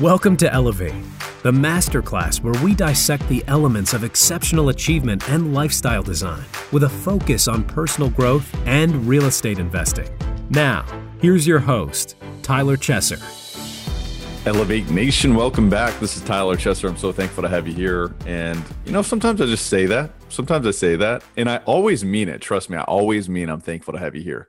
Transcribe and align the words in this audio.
Welcome 0.00 0.36
to 0.36 0.52
Elevate, 0.52 0.94
the 1.42 1.50
masterclass 1.50 2.40
where 2.40 2.54
we 2.62 2.72
dissect 2.72 3.28
the 3.28 3.42
elements 3.48 3.94
of 3.94 4.04
exceptional 4.04 4.68
achievement 4.68 5.28
and 5.28 5.52
lifestyle 5.52 6.04
design 6.04 6.44
with 6.70 6.84
a 6.84 6.88
focus 6.88 7.48
on 7.48 7.64
personal 7.64 8.08
growth 8.08 8.48
and 8.64 9.08
real 9.08 9.24
estate 9.24 9.58
investing. 9.58 10.08
Now, 10.50 10.84
here's 11.20 11.48
your 11.48 11.58
host, 11.58 12.14
Tyler 12.42 12.76
Chesser. 12.76 13.18
Elevate 14.46 14.88
Nation, 14.88 15.34
welcome 15.34 15.68
back. 15.68 15.98
This 15.98 16.16
is 16.16 16.22
Tyler 16.22 16.54
Chesser. 16.54 16.88
I'm 16.88 16.96
so 16.96 17.10
thankful 17.10 17.42
to 17.42 17.48
have 17.48 17.66
you 17.66 17.74
here. 17.74 18.14
And, 18.24 18.62
you 18.86 18.92
know, 18.92 19.02
sometimes 19.02 19.40
I 19.40 19.46
just 19.46 19.66
say 19.66 19.86
that. 19.86 20.12
Sometimes 20.28 20.64
I 20.64 20.70
say 20.70 20.94
that. 20.94 21.24
And 21.36 21.50
I 21.50 21.56
always 21.66 22.04
mean 22.04 22.28
it. 22.28 22.40
Trust 22.40 22.70
me, 22.70 22.76
I 22.76 22.84
always 22.84 23.28
mean 23.28 23.48
I'm 23.48 23.60
thankful 23.60 23.94
to 23.94 23.98
have 23.98 24.14
you 24.14 24.22
here 24.22 24.48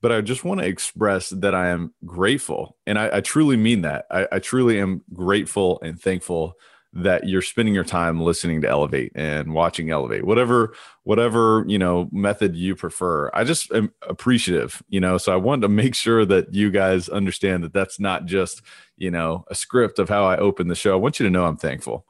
but 0.00 0.12
I 0.12 0.20
just 0.20 0.44
want 0.44 0.60
to 0.60 0.66
express 0.66 1.30
that 1.30 1.54
I 1.54 1.68
am 1.68 1.92
grateful. 2.04 2.76
And 2.86 2.98
I, 2.98 3.18
I 3.18 3.20
truly 3.20 3.56
mean 3.56 3.82
that. 3.82 4.06
I, 4.10 4.26
I, 4.32 4.38
truly 4.38 4.80
am 4.80 5.02
grateful 5.12 5.78
and 5.82 6.00
thankful 6.00 6.54
that 6.92 7.28
you're 7.28 7.42
spending 7.42 7.74
your 7.74 7.84
time 7.84 8.20
listening 8.20 8.60
to 8.62 8.68
Elevate 8.68 9.12
and 9.14 9.52
watching 9.52 9.90
Elevate, 9.90 10.24
whatever, 10.24 10.74
whatever, 11.04 11.64
you 11.68 11.78
know, 11.78 12.08
method 12.10 12.56
you 12.56 12.74
prefer. 12.74 13.30
I 13.32 13.44
just 13.44 13.70
am 13.72 13.92
appreciative, 14.02 14.82
you 14.88 15.00
know, 15.00 15.16
so 15.16 15.32
I 15.32 15.36
wanted 15.36 15.62
to 15.62 15.68
make 15.68 15.94
sure 15.94 16.24
that 16.24 16.52
you 16.52 16.70
guys 16.70 17.08
understand 17.08 17.62
that 17.62 17.72
that's 17.72 18.00
not 18.00 18.24
just, 18.24 18.62
you 18.96 19.10
know, 19.10 19.44
a 19.48 19.54
script 19.54 20.00
of 20.00 20.08
how 20.08 20.24
I 20.24 20.36
open 20.38 20.66
the 20.66 20.74
show. 20.74 20.92
I 20.92 20.96
want 20.96 21.20
you 21.20 21.26
to 21.26 21.30
know 21.30 21.46
I'm 21.46 21.56
thankful. 21.56 22.06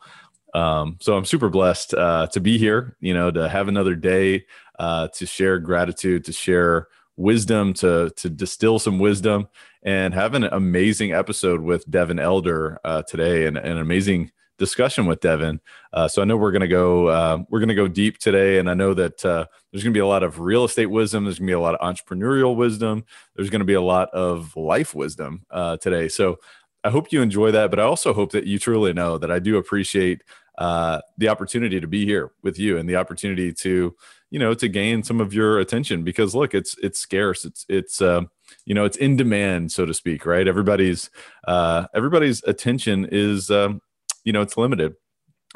Um, 0.55 0.97
so 1.01 1.17
I'm 1.17 1.27
super 1.27 1.51
blessed 1.51 1.95
uh, 1.95 2.29
to 2.29 2.41
be 2.41 2.57
here, 2.57 2.97
you 3.01 3.13
know, 3.13 3.31
to 3.31 3.49
have 3.49 3.69
another 3.69 3.95
day 3.95 4.47
uh, 4.79 5.09
to 5.09 5.27
share 5.27 5.59
gratitude, 5.59 6.25
to 6.25 6.33
share 6.33 6.89
wisdom 7.21 7.75
to 7.75 8.11
to 8.17 8.31
distill 8.31 8.79
some 8.79 8.99
wisdom 8.99 9.47
and 9.83 10.15
have 10.15 10.35
an 10.35 10.45
amazing 10.45 11.13
episode 11.13 11.61
with 11.61 11.89
Devin 11.91 12.19
Elder 12.19 12.79
uh, 12.85 13.03
today 13.03 13.47
and, 13.47 13.57
an 13.57 13.79
amazing 13.79 14.31
discussion 14.59 15.07
with 15.07 15.21
Devin. 15.21 15.59
Uh, 15.93 16.07
so 16.07 16.21
I 16.21 16.25
know 16.25 16.37
we're 16.37 16.53
gonna 16.53 16.69
go 16.69 17.07
uh, 17.09 17.39
we're 17.49 17.61
gonna 17.61 17.75
go 17.75 17.89
deep 17.89 18.19
today, 18.19 18.59
and 18.59 18.71
I 18.71 18.75
know 18.75 18.95
that 18.95 19.25
uh, 19.25 19.47
there's 19.71 19.83
gonna 19.85 19.95
be 19.95 20.01
a 20.01 20.07
lot 20.07 20.23
of 20.23 20.41
real 20.41 20.65
estate 20.65 20.87
wisdom. 20.87 21.25
There's 21.25 21.39
gonna 21.39 21.47
be 21.47 21.53
a 21.53 21.61
lot 21.61 21.75
of 21.75 21.95
entrepreneurial 21.95 22.57
wisdom. 22.57 23.05
There's 23.37 23.51
gonna 23.51 23.65
be 23.65 23.75
a 23.75 23.83
lot 23.83 24.09
of 24.11 24.57
life 24.57 24.95
wisdom 24.95 25.45
uh, 25.51 25.77
today. 25.77 26.09
So 26.09 26.39
I 26.85 26.91
hope 26.91 27.13
you 27.13 27.21
enjoy 27.21 27.51
that, 27.51 27.71
but 27.71 27.79
I 27.79 27.83
also 27.83 28.15
hope 28.15 28.33
that 28.33 28.47
you 28.47 28.59
truly 28.59 28.93
know 28.93 29.19
that 29.19 29.31
I 29.31 29.39
do 29.39 29.59
appreciate 29.59 30.23
uh, 30.59 31.01
the 31.19 31.29
opportunity 31.29 31.81
to 31.81 31.87
be 31.87 32.05
here 32.05 32.33
with 32.43 32.59
you 32.59 32.79
and 32.79 32.89
the 32.89 32.97
opportunity 32.97 33.53
to 33.53 33.95
you 34.31 34.39
know 34.39 34.55
to 34.55 34.69
gain 34.69 35.03
some 35.03 35.21
of 35.21 35.35
your 35.35 35.59
attention 35.59 36.05
because 36.05 36.35
look 36.35 36.55
it's 36.55 36.77
it's 36.83 36.99
scarce. 36.99 37.45
It's 37.45 37.67
it's 37.69 38.01
uh, 38.01 38.23
you 38.65 38.75
know 38.75 38.85
it's 38.85 38.97
in 38.97 39.17
demand 39.17 39.73
so 39.73 39.85
to 39.85 39.95
speak 39.95 40.25
right? 40.25 40.47
Everybody's 40.47 41.11
uh, 41.47 41.87
everybody's 41.95 42.43
attention 42.45 43.09
is 43.11 43.51
um, 43.51 43.81
you 44.25 44.33
know 44.33 44.43
it's 44.43 44.57
limited. 44.57 44.95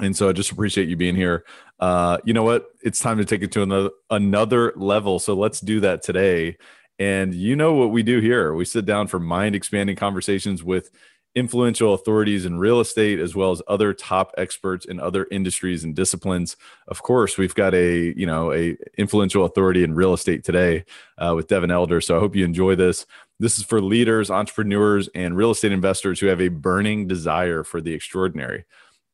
And 0.00 0.16
so 0.16 0.28
i 0.28 0.32
just 0.32 0.50
appreciate 0.50 0.88
you 0.88 0.96
being 0.96 1.14
here. 1.14 1.44
Uh, 1.78 2.18
you 2.24 2.34
know 2.34 2.42
what? 2.42 2.66
It's 2.82 2.98
time 2.98 3.16
to 3.18 3.24
take 3.24 3.42
it 3.42 3.52
to 3.52 3.62
another 3.62 3.90
another 4.10 4.72
level. 4.76 5.20
So 5.20 5.34
let's 5.34 5.60
do 5.60 5.80
that 5.80 6.02
today. 6.02 6.56
And 6.98 7.34
you 7.34 7.56
know 7.56 7.74
what 7.74 7.90
we 7.90 8.02
do 8.02 8.20
here. 8.20 8.54
We 8.54 8.64
sit 8.64 8.86
down 8.86 9.08
for 9.08 9.18
mind 9.18 9.54
expanding 9.54 9.96
conversations 9.96 10.62
with 10.62 10.90
influential 11.34 11.94
authorities 11.94 12.44
in 12.44 12.58
real 12.58 12.80
estate 12.80 13.18
as 13.18 13.34
well 13.34 13.50
as 13.50 13.60
other 13.66 13.92
top 13.92 14.32
experts 14.38 14.86
in 14.86 15.00
other 15.00 15.26
industries 15.30 15.82
and 15.82 15.94
disciplines. 15.94 16.56
Of 16.86 17.02
course 17.02 17.36
we've 17.36 17.54
got 17.54 17.74
a 17.74 18.16
you 18.16 18.26
know 18.26 18.52
a 18.52 18.76
influential 18.96 19.44
authority 19.44 19.82
in 19.82 19.94
real 19.94 20.14
estate 20.14 20.44
today 20.44 20.84
uh, 21.18 21.32
with 21.34 21.48
devin 21.48 21.70
elder. 21.70 22.00
So 22.00 22.16
i 22.16 22.20
hope 22.20 22.36
you 22.36 22.44
enjoy 22.44 22.76
this. 22.76 23.06
This 23.40 23.58
is 23.58 23.64
for 23.64 23.80
leaders 23.80 24.30
entrepreneurs 24.30 25.08
and 25.14 25.36
real 25.36 25.50
estate 25.50 25.72
investors 25.72 26.20
who 26.20 26.26
have 26.26 26.40
a 26.40 26.48
burning 26.48 27.08
desire 27.08 27.64
for 27.64 27.80
the 27.80 27.92
extraordinary. 27.92 28.64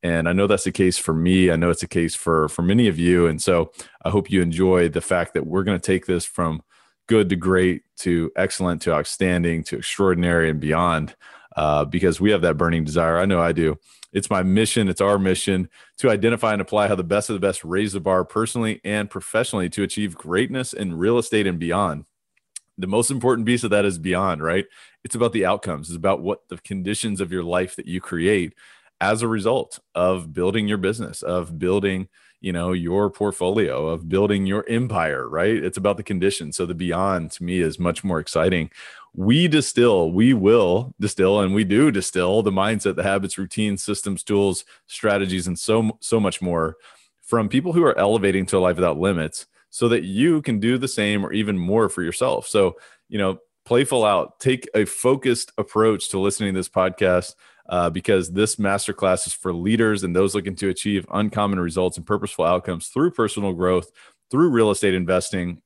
And 0.02 0.28
i 0.28 0.32
know 0.32 0.46
that's 0.46 0.64
the 0.64 0.72
case 0.72 0.98
for 0.98 1.14
me. 1.14 1.50
I 1.50 1.56
know 1.56 1.70
it's 1.70 1.82
a 1.82 1.88
case 1.88 2.14
for 2.14 2.48
for 2.50 2.62
many 2.62 2.86
of 2.88 2.98
you. 2.98 3.26
And 3.26 3.40
so 3.40 3.72
i 4.04 4.10
hope 4.10 4.30
you 4.30 4.42
enjoy 4.42 4.90
the 4.90 5.00
fact 5.00 5.32
that 5.34 5.46
we're 5.46 5.64
going 5.64 5.80
to 5.80 5.86
take 5.86 6.04
this 6.04 6.26
from 6.26 6.62
good 7.08 7.30
to 7.30 7.36
great 7.36 7.82
to 7.96 8.30
excellent 8.36 8.82
to 8.82 8.92
outstanding 8.92 9.64
to 9.64 9.78
extraordinary 9.78 10.48
and 10.48 10.60
beyond 10.60 11.16
uh, 11.56 11.84
because 11.84 12.20
we 12.20 12.30
have 12.30 12.42
that 12.42 12.56
burning 12.56 12.84
desire. 12.84 13.18
I 13.18 13.26
know 13.26 13.40
I 13.40 13.52
do. 13.52 13.78
It's 14.12 14.30
my 14.30 14.42
mission, 14.42 14.88
it's 14.88 15.00
our 15.00 15.18
mission 15.18 15.68
to 15.98 16.10
identify 16.10 16.52
and 16.52 16.60
apply 16.60 16.88
how 16.88 16.96
the 16.96 17.04
best 17.04 17.30
of 17.30 17.34
the 17.34 17.40
best 17.40 17.64
raise 17.64 17.92
the 17.92 18.00
bar 18.00 18.24
personally 18.24 18.80
and 18.84 19.08
professionally 19.08 19.68
to 19.70 19.82
achieve 19.82 20.16
greatness 20.16 20.72
in 20.72 20.94
real 20.94 21.18
estate 21.18 21.46
and 21.46 21.58
beyond. 21.58 22.06
The 22.76 22.88
most 22.88 23.10
important 23.10 23.46
piece 23.46 23.62
of 23.62 23.70
that 23.70 23.84
is 23.84 23.98
beyond, 23.98 24.42
right? 24.42 24.66
It's 25.04 25.14
about 25.14 25.32
the 25.32 25.46
outcomes, 25.46 25.88
it's 25.88 25.96
about 25.96 26.22
what 26.22 26.48
the 26.48 26.58
conditions 26.58 27.20
of 27.20 27.30
your 27.30 27.44
life 27.44 27.76
that 27.76 27.86
you 27.86 28.00
create 28.00 28.54
as 29.00 29.22
a 29.22 29.28
result 29.28 29.78
of 29.94 30.32
building 30.32 30.66
your 30.66 30.78
business, 30.78 31.22
of 31.22 31.58
building 31.58 32.08
you 32.40 32.52
know 32.52 32.72
your 32.72 33.10
portfolio 33.10 33.86
of 33.88 34.08
building 34.08 34.46
your 34.46 34.66
empire 34.68 35.28
right 35.28 35.62
it's 35.62 35.76
about 35.76 35.96
the 35.96 36.02
conditions 36.02 36.56
so 36.56 36.66
the 36.66 36.74
beyond 36.74 37.30
to 37.30 37.44
me 37.44 37.60
is 37.60 37.78
much 37.78 38.02
more 38.02 38.18
exciting 38.18 38.70
we 39.14 39.48
distill, 39.48 40.12
we 40.12 40.32
will 40.34 40.94
distill, 41.00 41.40
and 41.40 41.54
we 41.54 41.64
do 41.64 41.90
distill 41.90 42.42
the 42.42 42.52
mindset, 42.52 42.96
the 42.96 43.02
habits, 43.02 43.38
routines, 43.38 43.82
systems, 43.82 44.22
tools, 44.22 44.64
strategies, 44.86 45.46
and 45.46 45.58
so 45.58 45.98
so 46.00 46.20
much 46.20 46.40
more 46.40 46.76
from 47.22 47.48
people 47.48 47.72
who 47.72 47.82
are 47.84 47.98
elevating 47.98 48.46
to 48.46 48.58
a 48.58 48.60
life 48.60 48.76
without 48.76 48.98
limits, 48.98 49.46
so 49.70 49.88
that 49.88 50.04
you 50.04 50.42
can 50.42 50.60
do 50.60 50.78
the 50.78 50.88
same 50.88 51.24
or 51.24 51.32
even 51.32 51.58
more 51.58 51.88
for 51.88 52.02
yourself. 52.02 52.46
So 52.46 52.76
you 53.08 53.18
know, 53.18 53.38
playful 53.64 54.04
out, 54.04 54.38
take 54.38 54.68
a 54.74 54.84
focused 54.84 55.52
approach 55.58 56.08
to 56.10 56.18
listening 56.18 56.54
to 56.54 56.58
this 56.58 56.68
podcast. 56.68 57.34
Uh, 57.68 57.88
because 57.88 58.32
this 58.32 58.56
masterclass 58.56 59.28
is 59.28 59.32
for 59.32 59.54
leaders 59.54 60.02
and 60.02 60.16
those 60.16 60.34
looking 60.34 60.56
to 60.56 60.70
achieve 60.70 61.06
uncommon 61.12 61.60
results 61.60 61.96
and 61.96 62.04
purposeful 62.04 62.44
outcomes 62.44 62.88
through 62.88 63.12
personal 63.12 63.52
growth, 63.52 63.92
through 64.28 64.50
real 64.50 64.72
estate 64.72 64.92
investing, 64.92 65.62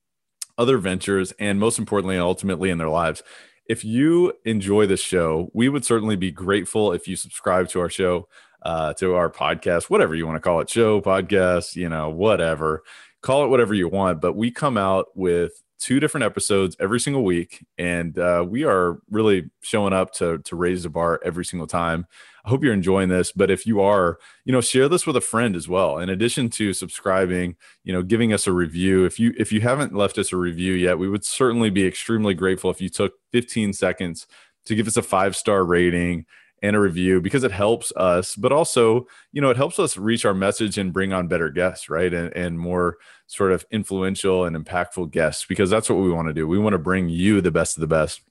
other 0.59 0.79
ventures, 0.79 1.33
and 1.39 1.59
most 1.59 1.79
importantly, 1.79 2.19
ultimately 2.19 2.71
in 2.71 2.79
their 2.79 2.89
lives. 2.89 3.23
If 3.67 3.85
you 3.85 4.33
enjoy 4.45 4.87
this 4.87 5.01
show, 5.01 5.51
we 5.55 5.69
would 5.69 5.85
certainly 5.85 6.17
be 6.17 6.31
grateful 6.31 6.93
if 6.93 7.09
you 7.09 7.17
subscribe 7.17 7.69
to 7.71 7.81
our 7.81 7.89
show, 7.89 8.29
uh, 8.63 8.93
to 8.95 9.15
our 9.15 9.31
podcast, 9.31 9.91
whatever 9.91 10.15
you 10.15 10.27
want 10.27 10.37
to 10.37 10.41
call 10.41 10.61
it 10.61 10.69
show, 10.69 11.01
podcast, 11.01 11.75
you 11.75 11.89
know, 11.89 12.11
whatever. 12.11 12.83
Call 13.23 13.45
it 13.45 13.49
whatever 13.49 13.73
you 13.73 13.89
want. 13.89 14.21
But 14.21 14.35
we 14.35 14.51
come 14.51 14.77
out 14.77 15.07
with 15.15 15.63
two 15.84 16.00
different 16.00 16.25
episodes 16.25 16.75
every 16.81 16.99
single 16.99 17.22
week, 17.25 17.62
and 17.77 18.19
uh, 18.19 18.43
we 18.49 18.65
are 18.65 19.00
really 19.11 19.50
showing 19.61 19.93
up 19.93 20.15
to 20.15 20.39
to 20.39 20.56
raise 20.56 20.84
the 20.84 20.89
bar 20.89 21.21
every 21.22 21.45
single 21.45 21.67
time. 21.67 22.06
I 22.43 22.49
hope 22.49 22.65
you're 22.65 22.72
enjoying 22.72 23.11
this. 23.11 23.33
But 23.33 23.50
if 23.50 23.67
you 23.67 23.83
are, 23.83 24.19
you 24.47 24.53
know, 24.53 24.62
share 24.62 24.89
this 24.89 25.06
with 25.06 25.15
a 25.15 25.21
friend 25.21 25.55
as 25.55 25.69
well. 25.69 25.99
In 25.99 26.09
addition 26.09 26.49
to 26.50 26.73
subscribing, 26.73 27.56
you 27.83 27.93
know, 27.93 28.03
giving 28.03 28.33
us 28.33 28.47
a 28.47 28.53
review. 28.53 29.05
If 29.05 29.21
you 29.21 29.34
if 29.39 29.53
you 29.53 29.61
haven't 29.61 29.94
left 29.94 30.17
us 30.17 30.33
a 30.33 30.39
review 30.39 30.73
yet, 30.73 30.99
we 30.99 31.09
would 31.09 31.25
certainly 31.25 31.69
be 31.69 31.87
extremely 31.87 32.33
grateful 32.33 32.71
if 32.71 32.81
you 32.81 32.89
took 32.89 33.12
15 33.33 33.75
seconds 33.75 34.27
to 34.65 34.75
give 34.75 34.87
us 34.87 34.97
a 34.97 35.03
five 35.03 35.37
star 35.37 35.65
rating 35.65 36.25
and 36.65 36.75
a 36.75 36.81
review 36.81 37.21
because 37.21 37.45
it 37.45 37.53
helps 37.53 37.93
us, 37.95 38.35
but 38.37 38.51
also, 38.51 39.07
you 39.33 39.43
know, 39.43 39.51
it 39.51 39.57
helps 39.59 39.79
us 39.79 39.99
reach 39.99 40.25
our 40.25 40.33
message 40.33 40.79
and 40.79 40.95
bring 40.95 41.13
on 41.13 41.29
better 41.29 41.51
guests, 41.51 41.91
right? 41.91 42.13
And, 42.13 42.35
and 42.35 42.59
more 42.59 42.97
sort 43.27 43.53
of 43.53 43.67
influential 43.71 44.47
and 44.47 44.57
impactful 44.57 45.11
guests 45.11 45.45
because 45.47 45.69
that's 45.69 45.91
what 45.91 45.97
we 45.99 46.11
want 46.11 46.29
to 46.29 46.35
do. 46.35 46.49
We 46.49 46.59
want 46.59 46.73
to 46.73 46.79
bring 46.79 47.11
you 47.11 47.43
the 47.43 47.51
best 47.51 47.77
of 47.77 47.83
the 47.83 47.87
best. 47.87 48.23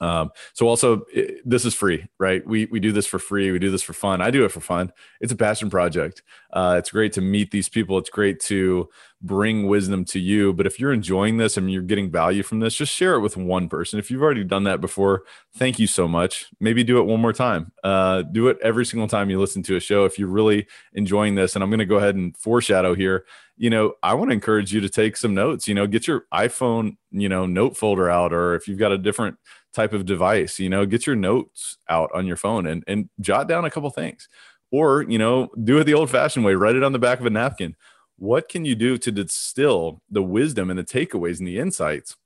Um, 0.00 0.30
so 0.52 0.68
also 0.68 1.04
it, 1.12 1.40
this 1.44 1.64
is 1.64 1.74
free, 1.74 2.06
right? 2.18 2.46
We, 2.46 2.66
we 2.66 2.80
do 2.80 2.92
this 2.92 3.06
for 3.06 3.18
free. 3.18 3.50
We 3.50 3.58
do 3.58 3.70
this 3.70 3.82
for 3.82 3.92
fun. 3.92 4.20
I 4.20 4.30
do 4.30 4.44
it 4.44 4.52
for 4.52 4.60
fun. 4.60 4.92
It's 5.20 5.32
a 5.32 5.36
passion 5.36 5.70
project. 5.70 6.22
Uh, 6.52 6.76
it's 6.78 6.90
great 6.90 7.12
to 7.14 7.20
meet 7.20 7.50
these 7.50 7.68
people. 7.68 7.98
It's 7.98 8.10
great 8.10 8.40
to 8.40 8.88
bring 9.22 9.66
wisdom 9.66 10.04
to 10.04 10.20
you. 10.20 10.52
But 10.52 10.66
if 10.66 10.78
you're 10.78 10.92
enjoying 10.92 11.38
this 11.38 11.56
and 11.56 11.70
you're 11.72 11.82
getting 11.82 12.10
value 12.10 12.42
from 12.42 12.60
this, 12.60 12.74
just 12.74 12.94
share 12.94 13.14
it 13.14 13.20
with 13.20 13.36
one 13.36 13.68
person. 13.68 13.98
If 13.98 14.10
you've 14.10 14.22
already 14.22 14.44
done 14.44 14.64
that 14.64 14.80
before, 14.80 15.22
thank 15.56 15.78
you 15.78 15.86
so 15.86 16.06
much. 16.06 16.46
Maybe 16.60 16.84
do 16.84 16.98
it 16.98 17.04
one 17.04 17.20
more 17.20 17.32
time. 17.32 17.72
Uh, 17.82 18.22
do 18.22 18.48
it 18.48 18.58
every 18.62 18.84
single 18.84 19.08
time 19.08 19.30
you 19.30 19.40
listen 19.40 19.62
to 19.64 19.76
a 19.76 19.80
show. 19.80 20.04
If 20.04 20.18
you're 20.18 20.28
really 20.28 20.66
enjoying 20.92 21.34
this, 21.34 21.54
and 21.54 21.64
I'm 21.64 21.70
going 21.70 21.78
to 21.78 21.86
go 21.86 21.96
ahead 21.96 22.14
and 22.14 22.36
foreshadow 22.36 22.94
here, 22.94 23.24
you 23.56 23.70
know, 23.70 23.94
I 24.02 24.14
want 24.14 24.30
to 24.30 24.34
encourage 24.34 24.72
you 24.72 24.80
to 24.82 24.88
take 24.88 25.16
some 25.16 25.34
notes. 25.34 25.66
You 25.66 25.74
know, 25.74 25.86
get 25.86 26.06
your 26.06 26.26
iPhone, 26.32 26.98
you 27.10 27.28
know, 27.28 27.46
note 27.46 27.76
folder 27.76 28.10
out, 28.10 28.32
or 28.32 28.54
if 28.54 28.68
you've 28.68 28.78
got 28.78 28.92
a 28.92 28.98
different 28.98 29.38
type 29.76 29.92
of 29.92 30.06
device 30.06 30.58
you 30.58 30.70
know 30.70 30.86
get 30.86 31.06
your 31.06 31.14
notes 31.14 31.76
out 31.90 32.10
on 32.14 32.26
your 32.26 32.38
phone 32.38 32.66
and, 32.66 32.82
and 32.86 33.10
jot 33.20 33.46
down 33.46 33.64
a 33.64 33.70
couple 33.70 33.90
things. 33.90 34.28
Or 34.72 35.02
you 35.02 35.18
know 35.18 35.48
do 35.62 35.78
it 35.78 35.84
the 35.84 35.94
old 35.94 36.10
fashioned 36.10 36.44
way 36.44 36.54
write 36.54 36.74
it 36.74 36.82
on 36.82 36.92
the 36.92 36.98
back 36.98 37.20
of 37.20 37.26
a 37.26 37.30
napkin. 37.30 37.76
What 38.16 38.48
can 38.48 38.64
you 38.64 38.74
do 38.74 38.96
to 38.96 39.12
distill 39.12 40.00
the 40.10 40.22
wisdom 40.22 40.70
and 40.70 40.78
the 40.78 40.84
takeaways 40.84 41.38
and 41.38 41.46
the 41.46 41.58
insights 41.58 42.16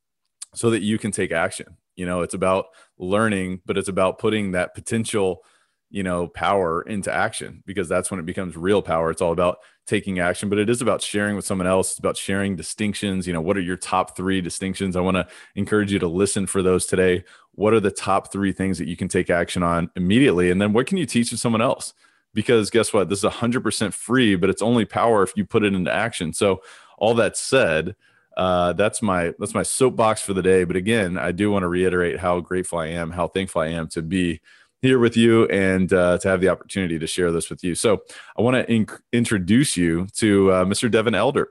so 0.55 0.71
that 0.71 0.83
you 0.83 0.97
can 0.97 1.11
take 1.11 1.33
action? 1.33 1.77
You 1.97 2.07
know 2.07 2.23
it's 2.23 2.35
about 2.35 2.67
learning 2.99 3.61
but 3.67 3.77
it's 3.77 3.89
about 3.89 4.19
putting 4.19 4.53
that 4.53 4.75
potential 4.75 5.43
you 5.91 6.03
know 6.03 6.29
power 6.29 6.83
into 6.83 7.13
action 7.13 7.63
because 7.67 7.89
that's 7.89 8.11
when 8.11 8.21
it 8.21 8.27
becomes 8.27 8.57
real 8.57 8.81
power 8.81 9.11
it's 9.11 9.21
all 9.21 9.33
about 9.33 9.59
taking 9.87 10.21
action 10.21 10.49
but 10.49 10.59
it 10.59 10.71
is 10.71 10.81
about 10.81 11.03
sharing 11.03 11.35
with 11.35 11.45
someone 11.45 11.67
else 11.67 11.91
it's 11.91 11.99
about 11.99 12.17
sharing 12.17 12.55
distinctions 12.55 13.27
you 13.27 13.33
know 13.33 13.41
what 13.41 13.57
are 13.57 13.63
your 13.63 13.77
top 13.77 14.17
three 14.17 14.41
distinctions 14.41 14.95
i 14.95 15.01
want 15.01 15.17
to 15.17 15.27
encourage 15.57 15.93
you 15.93 15.99
to 15.99 16.07
listen 16.07 16.47
for 16.47 16.63
those 16.63 16.87
today 16.87 17.25
what 17.61 17.75
are 17.75 17.81
the 17.81 17.91
top 17.91 18.33
three 18.33 18.53
things 18.53 18.79
that 18.79 18.89
you 18.89 18.97
can 18.97 19.07
take 19.07 19.29
action 19.29 19.63
on 19.63 19.91
immediately? 19.95 20.51
And 20.51 20.61
then 20.61 20.73
what 20.73 20.87
can 20.87 20.97
you 20.97 21.05
teach 21.05 21.29
to 21.29 21.37
someone 21.37 21.61
else? 21.61 21.93
Because 22.33 22.71
guess 22.71 22.93
what? 22.93 23.11
This 23.11 23.23
is 23.23 23.31
100% 23.31 23.93
free, 23.93 24.35
but 24.35 24.49
it's 24.49 24.63
only 24.63 24.87
power 24.87 25.23
if 25.23 25.37
you 25.37 25.45
put 25.45 25.63
it 25.63 25.75
into 25.75 25.93
action. 25.93 26.33
So, 26.33 26.63
all 26.97 27.15
that 27.15 27.37
said, 27.37 27.97
uh, 28.37 28.73
that's 28.75 29.03
my 29.03 29.35
that's 29.39 29.55
my 29.55 29.63
soapbox 29.63 30.23
for 30.23 30.33
the 30.33 30.43
day. 30.43 30.65
But 30.65 30.77
again, 30.77 31.19
I 31.19 31.33
do 31.33 31.51
want 31.51 31.65
to 31.65 31.69
reiterate 31.69 32.19
how 32.19 32.41
grateful 32.41 32.79
I 32.79 32.87
am, 32.89 33.11
how 33.11 33.27
thankful 33.27 33.61
I 33.61 33.69
am 33.69 33.89
to 33.89 34.03
be 34.03 34.41
here 34.83 34.99
with 34.99 35.17
you 35.17 35.47
and 35.47 35.93
uh, 35.93 36.19
to 36.19 36.29
have 36.29 36.41
the 36.41 36.49
opportunity 36.49 36.99
to 36.99 37.07
share 37.07 37.31
this 37.31 37.51
with 37.51 37.63
you. 37.63 37.75
So 37.75 38.03
I 38.37 38.43
want 38.43 38.57
to 38.57 38.73
inc- 38.73 39.01
introduce 39.13 39.77
you 39.77 40.07
to 40.17 40.53
uh, 40.53 40.65
Mr. 40.65 40.91
Devin 40.91 41.15
Elder. 41.15 41.51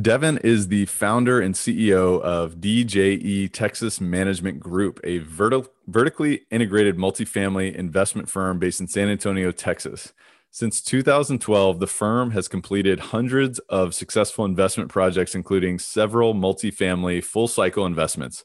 Devin 0.00 0.38
is 0.38 0.68
the 0.68 0.86
founder 0.86 1.40
and 1.40 1.54
CEO 1.54 2.18
of 2.22 2.56
DJE 2.56 3.52
Texas 3.52 4.00
Management 4.00 4.58
Group, 4.58 4.98
a 5.04 5.20
verti- 5.20 5.68
vertically 5.86 6.46
integrated 6.50 6.96
multifamily 6.96 7.74
investment 7.74 8.30
firm 8.30 8.58
based 8.58 8.80
in 8.80 8.88
San 8.88 9.10
Antonio, 9.10 9.52
Texas. 9.52 10.14
Since 10.50 10.80
2012, 10.82 11.78
the 11.78 11.86
firm 11.86 12.30
has 12.32 12.48
completed 12.48 13.00
hundreds 13.00 13.58
of 13.68 13.94
successful 13.94 14.46
investment 14.46 14.90
projects, 14.90 15.34
including 15.34 15.78
several 15.78 16.34
multifamily 16.34 17.22
full 17.22 17.48
cycle 17.48 17.84
investments. 17.84 18.44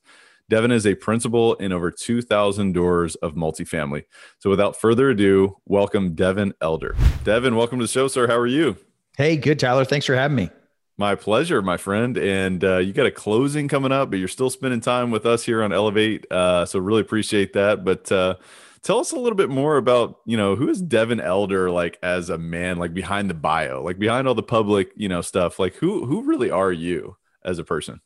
Devin 0.49 0.71
is 0.71 0.87
a 0.87 0.95
principal 0.95 1.55
in 1.55 1.73
over 1.73 1.91
2,000 1.91 2.71
doors 2.71 3.15
of 3.15 3.35
multifamily. 3.35 4.05
So 4.39 4.49
without 4.49 4.79
further 4.79 5.09
ado, 5.09 5.57
welcome 5.65 6.15
Devin 6.15 6.53
Elder. 6.61 6.95
Devin, 7.25 7.57
welcome 7.57 7.79
to 7.79 7.83
the 7.83 7.91
show, 7.91 8.07
sir. 8.07 8.27
How 8.27 8.37
are 8.37 8.47
you? 8.47 8.77
Hey, 9.17 9.35
good, 9.35 9.59
Tyler. 9.59 9.83
Thanks 9.83 10.05
for 10.05 10.15
having 10.15 10.37
me. 10.37 10.49
My 10.97 11.15
pleasure, 11.15 11.61
my 11.61 11.75
friend. 11.75 12.17
And 12.17 12.63
uh, 12.63 12.77
you 12.77 12.93
got 12.93 13.05
a 13.05 13.11
closing 13.11 13.67
coming 13.67 13.91
up, 13.91 14.09
but 14.09 14.19
you're 14.19 14.29
still 14.29 14.49
spending 14.49 14.79
time 14.79 15.11
with 15.11 15.25
us 15.25 15.43
here 15.43 15.61
on 15.63 15.73
Elevate. 15.73 16.31
Uh, 16.31 16.65
so 16.65 16.79
really 16.79 17.01
appreciate 17.01 17.51
that. 17.51 17.83
But 17.83 18.09
uh, 18.09 18.35
tell 18.83 18.99
us 18.99 19.11
a 19.11 19.19
little 19.19 19.35
bit 19.35 19.49
more 19.49 19.75
about, 19.75 20.21
you 20.25 20.37
know, 20.37 20.55
who 20.55 20.69
is 20.69 20.81
Devin 20.81 21.19
Elder 21.19 21.69
like 21.69 21.97
as 22.01 22.29
a 22.29 22.37
man, 22.37 22.77
like 22.77 22.93
behind 22.93 23.29
the 23.29 23.33
bio, 23.33 23.83
like 23.83 23.99
behind 23.99 24.29
all 24.29 24.33
the 24.33 24.43
public, 24.43 24.91
you 24.95 25.09
know, 25.09 25.19
stuff. 25.19 25.59
Like 25.59 25.75
who 25.75 26.05
who 26.05 26.23
really 26.23 26.51
are 26.51 26.71
you 26.71 27.17
as 27.43 27.59
a 27.59 27.65
person? 27.65 27.99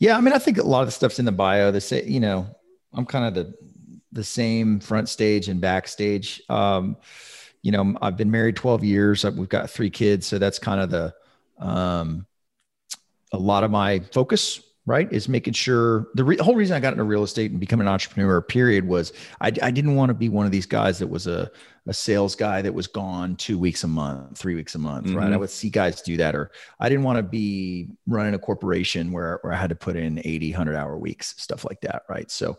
Yeah, 0.00 0.16
I 0.16 0.20
mean, 0.20 0.32
I 0.32 0.38
think 0.38 0.58
a 0.58 0.62
lot 0.62 0.80
of 0.80 0.88
the 0.88 0.92
stuff's 0.92 1.18
in 1.18 1.26
the 1.26 1.32
bio. 1.32 1.70
The 1.70 1.80
say, 1.80 2.04
you 2.04 2.20
know, 2.20 2.46
I'm 2.92 3.06
kind 3.06 3.26
of 3.26 3.34
the 3.34 3.54
the 4.12 4.24
same 4.24 4.80
front 4.80 5.08
stage 5.08 5.48
and 5.48 5.60
backstage. 5.60 6.42
Um, 6.48 6.96
you 7.62 7.70
know, 7.70 7.94
I've 8.00 8.16
been 8.16 8.30
married 8.30 8.56
12 8.56 8.82
years. 8.82 9.24
We've 9.24 9.48
got 9.48 9.70
three 9.70 9.90
kids, 9.90 10.26
so 10.26 10.38
that's 10.38 10.58
kind 10.58 10.80
of 10.80 10.90
the 10.90 11.14
um, 11.64 12.26
a 13.32 13.38
lot 13.38 13.62
of 13.62 13.70
my 13.70 14.00
focus 14.12 14.60
right 14.86 15.12
is 15.12 15.28
making 15.28 15.52
sure 15.52 16.08
the 16.14 16.24
re- 16.24 16.38
whole 16.38 16.54
reason 16.54 16.74
i 16.74 16.80
got 16.80 16.92
into 16.92 17.04
real 17.04 17.22
estate 17.22 17.50
and 17.50 17.60
become 17.60 17.82
an 17.82 17.86
entrepreneur 17.86 18.40
period 18.40 18.86
was 18.86 19.12
i, 19.40 19.48
I 19.62 19.70
didn't 19.70 19.94
want 19.94 20.08
to 20.08 20.14
be 20.14 20.28
one 20.30 20.46
of 20.46 20.52
these 20.52 20.66
guys 20.66 20.98
that 21.00 21.08
was 21.08 21.26
a, 21.26 21.50
a 21.86 21.92
sales 21.92 22.34
guy 22.34 22.62
that 22.62 22.72
was 22.72 22.86
gone 22.86 23.36
two 23.36 23.58
weeks 23.58 23.84
a 23.84 23.88
month 23.88 24.38
three 24.38 24.54
weeks 24.54 24.74
a 24.74 24.78
month 24.78 25.06
mm-hmm. 25.06 25.16
right 25.16 25.26
i 25.26 25.30
mm-hmm. 25.30 25.40
would 25.40 25.50
see 25.50 25.70
guys 25.70 26.02
do 26.02 26.16
that 26.16 26.34
or 26.34 26.50
i 26.78 26.88
didn't 26.88 27.04
want 27.04 27.16
to 27.16 27.22
be 27.22 27.88
running 28.06 28.34
a 28.34 28.38
corporation 28.38 29.12
where, 29.12 29.38
where 29.42 29.52
i 29.52 29.56
had 29.56 29.70
to 29.70 29.76
put 29.76 29.96
in 29.96 30.20
80 30.24 30.52
100 30.52 30.76
hour 30.76 30.96
weeks 30.98 31.34
stuff 31.38 31.64
like 31.64 31.80
that 31.80 32.02
right 32.08 32.30
so 32.30 32.58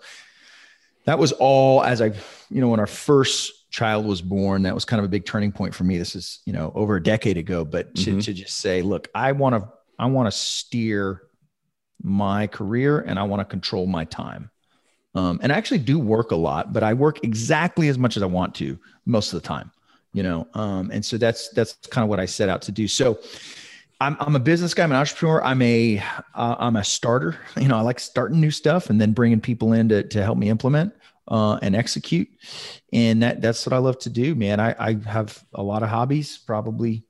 that 1.05 1.19
was 1.19 1.31
all 1.33 1.83
as 1.83 2.01
i 2.01 2.07
you 2.49 2.61
know 2.61 2.69
when 2.69 2.79
our 2.79 2.87
first 2.87 3.69
child 3.71 4.05
was 4.05 4.21
born 4.21 4.63
that 4.63 4.75
was 4.75 4.85
kind 4.85 4.99
of 4.99 5.05
a 5.05 5.09
big 5.09 5.25
turning 5.25 5.51
point 5.51 5.73
for 5.73 5.83
me 5.83 5.97
this 5.97 6.15
is 6.15 6.39
you 6.45 6.53
know 6.53 6.71
over 6.75 6.95
a 6.95 7.03
decade 7.03 7.37
ago 7.37 7.63
but 7.63 7.93
to, 7.95 8.11
mm-hmm. 8.11 8.19
to 8.19 8.33
just 8.33 8.57
say 8.57 8.81
look 8.81 9.07
i 9.15 9.31
want 9.31 9.55
to 9.55 9.69
i 9.97 10.05
want 10.05 10.27
to 10.27 10.37
steer 10.37 11.21
my 12.03 12.47
career 12.47 12.99
and 12.99 13.17
i 13.17 13.23
want 13.23 13.39
to 13.39 13.45
control 13.45 13.85
my 13.85 14.03
time 14.03 14.49
um, 15.15 15.39
and 15.41 15.51
i 15.51 15.57
actually 15.57 15.79
do 15.79 15.99
work 15.99 16.31
a 16.31 16.35
lot 16.35 16.73
but 16.73 16.83
i 16.83 16.93
work 16.93 17.23
exactly 17.23 17.87
as 17.87 17.97
much 17.97 18.17
as 18.17 18.23
i 18.23 18.25
want 18.25 18.53
to 18.55 18.77
most 19.05 19.33
of 19.33 19.41
the 19.41 19.47
time 19.47 19.71
you 20.13 20.23
know 20.23 20.47
um, 20.53 20.89
and 20.91 21.05
so 21.05 21.17
that's 21.17 21.49
that's 21.49 21.73
kind 21.87 22.03
of 22.03 22.09
what 22.09 22.19
i 22.19 22.25
set 22.25 22.49
out 22.49 22.61
to 22.61 22.71
do 22.71 22.87
so 22.87 23.19
I'm, 24.01 24.17
I'm 24.19 24.35
a 24.35 24.39
business 24.39 24.73
guy. 24.73 24.83
I'm 24.83 24.91
an 24.91 24.97
entrepreneur. 24.97 25.43
I'm 25.43 25.61
a 25.61 26.03
am 26.35 26.75
uh, 26.75 26.79
a 26.79 26.83
starter. 26.83 27.37
You 27.61 27.67
know, 27.67 27.77
I 27.77 27.81
like 27.81 27.99
starting 27.99 28.41
new 28.41 28.49
stuff 28.49 28.89
and 28.89 28.99
then 28.99 29.13
bringing 29.13 29.39
people 29.39 29.73
in 29.73 29.89
to, 29.89 30.01
to 30.01 30.23
help 30.23 30.39
me 30.39 30.49
implement 30.49 30.91
uh, 31.27 31.59
and 31.61 31.75
execute. 31.75 32.27
And 32.91 33.21
that 33.21 33.41
that's 33.41 33.65
what 33.65 33.73
I 33.73 33.77
love 33.77 33.99
to 33.99 34.09
do, 34.09 34.33
man. 34.33 34.59
I, 34.59 34.75
I 34.79 34.97
have 35.07 35.43
a 35.53 35.61
lot 35.61 35.83
of 35.83 35.89
hobbies, 35.89 36.39
probably 36.39 37.03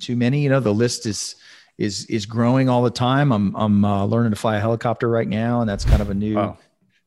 too 0.00 0.16
many. 0.16 0.42
You 0.42 0.50
know, 0.50 0.60
the 0.60 0.74
list 0.74 1.06
is 1.06 1.36
is 1.78 2.06
is 2.06 2.26
growing 2.26 2.68
all 2.68 2.82
the 2.82 2.90
time. 2.90 3.32
I'm 3.32 3.54
I'm 3.54 3.84
uh, 3.84 4.04
learning 4.04 4.32
to 4.32 4.36
fly 4.36 4.56
a 4.56 4.60
helicopter 4.60 5.08
right 5.08 5.28
now, 5.28 5.60
and 5.60 5.70
that's 5.70 5.84
kind 5.84 6.02
of 6.02 6.10
a 6.10 6.14
new 6.14 6.34
wow. 6.34 6.58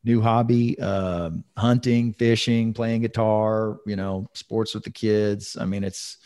New 0.06 0.22
hobby. 0.22 0.78
Uh, 0.80 1.32
hunting, 1.58 2.14
fishing, 2.14 2.74
playing 2.74 3.02
guitar. 3.02 3.78
You 3.86 3.96
know, 3.96 4.30
sports 4.34 4.74
with 4.74 4.84
the 4.84 4.92
kids. 4.92 5.58
I 5.60 5.66
mean, 5.66 5.84
it's 5.84 6.18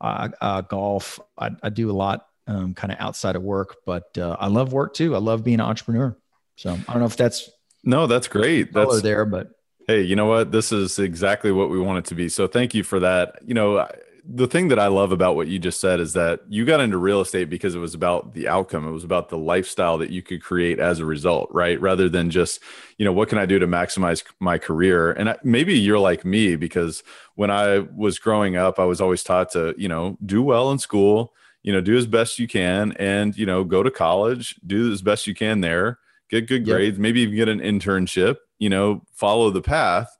uh, 0.00 0.28
uh 0.40 0.60
golf. 0.62 1.20
I, 1.38 1.50
I, 1.62 1.70
do 1.70 1.90
a 1.90 1.92
lot, 1.92 2.26
um, 2.46 2.74
kind 2.74 2.92
of 2.92 2.98
outside 3.00 3.36
of 3.36 3.42
work, 3.42 3.76
but 3.86 4.16
uh, 4.18 4.36
I 4.38 4.48
love 4.48 4.72
work 4.72 4.94
too. 4.94 5.14
I 5.14 5.18
love 5.18 5.44
being 5.44 5.60
an 5.60 5.66
entrepreneur. 5.66 6.16
So 6.56 6.72
I 6.72 6.92
don't 6.92 7.00
know 7.00 7.06
if 7.06 7.16
that's 7.16 7.50
no, 7.84 8.06
that's 8.06 8.28
great. 8.28 8.72
That's 8.72 9.02
there, 9.02 9.24
but 9.24 9.48
Hey, 9.88 10.02
you 10.02 10.16
know 10.16 10.26
what? 10.26 10.52
This 10.52 10.70
is 10.70 10.98
exactly 10.98 11.50
what 11.50 11.70
we 11.70 11.80
want 11.80 12.00
it 12.00 12.08
to 12.10 12.14
be. 12.14 12.28
So 12.28 12.46
thank 12.46 12.74
you 12.74 12.84
for 12.84 13.00
that. 13.00 13.36
You 13.46 13.54
know, 13.54 13.88
the 14.30 14.46
thing 14.46 14.68
that 14.68 14.78
I 14.78 14.88
love 14.88 15.10
about 15.10 15.36
what 15.36 15.48
you 15.48 15.58
just 15.58 15.80
said 15.80 16.00
is 16.00 16.12
that 16.12 16.40
you 16.50 16.66
got 16.66 16.80
into 16.80 16.98
real 16.98 17.22
estate 17.22 17.48
because 17.48 17.74
it 17.74 17.78
was 17.78 17.94
about 17.94 18.34
the 18.34 18.46
outcome. 18.46 18.86
It 18.86 18.92
was 18.92 19.04
about 19.04 19.30
the 19.30 19.38
lifestyle 19.38 19.96
that 19.98 20.10
you 20.10 20.22
could 20.22 20.42
create 20.42 20.78
as 20.78 21.00
a 21.00 21.06
result, 21.06 21.48
right? 21.50 21.80
Rather 21.80 22.10
than 22.10 22.30
just, 22.30 22.60
you 22.98 23.06
know, 23.06 23.12
what 23.12 23.30
can 23.30 23.38
I 23.38 23.46
do 23.46 23.58
to 23.58 23.66
maximize 23.66 24.22
my 24.38 24.58
career? 24.58 25.12
And 25.12 25.34
maybe 25.42 25.78
you're 25.78 25.98
like 25.98 26.26
me 26.26 26.56
because 26.56 27.02
when 27.36 27.50
I 27.50 27.78
was 27.96 28.18
growing 28.18 28.56
up, 28.56 28.78
I 28.78 28.84
was 28.84 29.00
always 29.00 29.22
taught 29.22 29.50
to, 29.52 29.74
you 29.78 29.88
know, 29.88 30.18
do 30.26 30.42
well 30.42 30.70
in 30.72 30.78
school, 30.78 31.32
you 31.62 31.72
know, 31.72 31.80
do 31.80 31.96
as 31.96 32.06
best 32.06 32.38
you 32.38 32.46
can 32.46 32.92
and, 32.98 33.36
you 33.36 33.46
know, 33.46 33.64
go 33.64 33.82
to 33.82 33.90
college, 33.90 34.56
do 34.66 34.92
as 34.92 35.00
best 35.00 35.26
you 35.26 35.34
can 35.34 35.62
there, 35.62 35.98
get 36.28 36.46
good 36.46 36.66
grades, 36.66 36.98
maybe 36.98 37.22
even 37.22 37.34
get 37.34 37.48
an 37.48 37.60
internship 37.60 38.36
you 38.58 38.68
know, 38.68 39.02
follow 39.14 39.50
the 39.50 39.62
path. 39.62 40.16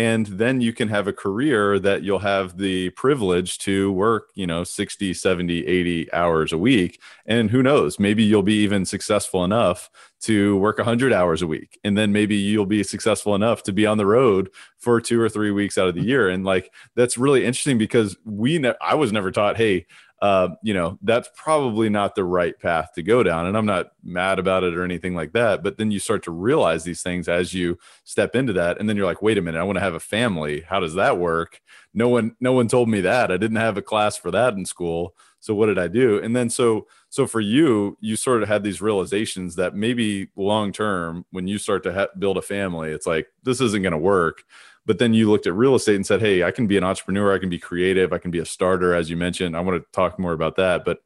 And 0.00 0.24
then 0.24 0.62
you 0.62 0.72
can 0.72 0.88
have 0.88 1.08
a 1.08 1.12
career 1.12 1.78
that 1.78 2.02
you'll 2.02 2.20
have 2.20 2.56
the 2.56 2.88
privilege 2.88 3.58
to 3.58 3.92
work, 3.92 4.30
you 4.34 4.46
know, 4.46 4.64
60, 4.64 5.12
70, 5.12 5.66
80 5.66 6.10
hours 6.14 6.54
a 6.54 6.58
week. 6.58 7.02
And 7.26 7.50
who 7.50 7.62
knows, 7.62 7.98
maybe 7.98 8.22
you'll 8.22 8.42
be 8.42 8.62
even 8.62 8.86
successful 8.86 9.44
enough 9.44 9.90
to 10.22 10.56
work 10.56 10.78
100 10.78 11.12
hours 11.12 11.42
a 11.42 11.46
week. 11.46 11.78
And 11.84 11.98
then 11.98 12.12
maybe 12.12 12.34
you'll 12.34 12.64
be 12.64 12.82
successful 12.82 13.34
enough 13.34 13.62
to 13.64 13.74
be 13.74 13.84
on 13.84 13.98
the 13.98 14.06
road 14.06 14.48
for 14.78 15.02
two 15.02 15.20
or 15.20 15.28
three 15.28 15.50
weeks 15.50 15.76
out 15.76 15.88
of 15.88 15.94
the 15.94 16.00
year. 16.02 16.30
And 16.30 16.46
like, 16.46 16.72
that's 16.96 17.18
really 17.18 17.44
interesting 17.44 17.76
because 17.76 18.16
we, 18.24 18.58
ne- 18.58 18.72
I 18.80 18.94
was 18.94 19.12
never 19.12 19.30
taught, 19.30 19.58
hey, 19.58 19.84
uh, 20.20 20.48
you 20.62 20.74
know, 20.74 20.98
that's 21.02 21.30
probably 21.34 21.88
not 21.88 22.14
the 22.14 22.24
right 22.24 22.58
path 22.58 22.92
to 22.94 23.02
go 23.02 23.22
down. 23.22 23.46
And 23.46 23.56
I'm 23.56 23.64
not 23.64 23.92
mad 24.04 24.38
about 24.38 24.64
it 24.64 24.76
or 24.76 24.84
anything 24.84 25.14
like 25.14 25.32
that. 25.32 25.62
But 25.62 25.78
then 25.78 25.90
you 25.90 25.98
start 25.98 26.22
to 26.24 26.30
realize 26.30 26.84
these 26.84 27.02
things 27.02 27.26
as 27.26 27.54
you 27.54 27.78
step 28.04 28.36
into 28.36 28.52
that. 28.52 28.78
And 28.78 28.88
then 28.88 28.96
you're 28.96 29.06
like, 29.06 29.22
wait 29.22 29.38
a 29.38 29.42
minute, 29.42 29.58
I 29.58 29.64
want 29.64 29.76
to 29.76 29.82
have 29.82 29.94
a 29.94 30.00
family. 30.00 30.60
How 30.60 30.78
does 30.78 30.94
that 30.94 31.18
work? 31.18 31.60
No 31.94 32.08
one, 32.08 32.36
no 32.38 32.52
one 32.52 32.68
told 32.68 32.88
me 32.88 33.00
that. 33.00 33.32
I 33.32 33.38
didn't 33.38 33.56
have 33.56 33.78
a 33.78 33.82
class 33.82 34.16
for 34.16 34.30
that 34.30 34.54
in 34.54 34.66
school. 34.66 35.14
So 35.42 35.54
what 35.54 35.66
did 35.66 35.78
I 35.78 35.88
do? 35.88 36.22
And 36.22 36.36
then 36.36 36.50
so, 36.50 36.86
so 37.08 37.26
for 37.26 37.40
you, 37.40 37.96
you 38.00 38.14
sort 38.14 38.42
of 38.42 38.48
had 38.48 38.62
these 38.62 38.82
realizations 38.82 39.56
that 39.56 39.74
maybe 39.74 40.28
long 40.36 40.70
term, 40.70 41.24
when 41.30 41.48
you 41.48 41.56
start 41.56 41.82
to 41.84 41.94
ha- 41.94 42.08
build 42.18 42.36
a 42.36 42.42
family, 42.42 42.90
it's 42.90 43.06
like, 43.06 43.26
this 43.42 43.62
isn't 43.62 43.82
going 43.82 43.92
to 43.92 43.98
work 43.98 44.44
but 44.90 44.98
then 44.98 45.14
you 45.14 45.30
looked 45.30 45.46
at 45.46 45.54
real 45.54 45.76
estate 45.76 45.94
and 45.94 46.04
said, 46.04 46.20
hey, 46.20 46.42
I 46.42 46.50
can 46.50 46.66
be 46.66 46.76
an 46.76 46.82
entrepreneur, 46.82 47.32
I 47.32 47.38
can 47.38 47.48
be 47.48 47.60
creative, 47.60 48.12
I 48.12 48.18
can 48.18 48.32
be 48.32 48.40
a 48.40 48.44
starter, 48.44 48.92
as 48.92 49.08
you 49.08 49.16
mentioned. 49.16 49.56
I 49.56 49.60
want 49.60 49.80
to 49.80 49.86
talk 49.92 50.18
more 50.18 50.32
about 50.32 50.56
that. 50.56 50.84
But 50.84 50.98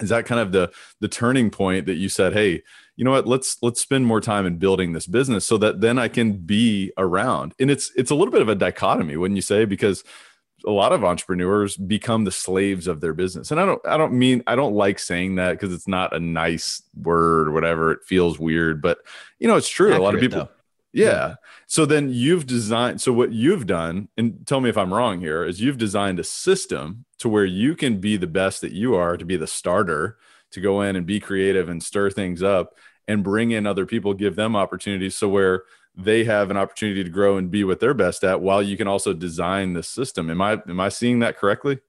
is 0.00 0.10
that 0.10 0.26
kind 0.26 0.38
of 0.38 0.52
the 0.52 0.70
the 1.00 1.08
turning 1.08 1.48
point 1.48 1.86
that 1.86 1.94
you 1.94 2.10
said, 2.10 2.34
hey, 2.34 2.62
you 2.94 3.06
know 3.06 3.12
what, 3.12 3.26
let's 3.26 3.56
let's 3.62 3.80
spend 3.80 4.04
more 4.04 4.20
time 4.20 4.44
in 4.44 4.58
building 4.58 4.92
this 4.92 5.06
business 5.06 5.46
so 5.46 5.56
that 5.56 5.80
then 5.80 5.98
I 5.98 6.08
can 6.08 6.34
be 6.34 6.92
around. 6.98 7.54
And 7.58 7.70
it's 7.70 7.90
it's 7.96 8.10
a 8.10 8.14
little 8.14 8.32
bit 8.32 8.42
of 8.42 8.50
a 8.50 8.54
dichotomy, 8.54 9.16
wouldn't 9.16 9.36
you 9.36 9.40
say? 9.40 9.64
Because 9.64 10.04
a 10.66 10.70
lot 10.70 10.92
of 10.92 11.02
entrepreneurs 11.02 11.74
become 11.74 12.24
the 12.24 12.30
slaves 12.30 12.86
of 12.86 13.00
their 13.00 13.12
business 13.12 13.50
and 13.50 13.58
i 13.58 13.66
don't 13.66 13.84
i 13.84 13.96
don't 13.96 14.12
mean 14.12 14.44
i 14.46 14.54
don't 14.54 14.74
like 14.74 15.00
saying 15.00 15.34
that 15.34 15.50
because 15.50 15.72
it's 15.72 15.88
not 15.88 16.14
a 16.14 16.20
nice 16.20 16.82
word 17.02 17.48
or 17.48 17.50
whatever 17.50 17.90
it 17.90 17.98
feels 18.06 18.38
weird 18.38 18.80
but 18.80 18.98
you 19.40 19.48
know 19.48 19.56
it's 19.56 19.68
true 19.68 19.88
Accurate, 19.88 20.00
a 20.00 20.04
lot 20.04 20.14
of 20.14 20.20
people 20.20 20.38
though. 20.38 20.61
Yeah. 20.92 21.36
So 21.66 21.86
then 21.86 22.10
you've 22.10 22.46
designed, 22.46 23.00
so 23.00 23.12
what 23.12 23.32
you've 23.32 23.66
done, 23.66 24.08
and 24.16 24.46
tell 24.46 24.60
me 24.60 24.68
if 24.68 24.76
I'm 24.76 24.92
wrong 24.92 25.20
here, 25.20 25.44
is 25.44 25.60
you've 25.60 25.78
designed 25.78 26.20
a 26.20 26.24
system 26.24 27.06
to 27.18 27.28
where 27.28 27.46
you 27.46 27.74
can 27.74 27.98
be 27.98 28.16
the 28.16 28.26
best 28.26 28.60
that 28.60 28.72
you 28.72 28.94
are, 28.94 29.16
to 29.16 29.24
be 29.24 29.36
the 29.36 29.46
starter, 29.46 30.18
to 30.50 30.60
go 30.60 30.82
in 30.82 30.96
and 30.96 31.06
be 31.06 31.18
creative 31.18 31.68
and 31.68 31.82
stir 31.82 32.10
things 32.10 32.42
up 32.42 32.74
and 33.08 33.24
bring 33.24 33.52
in 33.52 33.66
other 33.66 33.86
people, 33.86 34.12
give 34.12 34.36
them 34.36 34.54
opportunities. 34.54 35.16
So 35.16 35.28
where 35.28 35.62
they 35.94 36.24
have 36.24 36.50
an 36.50 36.56
opportunity 36.56 37.02
to 37.02 37.10
grow 37.10 37.36
and 37.36 37.50
be 37.50 37.64
what 37.64 37.80
they're 37.80 37.94
best 37.94 38.24
at 38.24 38.40
while 38.40 38.62
you 38.62 38.76
can 38.76 38.88
also 38.88 39.12
design 39.12 39.72
the 39.72 39.82
system. 39.82 40.30
Am 40.30 40.40
I, 40.40 40.52
am 40.68 40.80
I 40.80 40.88
seeing 40.88 41.18
that 41.20 41.38
correctly? 41.38 41.80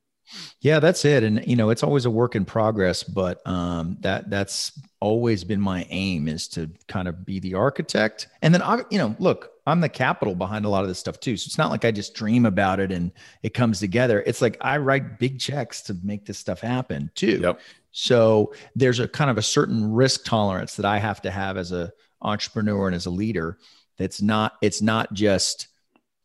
Yeah, 0.62 0.80
that's 0.80 1.06
it. 1.06 1.24
And 1.24 1.46
you 1.46 1.56
know, 1.56 1.70
it's 1.70 1.84
always 1.84 2.06
a 2.06 2.10
work 2.10 2.36
in 2.36 2.46
progress, 2.46 3.03
but 3.03 3.46
um, 3.48 3.98
that 4.01 4.30
that's 4.30 4.80
always 5.00 5.44
been 5.44 5.60
my 5.60 5.86
aim 5.89 6.27
is 6.27 6.48
to 6.50 6.70
kind 6.88 7.08
of 7.08 7.25
be 7.25 7.39
the 7.39 7.56
architect. 7.56 8.27
And 8.42 8.53
then 8.53 8.62
I, 8.62 8.82
you 8.89 8.98
know, 8.98 9.15
look, 9.20 9.51
I'm 9.68 9.82
the 9.82 9.89
capital 9.89 10.36
behind 10.36 10.65
a 10.65 10.70
lot 10.70 10.84
of 10.84 10.88
this 10.88 11.00
stuff 11.00 11.20
too. 11.20 11.38
So 11.38 11.48
it's 11.48 11.58
not 11.58 11.72
like 11.72 11.86
I 11.86 11.92
just 11.92 12.13
dream 12.13 12.46
about 12.46 12.80
it 12.80 12.92
and 12.92 13.12
it 13.44 13.53
comes 13.53 13.80
together. 13.80 14.24
It's 14.25 14.42
like 14.42 14.58
I 14.62 14.77
write 14.77 15.20
big 15.20 15.39
checks 15.39 15.82
to 15.84 15.98
make 16.03 16.25
this 16.25 16.38
stuff 16.38 16.62
happen 16.62 17.12
too. 17.15 17.39
Yep. 17.42 17.60
So 17.92 18.53
there's 18.75 19.00
a 19.00 19.08
kind 19.08 19.30
of 19.30 19.38
a 19.38 19.44
certain 19.44 19.94
risk 19.94 20.25
tolerance 20.25 20.75
that 20.77 20.86
I 20.86 20.98
have 20.98 21.22
to 21.24 21.32
have 21.32 21.58
as 21.58 21.72
a 21.72 21.92
entrepreneur 22.22 22.88
and 22.88 22.96
as 22.96 23.06
a 23.06 23.12
leader. 23.12 23.58
That's 23.98 24.22
not, 24.22 24.53
it's 24.62 24.82
not 24.82 25.13
just, 25.13 25.68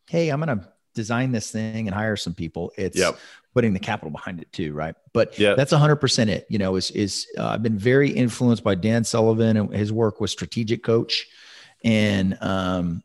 hey, 0.09 0.31
I'm 0.31 0.41
going 0.41 0.59
to 0.59 0.69
design 0.95 1.33
this 1.33 1.51
thing 1.51 1.87
and 1.87 1.95
hire 1.95 2.17
some 2.17 2.35
people. 2.35 2.73
It's 2.77 2.99
yep 2.99 3.19
putting 3.59 3.73
the 3.73 3.81
capital 3.81 4.13
behind 4.13 4.41
it 4.41 4.53
too, 4.53 4.73
right? 4.73 4.95
But 5.13 5.37
yeah. 5.37 5.55
that's 5.57 5.73
100% 5.73 6.29
it. 6.29 6.47
You 6.49 6.59
know, 6.59 6.77
is 6.77 6.93
is 6.93 7.27
uh, 7.37 7.49
I've 7.49 7.63
been 7.63 7.77
very 7.77 8.09
influenced 8.09 8.63
by 8.63 8.77
Dan 8.77 9.03
Sullivan 9.03 9.57
and 9.57 9.75
his 9.75 9.93
work 9.93 10.21
with 10.21 10.31
Strategic 10.31 10.85
Coach, 10.85 11.27
and 11.83 12.41
um, 12.41 13.03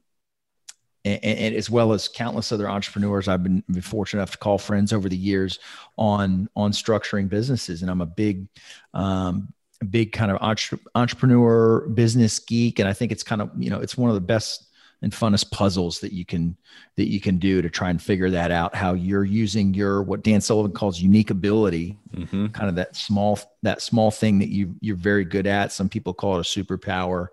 and, 1.04 1.24
and, 1.24 1.56
as 1.56 1.72
well 1.72 1.92
as 1.92 2.08
countless 2.08 2.52
other 2.52 2.70
entrepreneurs 2.70 3.28
I've 3.28 3.42
been, 3.42 3.64
been, 3.68 3.82
fortunate 3.82 4.20
enough 4.20 4.34
to 4.34 4.38
call 4.38 4.60
friends 4.60 4.94
over 4.94 5.10
the 5.10 5.18
years 5.18 5.58
on 5.98 6.48
on 6.56 6.72
structuring 6.72 7.30
businesses, 7.30 7.82
and 7.82 7.90
I'm 7.90 8.02
a 8.02 8.06
big 8.06 8.48
um, 8.94 9.52
big 9.90 10.12
kind 10.12 10.30
of 10.30 10.38
entre- 10.40 10.78
entrepreneur 10.94 11.88
business 11.88 12.38
geek, 12.38 12.78
and 12.78 12.88
I 12.88 12.94
think 12.94 13.12
it's 13.12 13.24
kind 13.24 13.42
of 13.42 13.50
you 13.58 13.72
know 13.72 13.80
it's 13.80 13.98
one 13.98 14.12
of 14.12 14.14
the 14.14 14.22
best 14.22 14.68
and 15.04 15.14
funnest 15.14 15.52
puzzles 15.52 16.00
that 16.00 16.14
you 16.14 16.26
can 16.26 16.58
that 16.96 17.10
you 17.10 17.20
can 17.20 17.38
do 17.38 17.62
to 17.62 17.70
try 17.70 17.90
and 17.90 18.02
figure 18.02 18.32
that 18.32 18.50
out 18.50 18.74
how 18.74 18.94
you're 18.94 19.24
using 19.24 19.74
your 19.74 20.02
what 20.02 20.24
dan 20.24 20.42
sullivan 20.42 20.72
calls 20.72 21.00
unique 21.00 21.30
ability 21.30 22.00
mm-hmm. 22.16 22.48
kind 22.48 22.70
of 22.70 22.76
that 22.76 22.96
small 22.96 23.40
that 23.62 23.82
small 23.82 24.12
thing 24.12 24.40
that 24.40 24.50
you 24.50 24.76
you're 24.80 24.96
very 24.96 25.26
good 25.26 25.48
at. 25.48 25.72
Some 25.72 25.90
people 25.90 26.14
call 26.14 26.38
it 26.38 26.40
a 26.40 26.64
superpower. 26.64 27.28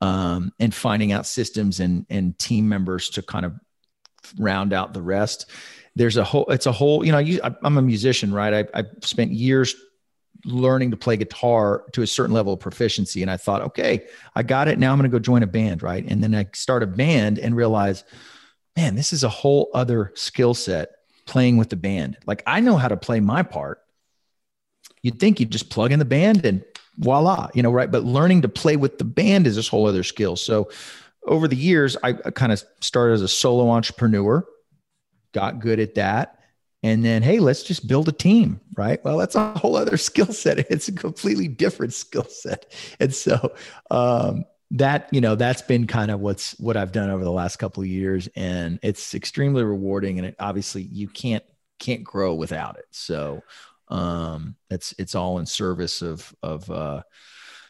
Um, 0.00 0.52
and 0.60 0.74
finding 0.74 1.12
out 1.12 1.26
systems 1.26 1.80
and 1.80 2.04
and 2.10 2.38
team 2.38 2.68
members 2.68 3.08
to 3.10 3.22
kind 3.22 3.46
of 3.46 3.54
round 4.38 4.72
out 4.72 4.92
the 4.92 5.02
rest. 5.02 5.46
There's 5.96 6.16
a 6.16 6.24
whole 6.24 6.46
it's 6.46 6.66
a 6.66 6.72
whole 6.72 7.04
you 7.04 7.12
know 7.12 7.18
I, 7.18 7.54
i'm 7.62 7.78
a 7.78 7.82
musician 7.82 8.32
right? 8.32 8.66
I, 8.74 8.80
i 8.80 8.84
spent 9.02 9.30
years 9.30 9.74
learning 10.44 10.90
to 10.90 10.96
play 10.96 11.16
guitar 11.16 11.84
to 11.92 12.02
a 12.02 12.06
certain 12.06 12.34
level 12.34 12.52
of 12.52 12.60
proficiency. 12.60 13.22
And 13.22 13.30
I 13.30 13.36
thought, 13.36 13.62
okay, 13.62 14.06
I 14.34 14.42
got 14.42 14.68
it. 14.68 14.78
Now 14.78 14.92
I'm 14.92 14.98
going 14.98 15.10
to 15.10 15.14
go 15.14 15.18
join 15.18 15.42
a 15.42 15.46
band. 15.46 15.82
Right. 15.82 16.04
And 16.06 16.22
then 16.22 16.34
I 16.34 16.46
start 16.52 16.82
a 16.82 16.86
band 16.86 17.38
and 17.38 17.56
realize, 17.56 18.04
man, 18.76 18.94
this 18.94 19.12
is 19.12 19.24
a 19.24 19.28
whole 19.28 19.70
other 19.74 20.12
skill 20.14 20.54
set 20.54 20.90
playing 21.26 21.56
with 21.56 21.70
the 21.70 21.76
band. 21.76 22.18
Like 22.26 22.42
I 22.46 22.60
know 22.60 22.76
how 22.76 22.88
to 22.88 22.96
play 22.96 23.20
my 23.20 23.42
part. 23.42 23.80
You'd 25.02 25.18
think 25.18 25.40
you'd 25.40 25.50
just 25.50 25.70
plug 25.70 25.92
in 25.92 25.98
the 25.98 26.04
band 26.04 26.44
and 26.44 26.64
voila, 26.96 27.48
you 27.54 27.62
know, 27.62 27.72
right. 27.72 27.90
But 27.90 28.04
learning 28.04 28.42
to 28.42 28.48
play 28.48 28.76
with 28.76 28.98
the 28.98 29.04
band 29.04 29.46
is 29.46 29.56
this 29.56 29.68
whole 29.68 29.86
other 29.86 30.02
skill. 30.02 30.36
So 30.36 30.70
over 31.26 31.48
the 31.48 31.56
years, 31.56 31.96
I 32.02 32.12
kind 32.12 32.52
of 32.52 32.62
started 32.80 33.14
as 33.14 33.22
a 33.22 33.28
solo 33.28 33.70
entrepreneur, 33.70 34.46
got 35.32 35.58
good 35.58 35.80
at 35.80 35.94
that 35.94 36.38
and 36.84 37.04
then 37.04 37.22
hey 37.22 37.40
let's 37.40 37.64
just 37.64 37.88
build 37.88 38.08
a 38.08 38.12
team 38.12 38.60
right? 38.76 39.02
Well 39.04 39.18
that's 39.18 39.34
a 39.34 39.54
whole 39.54 39.76
other 39.76 39.96
skill 40.10 40.32
set. 40.32 40.58
It's 40.70 40.88
a 40.88 40.92
completely 40.92 41.48
different 41.48 41.94
skill 41.94 42.24
set. 42.24 42.72
And 43.00 43.14
so 43.14 43.54
um, 43.90 44.44
that 44.72 45.08
you 45.12 45.20
know 45.20 45.34
that's 45.34 45.62
been 45.62 45.86
kind 45.86 46.10
of 46.10 46.20
what's 46.20 46.58
what 46.58 46.76
i've 46.76 46.90
done 46.90 47.10
over 47.10 47.22
the 47.22 47.30
last 47.32 47.56
couple 47.56 47.82
of 47.82 47.88
years. 47.88 48.28
And 48.34 48.78
it's 48.82 49.14
extremely 49.14 49.62
rewarding. 49.62 50.18
And 50.18 50.28
it, 50.28 50.36
obviously 50.38 50.82
you 50.82 51.08
can't 51.08 51.44
can't 51.78 52.04
grow 52.04 52.34
without 52.34 52.78
it. 52.78 52.86
So 52.90 53.42
um 53.88 54.56
it's 54.70 54.94
it's 54.98 55.14
all 55.14 55.38
in 55.38 55.46
service 55.46 56.02
of 56.02 56.34
of 56.42 56.70
uh 56.70 57.02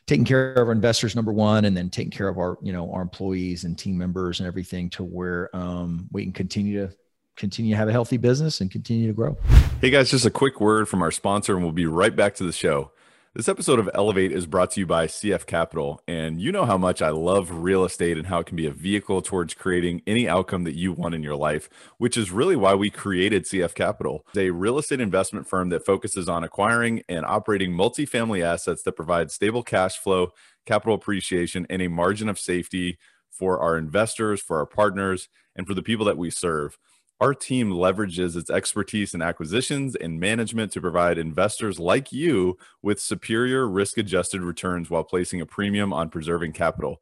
taking 0.06 0.24
care 0.24 0.52
of 0.52 0.68
our 0.68 0.72
investors 0.72 1.16
number 1.16 1.32
one 1.32 1.64
and 1.64 1.76
then 1.76 1.90
taking 1.90 2.10
care 2.10 2.28
of 2.28 2.38
our 2.38 2.58
you 2.62 2.72
know 2.72 2.92
our 2.92 3.02
employees 3.02 3.64
and 3.64 3.76
team 3.76 3.98
members 3.98 4.38
and 4.38 4.46
everything 4.46 4.90
to 4.90 5.02
where 5.02 5.54
um, 5.56 6.08
we 6.12 6.22
can 6.22 6.32
continue 6.32 6.86
to 6.86 6.94
continue 7.36 7.72
to 7.72 7.76
have 7.76 7.88
a 7.88 7.92
healthy 7.92 8.16
business 8.16 8.60
and 8.60 8.70
continue 8.70 9.06
to 9.06 9.12
grow. 9.12 9.36
Hey 9.80 9.90
guys, 9.90 10.10
just 10.10 10.26
a 10.26 10.30
quick 10.30 10.60
word 10.60 10.88
from 10.88 11.02
our 11.02 11.10
sponsor, 11.10 11.54
and 11.54 11.62
we'll 11.62 11.72
be 11.72 11.86
right 11.86 12.14
back 12.14 12.34
to 12.36 12.44
the 12.44 12.52
show. 12.52 12.92
This 13.36 13.48
episode 13.48 13.80
of 13.80 13.90
Elevate 13.94 14.30
is 14.30 14.46
brought 14.46 14.70
to 14.70 14.80
you 14.80 14.86
by 14.86 15.08
CF 15.08 15.44
Capital. 15.44 16.00
And 16.06 16.40
you 16.40 16.52
know 16.52 16.66
how 16.66 16.78
much 16.78 17.02
I 17.02 17.08
love 17.08 17.50
real 17.50 17.84
estate 17.84 18.16
and 18.16 18.28
how 18.28 18.38
it 18.38 18.46
can 18.46 18.54
be 18.54 18.66
a 18.66 18.70
vehicle 18.70 19.22
towards 19.22 19.54
creating 19.54 20.02
any 20.06 20.28
outcome 20.28 20.62
that 20.62 20.76
you 20.76 20.92
want 20.92 21.16
in 21.16 21.24
your 21.24 21.34
life, 21.34 21.68
which 21.98 22.16
is 22.16 22.30
really 22.30 22.54
why 22.54 22.76
we 22.76 22.90
created 22.90 23.42
CF 23.42 23.74
Capital. 23.74 24.24
It's 24.28 24.38
a 24.38 24.50
real 24.50 24.78
estate 24.78 25.00
investment 25.00 25.48
firm 25.48 25.70
that 25.70 25.84
focuses 25.84 26.28
on 26.28 26.44
acquiring 26.44 27.02
and 27.08 27.26
operating 27.26 27.72
multifamily 27.72 28.40
assets 28.40 28.84
that 28.84 28.92
provide 28.92 29.32
stable 29.32 29.64
cash 29.64 29.98
flow, 29.98 30.28
capital 30.64 30.94
appreciation, 30.94 31.66
and 31.68 31.82
a 31.82 31.88
margin 31.88 32.28
of 32.28 32.38
safety 32.38 32.98
for 33.32 33.58
our 33.58 33.76
investors, 33.76 34.40
for 34.40 34.58
our 34.58 34.66
partners, 34.66 35.28
and 35.56 35.66
for 35.66 35.74
the 35.74 35.82
people 35.82 36.06
that 36.06 36.16
we 36.16 36.30
serve. 36.30 36.78
Our 37.24 37.32
team 37.32 37.70
leverages 37.70 38.36
its 38.36 38.50
expertise 38.50 39.14
in 39.14 39.22
acquisitions 39.22 39.96
and 39.96 40.20
management 40.20 40.72
to 40.72 40.80
provide 40.82 41.16
investors 41.16 41.78
like 41.78 42.12
you 42.12 42.58
with 42.82 43.00
superior 43.00 43.66
risk 43.66 43.96
adjusted 43.96 44.42
returns 44.42 44.90
while 44.90 45.04
placing 45.04 45.40
a 45.40 45.46
premium 45.46 45.90
on 45.90 46.10
preserving 46.10 46.52
capital. 46.52 47.00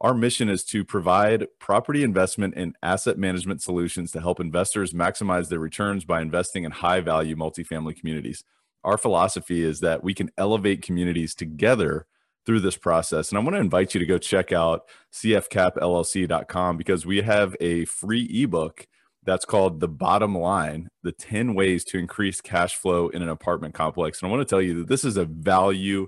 Our 0.00 0.14
mission 0.14 0.48
is 0.48 0.62
to 0.66 0.84
provide 0.84 1.48
property 1.58 2.04
investment 2.04 2.54
and 2.56 2.76
asset 2.80 3.18
management 3.18 3.60
solutions 3.60 4.12
to 4.12 4.20
help 4.20 4.38
investors 4.38 4.92
maximize 4.92 5.48
their 5.48 5.58
returns 5.58 6.04
by 6.04 6.20
investing 6.20 6.62
in 6.62 6.70
high 6.70 7.00
value 7.00 7.34
multifamily 7.34 7.98
communities. 7.98 8.44
Our 8.84 8.96
philosophy 8.96 9.64
is 9.64 9.80
that 9.80 10.04
we 10.04 10.14
can 10.14 10.30
elevate 10.38 10.80
communities 10.80 11.34
together 11.34 12.06
through 12.44 12.60
this 12.60 12.76
process. 12.76 13.30
And 13.30 13.38
I 13.38 13.42
want 13.42 13.56
to 13.56 13.60
invite 13.60 13.94
you 13.94 13.98
to 13.98 14.06
go 14.06 14.18
check 14.18 14.52
out 14.52 14.82
cfcapllc.com 15.12 16.76
because 16.76 17.04
we 17.04 17.22
have 17.22 17.56
a 17.60 17.84
free 17.86 18.30
ebook 18.32 18.86
that's 19.26 19.44
called 19.44 19.80
The 19.80 19.88
Bottom 19.88 20.36
Line 20.36 20.88
The 21.02 21.12
10 21.12 21.54
Ways 21.54 21.84
to 21.86 21.98
Increase 21.98 22.40
Cash 22.40 22.76
Flow 22.76 23.08
in 23.08 23.22
an 23.22 23.28
Apartment 23.28 23.74
Complex. 23.74 24.22
And 24.22 24.28
I 24.28 24.30
want 24.34 24.46
to 24.46 24.50
tell 24.50 24.62
you 24.62 24.78
that 24.78 24.88
this 24.88 25.04
is 25.04 25.16
a 25.16 25.24
value 25.24 26.06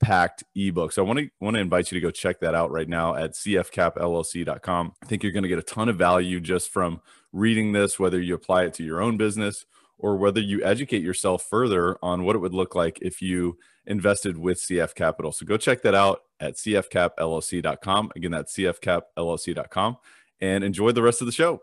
packed 0.00 0.44
ebook. 0.54 0.92
So 0.92 1.04
I 1.04 1.06
want 1.06 1.18
to 1.18 1.28
want 1.40 1.56
to 1.56 1.60
invite 1.60 1.92
you 1.92 2.00
to 2.00 2.06
go 2.06 2.10
check 2.10 2.40
that 2.40 2.54
out 2.54 2.70
right 2.70 2.88
now 2.88 3.14
at 3.14 3.32
cfcapllc.com. 3.32 4.92
I 5.02 5.06
think 5.06 5.22
you're 5.22 5.32
going 5.32 5.42
to 5.42 5.48
get 5.48 5.58
a 5.58 5.62
ton 5.62 5.88
of 5.88 5.96
value 5.96 6.40
just 6.40 6.70
from 6.70 7.02
reading 7.32 7.72
this 7.72 7.98
whether 7.98 8.20
you 8.20 8.34
apply 8.34 8.64
it 8.64 8.74
to 8.74 8.84
your 8.84 9.00
own 9.02 9.16
business 9.16 9.66
or 9.98 10.16
whether 10.16 10.40
you 10.40 10.64
educate 10.64 11.02
yourself 11.02 11.42
further 11.42 11.98
on 12.02 12.24
what 12.24 12.34
it 12.34 12.38
would 12.38 12.54
look 12.54 12.74
like 12.74 12.98
if 13.02 13.20
you 13.20 13.58
invested 13.86 14.38
with 14.38 14.58
CF 14.58 14.94
Capital. 14.94 15.32
So 15.32 15.44
go 15.44 15.56
check 15.56 15.82
that 15.82 15.94
out 15.94 16.22
at 16.40 16.54
cfcapllc.com. 16.54 18.12
Again, 18.16 18.30
that's 18.30 18.56
cfcapllc.com 18.56 19.96
and 20.40 20.64
enjoy 20.64 20.92
the 20.92 21.02
rest 21.02 21.20
of 21.20 21.26
the 21.26 21.32
show. 21.32 21.60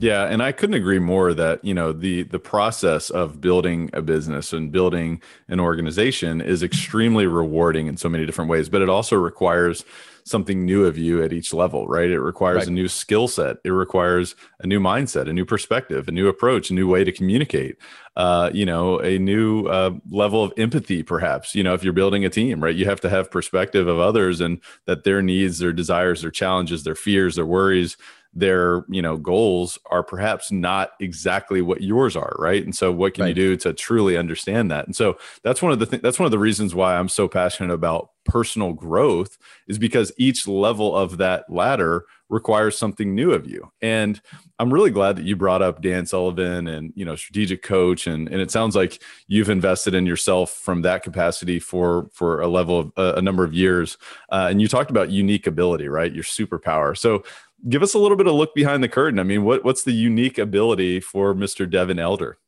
Yeah, 0.00 0.24
and 0.24 0.42
I 0.42 0.52
couldn't 0.52 0.76
agree 0.76 0.98
more 0.98 1.34
that, 1.34 1.62
you 1.62 1.74
know, 1.74 1.92
the 1.92 2.22
the 2.22 2.38
process 2.38 3.10
of 3.10 3.38
building 3.38 3.90
a 3.92 4.00
business 4.00 4.50
and 4.50 4.72
building 4.72 5.20
an 5.46 5.60
organization 5.60 6.40
is 6.40 6.62
extremely 6.62 7.26
rewarding 7.26 7.86
in 7.86 7.98
so 7.98 8.08
many 8.08 8.24
different 8.24 8.50
ways, 8.50 8.70
but 8.70 8.80
it 8.80 8.88
also 8.88 9.14
requires 9.16 9.84
something 10.24 10.64
new 10.64 10.86
of 10.86 10.96
you 10.96 11.22
at 11.22 11.34
each 11.34 11.52
level, 11.52 11.86
right? 11.86 12.10
It 12.10 12.20
requires 12.20 12.60
right. 12.60 12.68
a 12.68 12.70
new 12.70 12.88
skill 12.88 13.28
set. 13.28 13.58
It 13.62 13.70
requires 13.70 14.36
a 14.60 14.66
new 14.66 14.80
mindset, 14.80 15.28
a 15.28 15.34
new 15.34 15.44
perspective, 15.44 16.08
a 16.08 16.12
new 16.12 16.28
approach, 16.28 16.70
a 16.70 16.74
new 16.74 16.88
way 16.88 17.04
to 17.04 17.12
communicate. 17.12 17.76
Uh, 18.16 18.50
you 18.52 18.66
know, 18.66 18.98
a 19.00 19.18
new 19.18 19.66
uh, 19.66 19.92
level 20.10 20.42
of 20.42 20.52
empathy, 20.56 21.02
perhaps. 21.02 21.54
You 21.54 21.62
know, 21.62 21.74
if 21.74 21.84
you're 21.84 21.92
building 21.92 22.24
a 22.24 22.30
team, 22.30 22.62
right, 22.62 22.74
you 22.74 22.84
have 22.86 23.00
to 23.02 23.10
have 23.10 23.30
perspective 23.30 23.86
of 23.86 23.98
others 23.98 24.40
and 24.40 24.60
that 24.86 25.04
their 25.04 25.20
needs, 25.22 25.58
their 25.58 25.72
desires, 25.72 26.22
their 26.22 26.30
challenges, 26.30 26.84
their 26.84 26.94
fears, 26.94 27.36
their 27.36 27.46
worries 27.46 27.96
their 28.32 28.84
you 28.88 29.02
know 29.02 29.16
goals 29.16 29.78
are 29.90 30.02
perhaps 30.02 30.52
not 30.52 30.92
exactly 31.00 31.62
what 31.62 31.82
yours 31.82 32.16
are 32.16 32.34
right? 32.38 32.62
And 32.64 32.74
so 32.74 32.92
what 32.92 33.14
can 33.14 33.22
right. 33.22 33.28
you 33.28 33.34
do 33.34 33.56
to 33.58 33.72
truly 33.72 34.16
understand 34.16 34.70
that? 34.70 34.86
And 34.86 34.94
so 34.94 35.18
that's 35.42 35.62
one 35.62 35.72
of 35.72 35.78
the 35.78 35.86
th- 35.86 36.02
that's 36.02 36.18
one 36.18 36.26
of 36.26 36.30
the 36.30 36.38
reasons 36.38 36.74
why 36.74 36.96
i'm 36.96 37.08
so 37.08 37.28
passionate 37.28 37.72
about 37.72 38.10
personal 38.24 38.72
growth 38.72 39.38
is 39.66 39.78
because 39.78 40.12
each 40.18 40.46
level 40.46 40.94
of 40.96 41.18
that 41.18 41.44
ladder 41.48 42.04
requires 42.28 42.78
something 42.78 43.14
new 43.14 43.32
of 43.32 43.46
you. 43.46 43.72
And 43.82 44.20
i'm 44.60 44.72
really 44.72 44.90
glad 44.90 45.16
that 45.16 45.24
you 45.24 45.34
brought 45.34 45.62
up 45.62 45.80
dan 45.80 46.04
sullivan 46.04 46.68
and 46.68 46.92
you 46.94 47.04
know 47.04 47.16
strategic 47.16 47.62
coach 47.62 48.06
and 48.06 48.28
and 48.28 48.40
it 48.40 48.50
sounds 48.50 48.76
like 48.76 49.02
you've 49.26 49.48
invested 49.48 49.94
in 49.94 50.04
yourself 50.04 50.50
from 50.50 50.82
that 50.82 51.02
capacity 51.02 51.58
for 51.58 52.08
for 52.12 52.40
a 52.40 52.46
level 52.46 52.78
of 52.78 52.92
uh, 52.96 53.14
a 53.16 53.22
number 53.22 53.42
of 53.42 53.54
years. 53.54 53.96
Uh, 54.30 54.48
and 54.50 54.60
you 54.60 54.68
talked 54.68 54.90
about 54.90 55.10
unique 55.10 55.46
ability 55.46 55.88
right? 55.88 56.14
Your 56.14 56.24
superpower. 56.24 56.96
So 56.96 57.24
give 57.68 57.82
us 57.82 57.94
a 57.94 57.98
little 57.98 58.16
bit 58.16 58.26
of 58.26 58.34
look 58.34 58.54
behind 58.54 58.82
the 58.82 58.88
curtain. 58.88 59.18
I 59.18 59.22
mean, 59.22 59.44
what 59.44 59.64
what's 59.64 59.82
the 59.82 59.92
unique 59.92 60.38
ability 60.38 61.00
for 61.00 61.34
Mr. 61.34 61.68
Devin 61.68 61.98
Elder? 61.98 62.38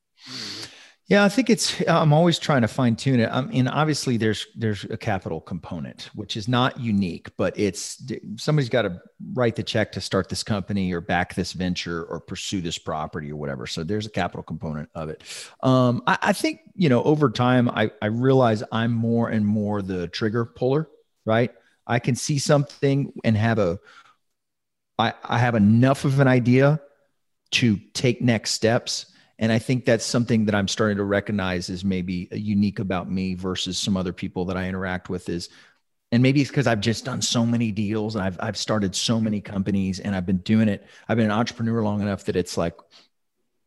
Yeah, 1.13 1.25
I 1.25 1.29
think 1.29 1.51
it's. 1.51 1.83
I'm 1.89 2.13
always 2.15 2.39
trying 2.39 2.63
to 2.63 2.69
fine 2.69 2.97
tune 2.97 3.21
it. 3.21 3.29
I 3.31 3.43
mean, 3.43 3.69
obviously, 3.69 4.17
there's 4.17 4.47
there's 4.57 4.85
a 4.85 4.97
capital 4.97 5.43
component, 5.43 6.09
which 6.15 6.39
is 6.39 6.49
not 6.49 6.81
unique, 6.81 7.29
but 7.37 7.59
it's 7.59 8.03
somebody's 8.37 8.71
got 8.71 8.83
to 8.83 8.99
write 9.35 9.57
the 9.57 9.63
check 9.63 9.93
to 9.93 10.01
start 10.01 10.31
this 10.31 10.43
company 10.43 10.91
or 10.93 11.03
back 11.03 11.35
this 11.35 11.53
venture 11.53 12.05
or 12.05 12.19
pursue 12.19 12.63
this 12.63 12.79
property 12.79 13.31
or 13.31 13.37
whatever. 13.37 13.67
So 13.67 13.85
there's 13.85 14.07
a 14.07 14.11
capital 14.11 14.43
component 14.43 14.89
of 14.95 15.11
it. 15.11 15.23
Um, 15.63 16.03
I, 16.07 16.19
I 16.23 16.33
think 16.33 16.61
you 16.77 16.89
know 16.89 17.03
over 17.03 17.29
time, 17.29 17.69
I 17.69 17.91
I 18.01 18.07
realize 18.07 18.63
I'm 18.73 18.93
more 18.93 19.29
and 19.29 19.45
more 19.45 19.83
the 19.83 20.09
trigger 20.09 20.47
puller. 20.47 20.89
Right, 21.27 21.53
I 21.87 21.99
can 21.99 22.15
see 22.15 22.39
something 22.39 23.13
and 23.23 23.37
have 23.37 23.59
a. 23.59 23.79
I 24.99 25.15
I 25.25 25.39
have 25.39 25.55
enough 25.55 26.05
of 26.05 26.21
an 26.21 26.29
idea 26.29 26.81
to 27.53 27.77
take 27.93 28.23
next 28.23 28.53
steps 28.53 29.07
and 29.43 29.51
I 29.51 29.59
think 29.59 29.85
that's 29.85 30.05
something 30.05 30.45
that 30.45 30.55
I'm 30.55 30.69
starting 30.69 30.99
to 30.99 31.05
recognize 31.05 31.69
is 31.69 31.85
maybe 31.85 32.29
unique 32.31 32.79
about 32.79 33.11
me 33.11 33.35
versus 33.35 33.77
some 33.77 33.97
other 33.97 34.13
people 34.13 34.45
that 34.45 34.57
I 34.57 34.69
interact 34.69 35.09
with 35.09 35.29
is, 35.29 35.49
and 36.13 36.23
maybe 36.23 36.41
it's 36.41 36.49
because 36.49 36.69
I've 36.69 36.81
just 36.81 37.05
done 37.05 37.21
so 37.21 37.45
many 37.45 37.73
deals 37.73 38.15
and 38.15 38.23
I've, 38.23 38.39
I've 38.41 38.57
started 38.57 38.95
so 38.95 39.21
many 39.21 39.41
companies 39.41 39.99
and 39.99 40.15
I've 40.15 40.27
been 40.27 40.39
doing 40.39 40.69
it. 40.69 40.87
I've 41.09 41.17
been 41.17 41.27
an 41.27 41.33
entrepreneur 41.33 41.83
long 41.83 42.01
enough 42.01 42.25
that 42.27 42.37
it's 42.37 42.57
like, 42.57 42.77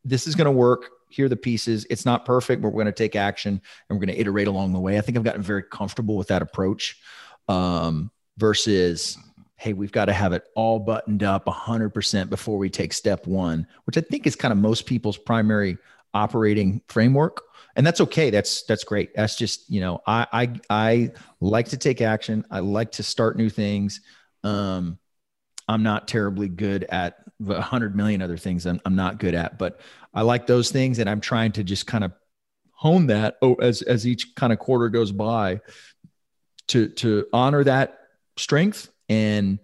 this 0.05 0.27
is 0.27 0.35
going 0.35 0.45
to 0.45 0.51
work. 0.51 0.91
Here 1.09 1.25
are 1.25 1.29
the 1.29 1.35
pieces. 1.35 1.85
It's 1.89 2.05
not 2.05 2.23
perfect, 2.23 2.61
but 2.61 2.69
we're 2.69 2.83
going 2.83 2.93
to 2.93 3.03
take 3.03 3.17
action 3.17 3.59
and 3.89 3.99
we're 3.99 4.05
going 4.05 4.15
to 4.15 4.21
iterate 4.21 4.47
along 4.47 4.71
the 4.71 4.79
way. 4.79 4.97
I 4.97 5.01
think 5.01 5.17
I've 5.17 5.25
gotten 5.25 5.41
very 5.41 5.63
comfortable 5.63 6.15
with 6.15 6.29
that 6.29 6.41
approach 6.41 7.01
um, 7.49 8.11
versus 8.37 9.17
hey, 9.57 9.73
we've 9.73 9.91
got 9.91 10.05
to 10.05 10.13
have 10.13 10.33
it 10.33 10.43
all 10.55 10.79
buttoned 10.79 11.23
up 11.23 11.45
100% 11.45 12.29
before 12.29 12.57
we 12.57 12.69
take 12.69 12.93
step 12.93 13.25
one, 13.25 13.67
which 13.85 13.97
I 13.97 14.01
think 14.01 14.27
is 14.27 14.35
kind 14.35 14.51
of 14.51 14.57
most 14.57 14.85
people's 14.85 15.17
primary 15.17 15.77
operating 16.13 16.81
framework. 16.87 17.41
And 17.75 17.85
that's 17.85 18.01
okay. 18.01 18.29
That's 18.29 18.63
that's 18.63 18.85
great. 18.85 19.13
That's 19.15 19.35
just 19.35 19.69
you 19.69 19.81
know, 19.81 20.01
I 20.07 20.27
I 20.31 20.59
I 20.69 21.11
like 21.41 21.69
to 21.69 21.77
take 21.77 21.99
action. 22.01 22.45
I 22.49 22.59
like 22.59 22.93
to 22.93 23.03
start 23.03 23.37
new 23.37 23.49
things. 23.49 23.99
Um, 24.43 24.97
I'm 25.67 25.83
not 25.83 26.07
terribly 26.07 26.47
good 26.47 26.85
at 26.85 27.17
a 27.45 27.61
hundred 27.61 27.95
million 27.95 28.21
other 28.21 28.37
things. 28.37 28.65
I'm, 28.65 28.79
I'm 28.85 28.95
not 28.95 29.19
good 29.19 29.35
at, 29.35 29.57
but 29.57 29.81
I 30.13 30.21
like 30.21 30.47
those 30.47 30.71
things, 30.71 30.99
and 30.99 31.09
I'm 31.09 31.19
trying 31.19 31.51
to 31.53 31.65
just 31.65 31.85
kind 31.85 32.05
of 32.05 32.13
hone 32.71 33.07
that 33.07 33.37
as 33.61 33.81
as 33.81 34.07
each 34.07 34.35
kind 34.35 34.53
of 34.53 34.59
quarter 34.59 34.87
goes 34.87 35.11
by 35.11 35.59
to 36.67 36.87
to 36.89 37.27
honor 37.33 37.63
that 37.65 37.99
strength 38.37 38.89
and 39.09 39.59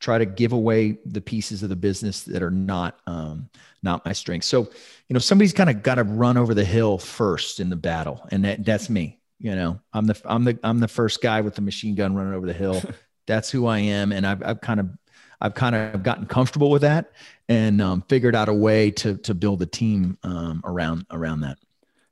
try 0.00 0.16
to 0.18 0.26
give 0.26 0.52
away 0.52 0.98
the 1.04 1.20
pieces 1.20 1.62
of 1.62 1.68
the 1.68 1.76
business 1.76 2.22
that 2.22 2.42
are 2.42 2.50
not 2.50 2.98
um, 3.06 3.48
not 3.82 4.04
my 4.04 4.12
strength. 4.12 4.44
So, 4.44 4.62
you 4.62 5.14
know, 5.14 5.18
somebody's 5.18 5.52
kind 5.52 5.70
of 5.70 5.82
got 5.82 5.96
to 5.96 6.04
run 6.04 6.36
over 6.36 6.54
the 6.54 6.64
hill 6.64 6.98
first 6.98 7.60
in 7.60 7.70
the 7.70 7.76
battle, 7.76 8.26
and 8.30 8.44
that, 8.44 8.64
that's 8.64 8.90
me. 8.90 9.18
You 9.38 9.54
know, 9.54 9.80
I'm 9.92 10.06
the 10.06 10.20
I'm 10.24 10.44
the 10.44 10.58
I'm 10.62 10.80
the 10.80 10.88
first 10.88 11.22
guy 11.22 11.40
with 11.40 11.54
the 11.54 11.62
machine 11.62 11.94
gun 11.94 12.14
running 12.14 12.34
over 12.34 12.46
the 12.46 12.52
hill. 12.52 12.82
that's 13.26 13.50
who 13.50 13.66
I 13.66 13.78
am, 13.78 14.12
and 14.12 14.26
I've 14.26 14.42
I've 14.42 14.60
kind 14.60 14.80
of 14.80 14.90
I've 15.40 15.54
kind 15.54 15.74
of 15.74 16.02
gotten 16.02 16.26
comfortable 16.26 16.70
with 16.70 16.82
that 16.82 17.12
and 17.48 17.80
um, 17.80 18.04
figured 18.08 18.34
out 18.34 18.48
a 18.48 18.54
way 18.54 18.90
to 18.92 19.16
to 19.18 19.34
build 19.34 19.62
a 19.62 19.66
team 19.66 20.18
um, 20.22 20.60
around 20.64 21.06
around 21.10 21.40
that. 21.40 21.58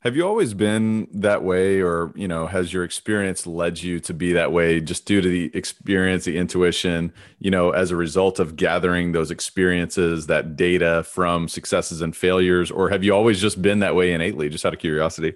Have 0.09 0.17
you 0.17 0.27
always 0.27 0.55
been 0.55 1.07
that 1.13 1.43
way, 1.43 1.83
or 1.83 2.15
you 2.15 2.27
know, 2.27 2.47
has 2.47 2.73
your 2.73 2.83
experience 2.83 3.47
led 3.47 3.83
you 3.83 4.01
to 4.01 4.15
be 4.15 4.33
that 4.33 4.53
way, 4.53 4.81
just 4.81 5.05
due 5.05 5.21
to 5.21 5.29
the 5.29 5.51
experience, 5.53 6.25
the 6.25 6.39
intuition, 6.39 7.13
you 7.41 7.51
know, 7.51 7.73
as 7.73 7.91
a 7.91 7.97
result 7.97 8.39
of 8.39 8.57
gathering 8.57 9.13
those 9.13 9.31
experiences, 9.31 10.27
that 10.29 10.57
data 10.57 11.05
from 11.05 11.47
successes 11.47 12.01
and 12.01 12.17
failures, 12.17 12.71
or 12.71 12.89
have 12.89 13.05
you 13.05 13.15
always 13.15 13.39
just 13.39 13.61
been 13.61 13.81
that 13.81 13.95
way 13.95 14.15
innately, 14.15 14.49
just 14.49 14.65
out 14.65 14.73
of 14.73 14.79
curiosity? 14.79 15.35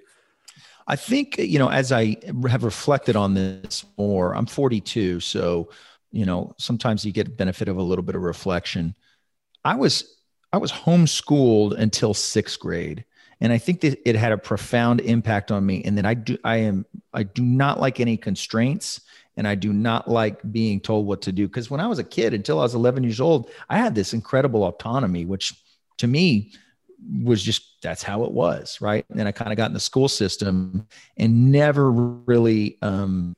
I 0.86 0.96
think 0.96 1.36
you 1.36 1.58
know, 1.58 1.68
as 1.68 1.92
I 1.92 2.16
have 2.48 2.64
reflected 2.64 3.14
on 3.14 3.34
this 3.34 3.84
more, 3.98 4.34
I'm 4.34 4.46
42, 4.46 5.20
so 5.20 5.68
you 6.12 6.24
know, 6.24 6.54
sometimes 6.56 7.04
you 7.04 7.12
get 7.12 7.36
benefit 7.36 7.68
of 7.68 7.76
a 7.76 7.82
little 7.82 8.02
bit 8.02 8.14
of 8.14 8.22
reflection. 8.22 8.94
I 9.66 9.74
was 9.74 10.16
I 10.50 10.56
was 10.56 10.72
homeschooled 10.72 11.78
until 11.78 12.14
sixth 12.14 12.58
grade 12.58 13.04
and 13.42 13.52
I 13.52 13.58
think 13.58 13.80
that 13.80 14.08
it 14.08 14.14
had 14.14 14.30
a 14.30 14.38
profound 14.38 15.00
impact 15.00 15.50
on 15.50 15.66
me. 15.66 15.82
And 15.84 15.98
that 15.98 16.06
I 16.06 16.14
do, 16.14 16.38
I 16.44 16.58
am, 16.58 16.86
I 17.12 17.24
do 17.24 17.42
not 17.42 17.80
like 17.80 17.98
any 17.98 18.16
constraints, 18.16 19.00
and 19.36 19.48
I 19.48 19.56
do 19.56 19.72
not 19.72 20.08
like 20.08 20.40
being 20.52 20.78
told 20.78 21.08
what 21.08 21.22
to 21.22 21.32
do. 21.32 21.48
Because 21.48 21.68
when 21.68 21.80
I 21.80 21.88
was 21.88 21.98
a 21.98 22.04
kid, 22.04 22.34
until 22.34 22.60
I 22.60 22.62
was 22.62 22.76
11 22.76 23.02
years 23.02 23.20
old, 23.20 23.50
I 23.68 23.78
had 23.78 23.96
this 23.96 24.14
incredible 24.14 24.62
autonomy, 24.62 25.24
which 25.24 25.60
to 25.98 26.06
me 26.06 26.52
was 27.20 27.42
just 27.42 27.82
that's 27.82 28.04
how 28.04 28.22
it 28.22 28.30
was, 28.30 28.80
right? 28.80 29.04
And 29.10 29.26
I 29.26 29.32
kind 29.32 29.50
of 29.50 29.56
got 29.56 29.70
in 29.70 29.74
the 29.74 29.80
school 29.80 30.08
system 30.08 30.86
and 31.16 31.50
never 31.50 31.90
really 31.90 32.78
um, 32.80 33.34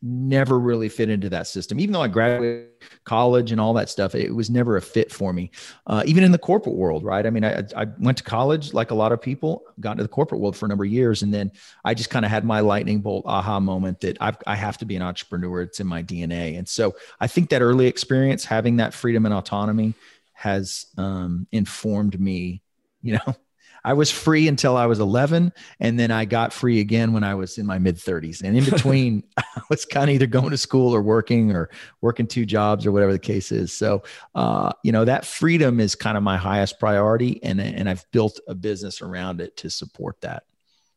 never 0.00 0.58
really 0.58 0.88
fit 0.88 1.08
into 1.08 1.28
that 1.28 1.46
system. 1.46 1.80
Even 1.80 1.92
though 1.92 2.02
I 2.02 2.08
graduated 2.08 2.68
college 3.04 3.50
and 3.50 3.60
all 3.60 3.74
that 3.74 3.88
stuff, 3.88 4.14
it 4.14 4.34
was 4.34 4.48
never 4.48 4.76
a 4.76 4.82
fit 4.82 5.10
for 5.10 5.32
me. 5.32 5.50
Uh, 5.86 6.02
even 6.06 6.22
in 6.22 6.30
the 6.30 6.38
corporate 6.38 6.76
world, 6.76 7.04
right? 7.04 7.26
I 7.26 7.30
mean, 7.30 7.44
I, 7.44 7.64
I 7.76 7.86
went 7.98 8.18
to 8.18 8.24
college 8.24 8.72
like 8.72 8.90
a 8.90 8.94
lot 8.94 9.10
of 9.10 9.20
people, 9.20 9.64
got 9.80 9.92
into 9.92 10.04
the 10.04 10.08
corporate 10.08 10.40
world 10.40 10.56
for 10.56 10.66
a 10.66 10.68
number 10.68 10.84
of 10.84 10.90
years, 10.90 11.22
and 11.22 11.34
then 11.34 11.50
I 11.84 11.94
just 11.94 12.10
kind 12.10 12.24
of 12.24 12.30
had 12.30 12.44
my 12.44 12.60
lightning 12.60 13.00
bolt 13.00 13.24
aha 13.26 13.58
moment 13.58 14.00
that 14.00 14.16
I've, 14.20 14.36
I 14.46 14.54
have 14.54 14.78
to 14.78 14.84
be 14.84 14.94
an 14.94 15.02
entrepreneur. 15.02 15.62
It's 15.62 15.80
in 15.80 15.86
my 15.86 16.02
DNA, 16.02 16.58
and 16.58 16.68
so 16.68 16.94
I 17.20 17.26
think 17.26 17.50
that 17.50 17.62
early 17.62 17.86
experience, 17.86 18.44
having 18.44 18.76
that 18.76 18.94
freedom 18.94 19.26
and 19.26 19.34
autonomy, 19.34 19.94
has 20.32 20.86
um, 20.96 21.46
informed 21.50 22.18
me. 22.20 22.62
You 23.00 23.14
know, 23.14 23.34
I 23.88 23.94
was 23.94 24.10
free 24.10 24.48
until 24.48 24.76
I 24.76 24.84
was 24.84 25.00
11, 25.00 25.50
and 25.80 25.98
then 25.98 26.10
I 26.10 26.26
got 26.26 26.52
free 26.52 26.80
again 26.80 27.14
when 27.14 27.24
I 27.24 27.34
was 27.34 27.56
in 27.56 27.64
my 27.64 27.78
mid 27.78 27.96
30s. 27.96 28.42
And 28.42 28.54
in 28.54 28.64
between, 28.70 29.24
I 29.38 29.62
was 29.70 29.86
kind 29.86 30.10
of 30.10 30.14
either 30.14 30.26
going 30.26 30.50
to 30.50 30.58
school 30.58 30.94
or 30.94 31.00
working 31.00 31.52
or 31.52 31.70
working 32.02 32.26
two 32.26 32.44
jobs 32.44 32.84
or 32.84 32.92
whatever 32.92 33.12
the 33.12 33.18
case 33.18 33.50
is. 33.50 33.72
So, 33.72 34.02
uh, 34.34 34.72
you 34.82 34.92
know, 34.92 35.06
that 35.06 35.24
freedom 35.24 35.80
is 35.80 35.94
kind 35.94 36.18
of 36.18 36.22
my 36.22 36.36
highest 36.36 36.78
priority, 36.78 37.42
and 37.42 37.62
and 37.62 37.88
I've 37.88 38.04
built 38.10 38.38
a 38.46 38.54
business 38.54 39.00
around 39.00 39.40
it 39.40 39.56
to 39.56 39.70
support 39.70 40.20
that. 40.20 40.42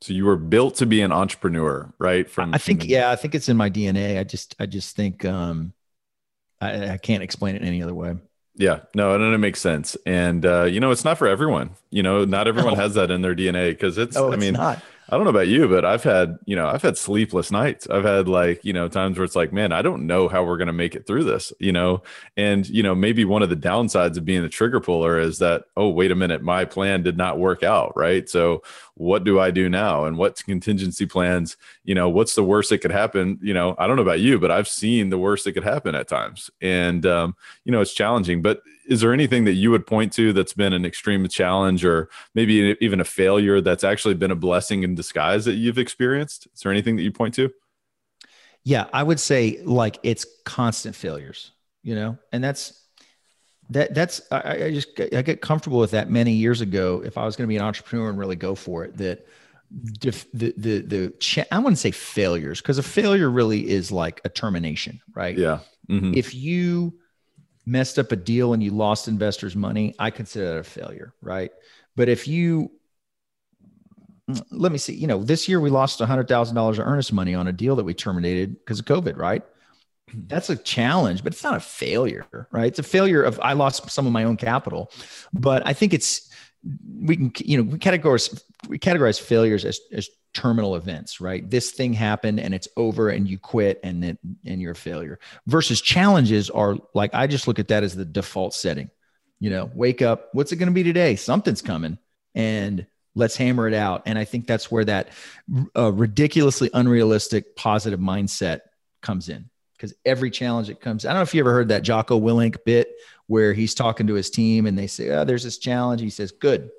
So 0.02 0.12
you 0.12 0.26
were 0.26 0.36
built 0.36 0.76
to 0.78 0.86
be 0.86 1.00
an 1.00 1.14
entrepreneur, 1.14 1.94
right? 1.98 2.30
From 2.30 2.54
I 2.54 2.58
think, 2.58 2.86
yeah, 2.90 3.10
I 3.10 3.16
think 3.16 3.36
it's 3.36 3.48
in 3.48 3.56
my 3.56 3.70
DNA. 3.70 4.20
I 4.20 4.26
just, 4.26 4.54
I 4.60 4.66
just 4.66 4.98
think, 4.98 5.24
um, 5.24 5.74
I, 6.60 6.90
I 6.90 6.98
can't 6.98 7.24
explain 7.24 7.56
it 7.56 7.62
any 7.62 7.84
other 7.84 7.94
way. 7.94 8.16
Yeah, 8.56 8.82
no, 8.94 9.16
and 9.16 9.24
it 9.34 9.38
makes 9.38 9.62
sense. 9.62 9.96
And 10.06 10.46
uh, 10.46 10.64
you 10.64 10.80
know, 10.80 10.92
it's 10.92 11.06
not 11.06 11.18
for 11.18 11.28
everyone. 11.28 11.72
You 11.90 12.04
know, 12.04 12.26
not 12.26 12.48
everyone 12.48 12.74
no. 12.74 12.80
has 12.80 12.96
that 12.96 13.10
in 13.10 13.22
their 13.22 13.36
DNA 13.36 13.72
because 13.72 13.98
it's. 13.98 14.16
No, 14.16 14.32
I 14.32 14.36
mean, 14.36 14.50
it's 14.50 14.58
not. 14.58 14.84
I 15.12 15.18
don't 15.18 15.26
know 15.26 15.32
about 15.32 15.50
you, 15.50 15.68
but 15.68 15.84
I've 15.84 16.04
had, 16.04 16.40
you 16.46 16.56
know, 16.56 16.68
I've 16.68 16.82
had 16.82 16.98
sleepless 16.98 17.52
nights. 17.52 17.86
I've 17.90 18.06
had 18.06 18.30
like, 18.30 18.64
you 18.64 18.72
know, 18.72 18.88
times 18.88 19.18
where 19.18 19.26
it's 19.26 19.36
like, 19.36 19.52
man, 19.52 19.74
I 19.74 19.82
don't 19.82 20.08
know 20.08 20.30
how 20.30 20.46
we're 20.46 20.56
going 20.56 20.68
to 20.68 20.74
make 20.74 20.96
it 20.96 21.06
through 21.06 21.26
this, 21.26 21.52
you 21.60 21.74
know? 21.74 22.02
And, 22.38 22.68
you 22.70 22.82
know, 22.82 22.96
maybe 22.96 23.26
one 23.26 23.44
of 23.44 23.50
the 23.50 23.58
downsides 23.58 24.16
of 24.16 24.24
being 24.24 24.42
the 24.42 24.48
trigger 24.48 24.80
puller 24.80 25.20
is 25.20 25.38
that, 25.40 25.66
oh, 25.76 25.90
wait 25.90 26.12
a 26.12 26.16
minute, 26.16 26.44
my 26.44 26.64
plan 26.64 27.04
did 27.04 27.18
not 27.18 27.40
work 27.40 27.62
out. 27.62 27.92
Right. 27.98 28.30
So 28.30 28.64
what 28.94 29.26
do 29.26 29.38
I 29.38 29.52
do 29.52 29.68
now? 29.68 30.06
And 30.06 30.18
what 30.18 30.42
contingency 30.46 31.06
plans, 31.06 31.58
you 31.84 31.94
know, 31.94 32.08
what's 32.08 32.36
the 32.36 32.44
worst 32.46 32.70
that 32.70 32.78
could 32.80 32.92
happen? 32.92 33.38
You 33.42 33.54
know, 33.54 33.76
I 33.78 33.88
don't 33.88 33.98
know 33.98 34.04
about 34.04 34.22
you, 34.22 34.40
but 34.40 34.50
I've 34.50 34.70
seen 34.70 35.10
the 35.10 35.18
worst 35.18 35.44
that 35.44 35.52
could 35.52 35.66
happen 35.66 35.94
at 35.94 36.08
times. 36.08 36.50
And, 36.62 37.06
um, 37.06 37.36
you 37.66 37.74
know, 37.74 37.82
it's 37.82 37.94
challenging, 37.94 38.42
but 38.42 38.62
is 38.92 39.00
there 39.00 39.14
anything 39.14 39.46
that 39.46 39.54
you 39.54 39.72
would 39.72 39.88
point 39.88 40.12
to 40.12 40.34
that's 40.34 40.52
been 40.52 40.74
an 40.74 40.84
extreme 40.84 41.26
challenge 41.30 41.86
or 41.86 42.10
maybe 42.36 42.76
even 42.82 43.00
a 43.00 43.06
failure 43.06 43.62
that's 43.62 43.86
actually 43.86 44.16
been 44.16 44.32
a 44.32 44.36
blessing 44.36 44.84
in 44.84 44.96
disguise 44.96 45.46
that 45.46 45.54
you've 45.54 45.78
experienced? 45.78 46.50
Is 46.54 46.60
there 46.60 46.74
anything 46.74 46.98
that 46.98 47.04
you 47.04 47.12
point 47.12 47.34
to? 47.36 47.54
Yeah, 48.66 48.88
I 48.92 49.02
would 49.02 49.22
say 49.22 49.62
like 49.64 49.98
it's 50.04 50.26
constant 50.44 50.94
failures, 50.94 51.52
you 51.84 51.96
know, 51.96 52.18
and 52.34 52.44
that's 52.44 52.84
that 53.70 53.94
that's 53.94 54.22
I, 54.30 54.66
I 54.66 54.72
just 54.74 55.00
I 55.00 55.22
get 55.22 55.40
comfortable 55.40 55.80
with 55.80 55.92
that 55.92 56.10
many 56.10 56.34
years 56.34 56.60
ago. 56.60 57.02
If 57.04 57.18
I 57.18 57.24
was 57.24 57.38
going 57.38 57.48
to 57.48 57.50
be 57.50 57.56
an 57.56 57.64
entrepreneur 57.64 58.10
and 58.10 58.20
really 58.20 58.36
go 58.36 58.56
for 58.56 58.84
it, 58.84 58.98
that 58.98 59.26
the 59.72 60.26
the 60.34 60.54
the, 60.58 60.80
the 60.82 61.14
cha- 61.22 61.46
I 61.50 61.60
wouldn't 61.60 61.78
say 61.78 61.92
failures 61.92 62.60
because 62.60 62.78
a 62.78 62.84
failure 62.84 63.30
really 63.30 63.70
is 63.70 63.90
like 63.90 64.20
a 64.26 64.30
termination, 64.30 65.00
right? 65.16 65.38
Yeah. 65.38 65.60
Mm-hmm. 65.90 66.14
If 66.14 66.36
you 66.36 67.00
messed 67.72 67.98
up 67.98 68.12
a 68.12 68.16
deal 68.16 68.54
and 68.54 68.62
you 68.62 68.72
lost 68.72 69.08
investors' 69.08 69.56
money, 69.56 69.96
I 69.98 70.12
consider 70.12 70.54
that 70.54 70.60
a 70.60 70.64
failure, 70.64 71.14
right? 71.22 71.52
But 71.96 72.10
if 72.10 72.28
you 72.28 72.72
mm, 74.30 74.42
let 74.52 74.72
me 74.72 74.78
see, 74.78 74.94
you 74.94 75.08
know, 75.08 75.24
this 75.24 75.48
year 75.48 75.60
we 75.60 75.70
lost 75.70 76.00
$100,000 76.00 76.80
of 76.80 76.80
earnest 76.80 77.14
money 77.14 77.34
on 77.34 77.48
a 77.48 77.54
deal 77.54 77.76
that 77.78 77.86
we 77.86 77.94
terminated 77.94 78.60
because 78.60 78.80
of 78.80 78.86
COVID, 78.86 79.18
right? 79.18 79.44
That's 80.28 80.50
a 80.50 80.58
challenge, 80.58 81.24
but 81.24 81.34
it's 81.34 81.44
not 81.44 81.56
a 81.56 81.62
failure, 81.62 82.26
right? 82.52 82.68
It's 82.68 82.80
a 82.80 82.84
failure 82.84 83.24
of 83.24 83.40
I 83.42 83.54
lost 83.54 83.90
some 83.90 84.06
of 84.06 84.12
my 84.12 84.26
own 84.26 84.38
capital, 84.38 84.92
but 85.34 85.66
I 85.66 85.74
think 85.74 85.94
it's 85.94 86.31
we 86.64 87.16
can 87.16 87.32
you 87.38 87.58
know 87.58 87.64
we 87.64 87.80
categorize 87.80 88.44
we 88.68 88.78
categorize 88.80 89.20
failures 89.20 89.66
as 89.66 89.80
as 89.92 90.10
terminal 90.34 90.76
events, 90.76 91.20
right? 91.20 91.50
This 91.50 91.72
thing 91.72 91.92
happened 91.92 92.40
and 92.40 92.54
it's 92.54 92.68
over 92.78 93.10
and 93.10 93.28
you 93.28 93.38
quit 93.38 93.80
and 93.84 94.02
then 94.02 94.18
and 94.46 94.62
you're 94.62 94.72
a 94.72 94.76
failure. 94.76 95.20
Versus 95.48 95.82
challenges 95.82 96.50
are 96.50 96.78
like 96.94 97.14
I 97.14 97.28
just 97.28 97.48
look 97.48 97.60
at 97.60 97.70
that 97.70 97.84
as 97.84 97.96
the 97.96 98.06
default 98.06 98.54
setting. 98.54 98.90
You 99.40 99.50
know, 99.50 99.72
wake 99.74 100.02
up, 100.02 100.30
what's 100.34 100.52
it 100.52 100.58
going 100.58 100.70
to 100.70 100.74
be 100.74 100.84
today? 100.84 101.16
Something's 101.16 101.64
coming. 101.64 101.98
And 102.36 102.86
let's 103.16 103.36
hammer 103.36 103.68
it 103.68 103.74
out 103.74 104.04
and 104.06 104.18
i 104.18 104.24
think 104.24 104.48
that's 104.48 104.72
where 104.72 104.86
that 104.86 105.10
uh, 105.76 105.92
ridiculously 105.92 106.70
unrealistic 106.74 107.56
positive 107.56 108.00
mindset 108.00 108.62
comes 109.02 109.30
in 109.30 109.50
because 109.74 109.94
every 110.06 110.32
challenge 110.32 110.68
that 110.68 110.80
comes 110.80 111.06
i 111.06 111.10
don't 111.10 111.18
know 111.18 111.24
if 111.24 111.34
you 111.34 111.42
ever 111.42 111.52
heard 111.52 111.70
that 111.70 111.84
jocko 111.84 112.20
willink 112.20 112.58
bit 112.66 112.90
where 113.28 113.54
he's 113.54 113.74
talking 113.74 114.08
to 114.08 114.14
his 114.14 114.30
team 114.30 114.66
and 114.66 114.78
they 114.78 114.88
say 114.88 115.10
oh 115.10 115.24
there's 115.24 115.44
this 115.44 115.58
challenge 115.58 116.02
he 116.02 116.10
says 116.10 116.32
good 116.32 116.70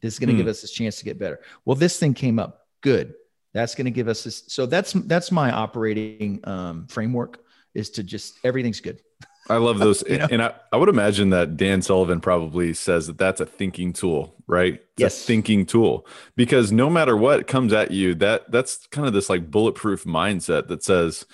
this 0.00 0.14
is 0.14 0.18
going 0.18 0.28
to 0.28 0.34
hmm. 0.34 0.38
give 0.38 0.48
us 0.48 0.60
this 0.60 0.72
chance 0.72 0.98
to 0.98 1.04
get 1.04 1.18
better 1.18 1.40
well 1.64 1.76
this 1.76 1.98
thing 1.98 2.14
came 2.14 2.38
up 2.38 2.66
good 2.80 3.14
that's 3.52 3.74
going 3.74 3.84
to 3.84 3.90
give 3.90 4.08
us 4.08 4.24
this 4.24 4.44
so 4.48 4.66
that's 4.66 4.92
that's 4.92 5.30
my 5.30 5.50
operating 5.50 6.40
um, 6.44 6.86
framework 6.88 7.40
is 7.74 7.90
to 7.90 8.02
just 8.02 8.38
everything's 8.44 8.80
good 8.80 9.00
I 9.48 9.56
love 9.56 9.78
those. 9.78 10.02
you 10.08 10.18
know? 10.18 10.28
And 10.30 10.42
I, 10.42 10.54
I 10.72 10.76
would 10.76 10.88
imagine 10.88 11.30
that 11.30 11.56
Dan 11.56 11.82
Sullivan 11.82 12.20
probably 12.20 12.72
says 12.72 13.06
that 13.06 13.18
that's 13.18 13.40
a 13.40 13.46
thinking 13.46 13.92
tool, 13.92 14.34
right? 14.46 14.74
It's 14.74 14.82
yes. 14.96 15.24
thinking 15.24 15.66
tool 15.66 16.06
because 16.36 16.72
no 16.72 16.88
matter 16.88 17.16
what 17.16 17.46
comes 17.46 17.72
at 17.72 17.90
you, 17.90 18.14
that 18.16 18.50
that's 18.50 18.86
kind 18.88 19.06
of 19.06 19.12
this 19.12 19.28
like 19.28 19.50
bulletproof 19.50 20.04
mindset 20.04 20.68
that 20.68 20.82
says 20.82 21.26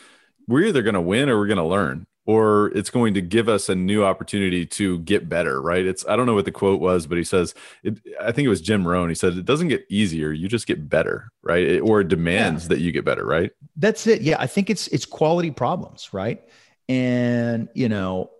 we're 0.49 0.65
either 0.65 0.83
going 0.83 0.95
to 0.95 1.01
win 1.01 1.29
or 1.29 1.39
we're 1.39 1.47
going 1.47 1.59
to 1.59 1.65
learn 1.65 2.07
or 2.31 2.69
it's 2.77 2.91
going 2.91 3.13
to 3.13 3.21
give 3.21 3.49
us 3.49 3.69
a 3.69 3.75
new 3.75 4.05
opportunity 4.05 4.65
to 4.65 5.01
get 5.01 5.29
better, 5.29 5.61
right? 5.61 5.85
It's 5.85 6.07
I 6.07 6.15
don't 6.15 6.27
know 6.27 6.35
what 6.35 6.45
the 6.45 6.53
quote 6.53 6.81
was, 6.81 7.09
but 7.09 7.19
he 7.19 7.25
says 7.25 7.55
it, 7.83 7.99
I 8.21 8.31
think 8.31 8.47
it 8.47 8.49
was 8.49 8.61
Jim 8.61 8.87
Rohn. 8.87 9.09
He 9.09 9.17
said 9.17 9.33
it 9.33 9.45
doesn't 9.45 9.67
get 9.67 9.85
easier, 9.89 10.31
you 10.31 10.47
just 10.47 10.69
get 10.69 10.89
better, 10.89 11.33
right? 11.43 11.65
It, 11.65 11.81
or 11.81 12.03
it 12.03 12.07
demands 12.07 12.65
yeah. 12.65 12.69
that 12.69 12.81
you 12.83 12.93
get 12.93 13.05
better, 13.05 13.27
right? 13.27 13.51
That's 13.75 14.07
it. 14.07 14.23
Yeah, 14.23 14.37
I 14.39 14.47
think 14.47 14.71
it's 14.71 14.87
it's 14.89 15.05
quality 15.05 15.51
problems, 15.51 16.11
right? 16.13 16.41
And 16.89 17.69
you 17.75 17.89
know, 17.89 18.31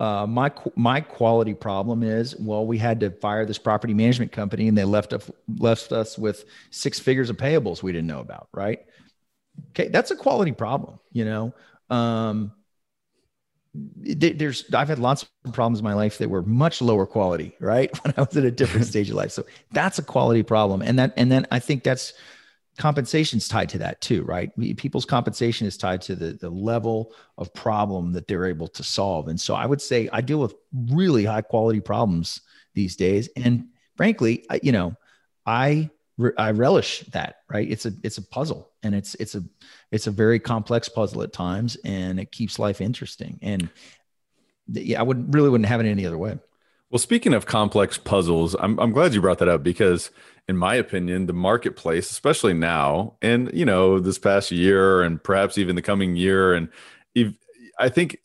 uh, 0.00 0.26
my 0.26 0.50
my 0.74 1.02
quality 1.02 1.52
problem 1.52 2.02
is 2.02 2.34
well, 2.36 2.66
we 2.66 2.78
had 2.78 3.00
to 3.00 3.10
fire 3.10 3.44
this 3.44 3.58
property 3.58 3.92
management 3.92 4.32
company, 4.32 4.66
and 4.66 4.78
they 4.78 4.84
left 4.84 5.12
us 5.12 5.30
left 5.58 5.92
us 5.92 6.16
with 6.16 6.46
six 6.70 6.98
figures 6.98 7.28
of 7.28 7.36
payables 7.36 7.82
we 7.82 7.92
didn't 7.92 8.06
know 8.06 8.20
about. 8.20 8.48
Right? 8.54 8.80
Okay, 9.72 9.88
that's 9.88 10.10
a 10.10 10.16
quality 10.16 10.52
problem. 10.52 10.98
You 11.12 11.26
know, 11.26 11.54
um, 11.90 12.52
there's 13.96 14.64
I've 14.74 14.88
had 14.88 14.98
lots 14.98 15.26
of 15.44 15.52
problems 15.52 15.80
in 15.80 15.84
my 15.84 15.94
life 15.94 16.18
that 16.18 16.30
were 16.30 16.42
much 16.42 16.80
lower 16.80 17.06
quality. 17.06 17.56
Right? 17.60 17.90
When 18.04 18.14
I 18.16 18.20
was 18.22 18.36
at 18.36 18.44
a 18.44 18.50
different 18.50 18.86
stage 18.86 19.10
of 19.10 19.16
life, 19.16 19.32
so 19.32 19.44
that's 19.72 19.98
a 19.98 20.02
quality 20.02 20.42
problem, 20.42 20.82
and 20.82 20.98
that 20.98 21.12
and 21.16 21.30
then 21.30 21.46
I 21.50 21.58
think 21.58 21.82
that's 21.82 22.12
compensation 22.78 23.38
is 23.38 23.48
tied 23.48 23.68
to 23.70 23.78
that 23.78 24.00
too, 24.00 24.22
right? 24.24 24.50
People's 24.76 25.04
compensation 25.04 25.66
is 25.66 25.76
tied 25.76 26.02
to 26.02 26.14
the, 26.14 26.32
the 26.34 26.50
level 26.50 27.12
of 27.38 27.52
problem 27.54 28.12
that 28.12 28.28
they're 28.28 28.46
able 28.46 28.68
to 28.68 28.82
solve. 28.82 29.28
And 29.28 29.40
so 29.40 29.54
I 29.54 29.66
would 29.66 29.80
say 29.80 30.08
I 30.12 30.20
deal 30.20 30.38
with 30.38 30.54
really 30.90 31.24
high 31.24 31.40
quality 31.40 31.80
problems 31.80 32.40
these 32.74 32.96
days. 32.96 33.28
And 33.36 33.68
frankly, 33.96 34.44
I, 34.50 34.60
you 34.62 34.72
know, 34.72 34.94
I, 35.46 35.90
I 36.38 36.50
relish 36.52 37.00
that, 37.12 37.36
right? 37.50 37.70
It's 37.70 37.86
a, 37.86 37.92
it's 38.02 38.18
a 38.18 38.22
puzzle 38.22 38.70
and 38.82 38.94
it's, 38.94 39.14
it's 39.16 39.34
a, 39.34 39.42
it's 39.90 40.06
a 40.06 40.10
very 40.10 40.40
complex 40.40 40.88
puzzle 40.88 41.22
at 41.22 41.32
times 41.32 41.76
and 41.84 42.18
it 42.18 42.32
keeps 42.32 42.58
life 42.58 42.80
interesting. 42.80 43.38
And 43.42 43.68
yeah, 44.68 45.00
I 45.00 45.02
would 45.02 45.34
really 45.34 45.50
wouldn't 45.50 45.68
have 45.68 45.80
it 45.80 45.86
any 45.86 46.06
other 46.06 46.18
way. 46.18 46.38
Well, 46.90 46.98
speaking 46.98 47.34
of 47.34 47.46
complex 47.46 47.98
puzzles, 47.98 48.54
I'm, 48.58 48.78
I'm 48.78 48.92
glad 48.92 49.12
you 49.12 49.20
brought 49.20 49.38
that 49.38 49.48
up 49.48 49.62
because 49.62 50.10
in 50.48 50.56
my 50.56 50.76
opinion, 50.76 51.26
the 51.26 51.32
marketplace, 51.32 52.10
especially 52.10 52.54
now, 52.54 53.16
and 53.20 53.50
you 53.52 53.64
know, 53.64 53.98
this 53.98 54.18
past 54.18 54.50
year, 54.52 55.02
and 55.02 55.22
perhaps 55.22 55.58
even 55.58 55.76
the 55.76 55.82
coming 55.82 56.14
year, 56.14 56.54
and 56.54 56.68
if, 57.14 57.34
I 57.78 57.88
think 57.88 58.18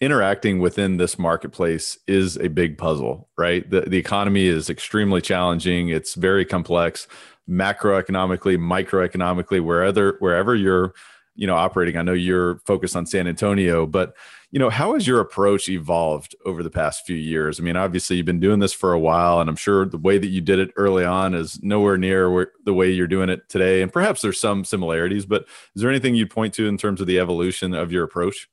interacting 0.00 0.58
within 0.58 0.98
this 0.98 1.18
marketplace 1.18 1.98
is 2.06 2.36
a 2.36 2.48
big 2.48 2.76
puzzle, 2.78 3.28
right? 3.38 3.68
The 3.68 3.82
the 3.82 3.98
economy 3.98 4.46
is 4.46 4.68
extremely 4.68 5.20
challenging. 5.20 5.88
It's 5.88 6.14
very 6.14 6.44
complex, 6.44 7.06
macroeconomically, 7.48 8.58
microeconomically, 8.58 9.62
wherever 9.62 10.16
wherever 10.18 10.54
you're, 10.54 10.94
you 11.34 11.46
know, 11.46 11.56
operating. 11.56 11.96
I 11.96 12.02
know 12.02 12.12
you're 12.12 12.58
focused 12.66 12.96
on 12.96 13.06
San 13.06 13.26
Antonio, 13.26 13.86
but 13.86 14.14
you 14.52 14.58
know 14.58 14.70
how 14.70 14.94
has 14.94 15.06
your 15.06 15.20
approach 15.20 15.68
evolved 15.68 16.36
over 16.44 16.62
the 16.62 16.70
past 16.70 17.04
few 17.04 17.16
years 17.16 17.58
i 17.58 17.62
mean 17.62 17.76
obviously 17.76 18.16
you've 18.16 18.24
been 18.24 18.40
doing 18.40 18.60
this 18.60 18.72
for 18.72 18.92
a 18.92 18.98
while 18.98 19.40
and 19.40 19.50
i'm 19.50 19.56
sure 19.56 19.84
the 19.84 19.98
way 19.98 20.18
that 20.18 20.28
you 20.28 20.40
did 20.40 20.58
it 20.58 20.70
early 20.76 21.04
on 21.04 21.34
is 21.34 21.60
nowhere 21.62 21.98
near 21.98 22.30
where, 22.30 22.52
the 22.64 22.72
way 22.72 22.90
you're 22.90 23.06
doing 23.06 23.28
it 23.28 23.48
today 23.48 23.82
and 23.82 23.92
perhaps 23.92 24.22
there's 24.22 24.40
some 24.40 24.64
similarities 24.64 25.26
but 25.26 25.42
is 25.74 25.82
there 25.82 25.90
anything 25.90 26.14
you'd 26.14 26.30
point 26.30 26.54
to 26.54 26.68
in 26.68 26.78
terms 26.78 27.00
of 27.00 27.06
the 27.06 27.18
evolution 27.18 27.74
of 27.74 27.90
your 27.90 28.04
approach 28.04 28.48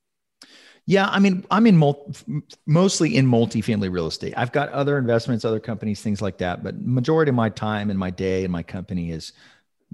yeah, 0.86 1.08
I 1.08 1.20
mean, 1.20 1.46
I'm 1.50 1.66
in 1.66 1.78
mul- 1.78 2.14
mostly 2.66 3.16
in 3.16 3.26
multifamily 3.26 3.92
real 3.92 4.08
estate. 4.08 4.34
I've 4.36 4.52
got 4.52 4.70
other 4.70 4.98
investments, 4.98 5.46
other 5.46 5.60
companies, 5.60 6.02
things 6.02 6.22
like 6.22 6.38
that. 6.40 6.64
But 6.64 6.82
majority 6.82 7.30
of 7.30 7.36
my 7.36 7.50
time 7.50 7.90
and 7.90 7.98
my 7.98 8.10
day 8.10 8.44
and 8.44 8.52
my 8.52 8.64
company 8.64 9.12
is 9.12 9.32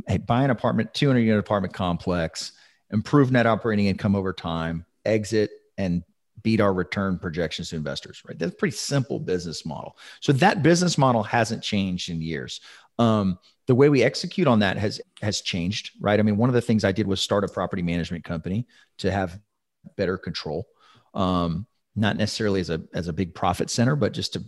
hey, 0.07 0.17
buy 0.17 0.43
an 0.43 0.49
apartment, 0.49 0.93
200 0.93 1.19
unit 1.19 1.39
apartment 1.39 1.73
complex, 1.73 2.53
improve 2.91 3.31
net 3.31 3.45
operating 3.45 3.87
income 3.87 4.15
over 4.15 4.33
time, 4.33 4.85
exit, 5.05 5.51
and 5.77 6.03
beat 6.41 6.61
our 6.61 6.73
return 6.73 7.19
projections 7.19 7.69
to 7.69 7.75
investors, 7.75 8.21
right? 8.27 8.39
That's 8.39 8.53
a 8.53 8.55
pretty 8.55 8.75
simple 8.75 9.19
business 9.19 9.65
model. 9.65 9.97
So 10.21 10.31
that 10.33 10.63
business 10.63 10.97
model 10.97 11.21
hasn't 11.21 11.63
changed 11.63 12.09
in 12.09 12.21
years. 12.21 12.61
Um, 12.97 13.39
the 13.67 13.75
way 13.75 13.89
we 13.89 14.03
execute 14.03 14.47
on 14.47 14.59
that 14.59 14.77
has 14.77 14.99
has 15.21 15.41
changed, 15.41 15.91
right? 16.01 16.19
I 16.19 16.23
mean, 16.23 16.37
one 16.37 16.49
of 16.49 16.55
the 16.55 16.61
things 16.61 16.83
I 16.83 16.91
did 16.91 17.07
was 17.07 17.21
start 17.21 17.43
a 17.43 17.47
property 17.47 17.81
management 17.81 18.23
company 18.23 18.65
to 18.97 19.11
have 19.11 19.39
better 19.95 20.17
control. 20.17 20.67
Um, 21.13 21.65
not 21.95 22.17
necessarily 22.17 22.61
as 22.61 22.69
a 22.69 22.81
as 22.93 23.07
a 23.07 23.13
big 23.13 23.33
profit 23.33 23.69
center, 23.69 23.95
but 23.95 24.13
just 24.13 24.33
to 24.33 24.43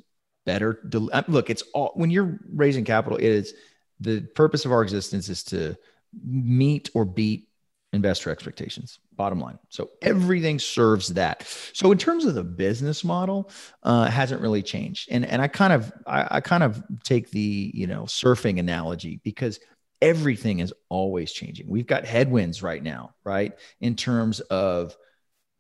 better 0.45 0.79
del- 0.87 1.09
look. 1.27 1.49
It's 1.49 1.63
all 1.73 1.91
when 1.95 2.09
you're 2.09 2.39
raising 2.53 2.85
capital. 2.85 3.17
It 3.17 3.25
is 3.25 3.53
the 3.99 4.21
purpose 4.21 4.65
of 4.65 4.71
our 4.71 4.81
existence 4.81 5.29
is 5.29 5.43
to 5.45 5.77
meet 6.25 6.89
or 6.93 7.05
beat 7.05 7.47
investor 7.93 8.29
expectations 8.29 8.99
bottom 9.15 9.39
line 9.39 9.59
so 9.67 9.89
everything 10.01 10.57
serves 10.57 11.09
that 11.09 11.45
so 11.73 11.91
in 11.91 11.97
terms 11.97 12.23
of 12.23 12.35
the 12.35 12.43
business 12.43 13.03
model 13.03 13.51
uh 13.83 14.05
hasn't 14.05 14.41
really 14.41 14.63
changed 14.63 15.09
and 15.11 15.25
and 15.25 15.41
i 15.41 15.47
kind 15.47 15.73
of 15.73 15.91
I, 16.07 16.37
I 16.37 16.41
kind 16.41 16.63
of 16.63 16.81
take 17.03 17.31
the 17.31 17.71
you 17.73 17.87
know 17.87 18.03
surfing 18.03 18.59
analogy 18.59 19.19
because 19.25 19.59
everything 20.01 20.59
is 20.59 20.73
always 20.87 21.33
changing 21.33 21.67
we've 21.69 21.85
got 21.85 22.05
headwinds 22.05 22.63
right 22.63 22.81
now 22.81 23.13
right 23.25 23.53
in 23.81 23.95
terms 23.95 24.39
of 24.39 24.95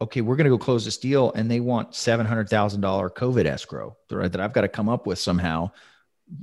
okay 0.01 0.21
we're 0.21 0.35
going 0.35 0.45
to 0.45 0.49
go 0.49 0.57
close 0.57 0.83
this 0.83 0.97
deal 0.97 1.31
and 1.33 1.49
they 1.49 1.59
want 1.59 1.91
$700000 1.91 2.49
covid 3.11 3.45
escrow 3.45 3.95
right, 4.11 4.31
that 4.31 4.41
i've 4.41 4.53
got 4.53 4.61
to 4.61 4.67
come 4.67 4.89
up 4.89 5.05
with 5.07 5.19
somehow 5.19 5.71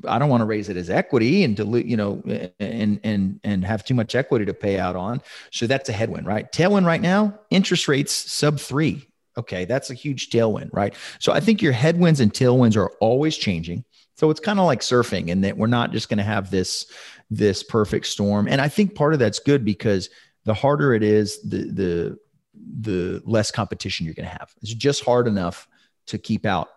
I 0.07 0.19
don't 0.19 0.29
want 0.29 0.43
to 0.43 0.45
raise 0.45 0.69
it 0.69 0.77
as 0.77 0.91
equity 0.91 1.45
and 1.45 1.57
dilute, 1.57 1.87
you 1.87 1.97
know, 1.97 2.23
and 2.61 3.01
and 3.03 3.41
and 3.43 3.65
have 3.65 3.85
too 3.85 3.95
much 3.95 4.15
equity 4.15 4.45
to 4.45 4.55
pay 4.55 4.79
out 4.79 4.97
on. 4.97 5.23
So 5.51 5.67
that's 5.67 5.89
a 5.89 5.93
headwind, 5.93 6.27
right? 6.27 6.51
Tailwind 6.53 6.85
right 6.85 7.01
now, 7.01 7.39
interest 7.51 7.89
rates 7.89 8.13
sub 8.13 8.61
three. 8.61 9.09
Okay, 9.37 9.65
that's 9.65 9.91
a 9.91 9.95
huge 9.95 10.31
tailwind, 10.31 10.71
right? 10.73 10.95
So 11.21 11.33
I 11.33 11.41
think 11.41 11.63
your 11.63 11.73
headwinds 11.73 12.21
and 12.21 12.33
tailwinds 12.33 12.77
are 12.77 12.91
always 13.01 13.37
changing. 13.37 13.85
So 14.17 14.31
it's 14.31 14.41
kind 14.41 14.59
of 14.59 14.67
like 14.67 14.81
surfing, 14.81 15.29
in 15.29 15.43
that 15.43 15.57
we're 15.57 15.69
not 15.69 15.93
just 15.93 16.09
going 16.09 16.19
to 16.19 16.25
have 16.25 16.51
this 16.51 16.87
this 17.31 17.63
perfect 17.63 18.07
storm. 18.07 18.49
And 18.49 18.61
I 18.61 18.69
think 18.69 18.95
part 18.95 19.13
of 19.13 19.21
that's 19.21 19.39
good 19.39 19.65
because 19.65 20.11
the 20.45 20.55
harder 20.55 20.93
it 20.93 21.03
is, 21.03 21.41
the 21.43 21.71
the 21.71 22.19
the 22.81 23.23
less 23.25 23.51
competition 23.51 24.07
you're 24.07 24.15
going 24.15 24.29
to 24.29 24.39
have. 24.39 24.55
It's 24.63 24.73
just 24.73 25.05
hard 25.05 25.29
enough 25.29 25.69
to 26.07 26.19
keep 26.19 26.47
out 26.47 26.69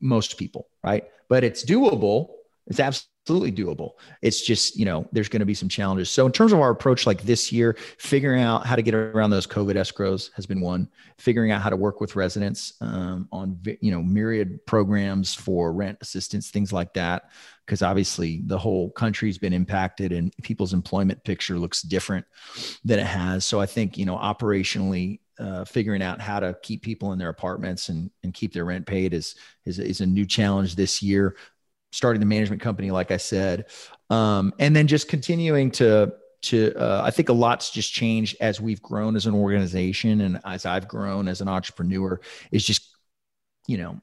most 0.00 0.38
people, 0.38 0.68
right? 0.82 1.04
But 1.28 1.44
it's 1.44 1.64
doable 1.64 2.30
it's 2.68 2.80
absolutely 2.80 3.50
doable. 3.50 3.92
It's 4.20 4.42
just, 4.42 4.78
you 4.78 4.84
know, 4.84 5.08
there's 5.10 5.28
going 5.28 5.40
to 5.40 5.46
be 5.46 5.54
some 5.54 5.70
challenges. 5.70 6.10
So, 6.10 6.26
in 6.26 6.32
terms 6.32 6.52
of 6.52 6.60
our 6.60 6.70
approach, 6.70 7.06
like 7.06 7.22
this 7.22 7.50
year, 7.50 7.76
figuring 7.98 8.42
out 8.42 8.66
how 8.66 8.76
to 8.76 8.82
get 8.82 8.94
around 8.94 9.30
those 9.30 9.46
COVID 9.46 9.74
escrows 9.74 10.30
has 10.34 10.44
been 10.44 10.60
one. 10.60 10.88
Figuring 11.16 11.50
out 11.50 11.62
how 11.62 11.70
to 11.70 11.76
work 11.76 12.00
with 12.00 12.14
residents 12.14 12.74
um, 12.80 13.26
on, 13.32 13.58
you 13.80 13.90
know, 13.90 14.02
myriad 14.02 14.64
programs 14.66 15.34
for 15.34 15.72
rent 15.72 15.98
assistance, 16.02 16.50
things 16.50 16.72
like 16.72 16.92
that. 16.94 17.30
Because 17.68 17.82
obviously 17.82 18.40
the 18.46 18.56
whole 18.56 18.90
country's 18.90 19.36
been 19.36 19.52
impacted 19.52 20.10
and 20.10 20.32
people's 20.42 20.72
employment 20.72 21.22
picture 21.22 21.58
looks 21.58 21.82
different 21.82 22.24
than 22.82 22.98
it 22.98 23.06
has. 23.06 23.44
So, 23.44 23.60
I 23.60 23.66
think, 23.66 23.98
you 23.98 24.06
know, 24.06 24.16
operationally, 24.16 25.20
uh, 25.38 25.64
figuring 25.64 26.02
out 26.02 26.20
how 26.20 26.40
to 26.40 26.56
keep 26.62 26.82
people 26.82 27.12
in 27.12 27.18
their 27.18 27.28
apartments 27.28 27.90
and, 27.90 28.10
and 28.24 28.32
keep 28.32 28.54
their 28.54 28.64
rent 28.64 28.86
paid 28.86 29.12
is, 29.12 29.36
is, 29.66 29.78
is 29.78 30.00
a 30.00 30.06
new 30.06 30.24
challenge 30.24 30.74
this 30.74 31.02
year 31.02 31.36
starting 31.92 32.20
the 32.20 32.26
management 32.26 32.62
company, 32.62 32.90
like 32.90 33.10
I 33.10 33.16
said, 33.16 33.66
um, 34.10 34.52
and 34.58 34.74
then 34.74 34.86
just 34.86 35.08
continuing 35.08 35.70
to 35.72 36.12
to 36.40 36.72
uh, 36.76 37.02
I 37.04 37.10
think 37.10 37.30
a 37.30 37.32
lot's 37.32 37.70
just 37.70 37.92
changed 37.92 38.36
as 38.40 38.60
we've 38.60 38.80
grown 38.80 39.16
as 39.16 39.26
an 39.26 39.34
organization 39.34 40.20
and 40.20 40.40
as 40.44 40.66
I've 40.66 40.86
grown 40.86 41.26
as 41.28 41.40
an 41.40 41.48
entrepreneur. 41.48 42.20
Is 42.52 42.64
just 42.64 42.96
you 43.66 43.78
know 43.78 44.00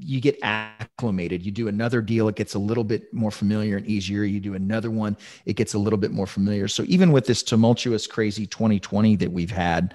you 0.00 0.20
get 0.20 0.38
acclimated. 0.42 1.44
You 1.44 1.52
do 1.52 1.68
another 1.68 2.00
deal, 2.02 2.28
it 2.28 2.36
gets 2.36 2.54
a 2.54 2.58
little 2.58 2.84
bit 2.84 3.12
more 3.12 3.30
familiar 3.30 3.76
and 3.76 3.86
easier. 3.86 4.24
You 4.24 4.40
do 4.40 4.54
another 4.54 4.90
one, 4.90 5.16
it 5.46 5.54
gets 5.54 5.74
a 5.74 5.78
little 5.78 5.98
bit 5.98 6.10
more 6.10 6.26
familiar. 6.26 6.68
So 6.68 6.84
even 6.86 7.12
with 7.12 7.26
this 7.26 7.42
tumultuous, 7.42 8.06
crazy 8.06 8.46
2020 8.46 9.16
that 9.16 9.30
we've 9.30 9.50
had, 9.50 9.94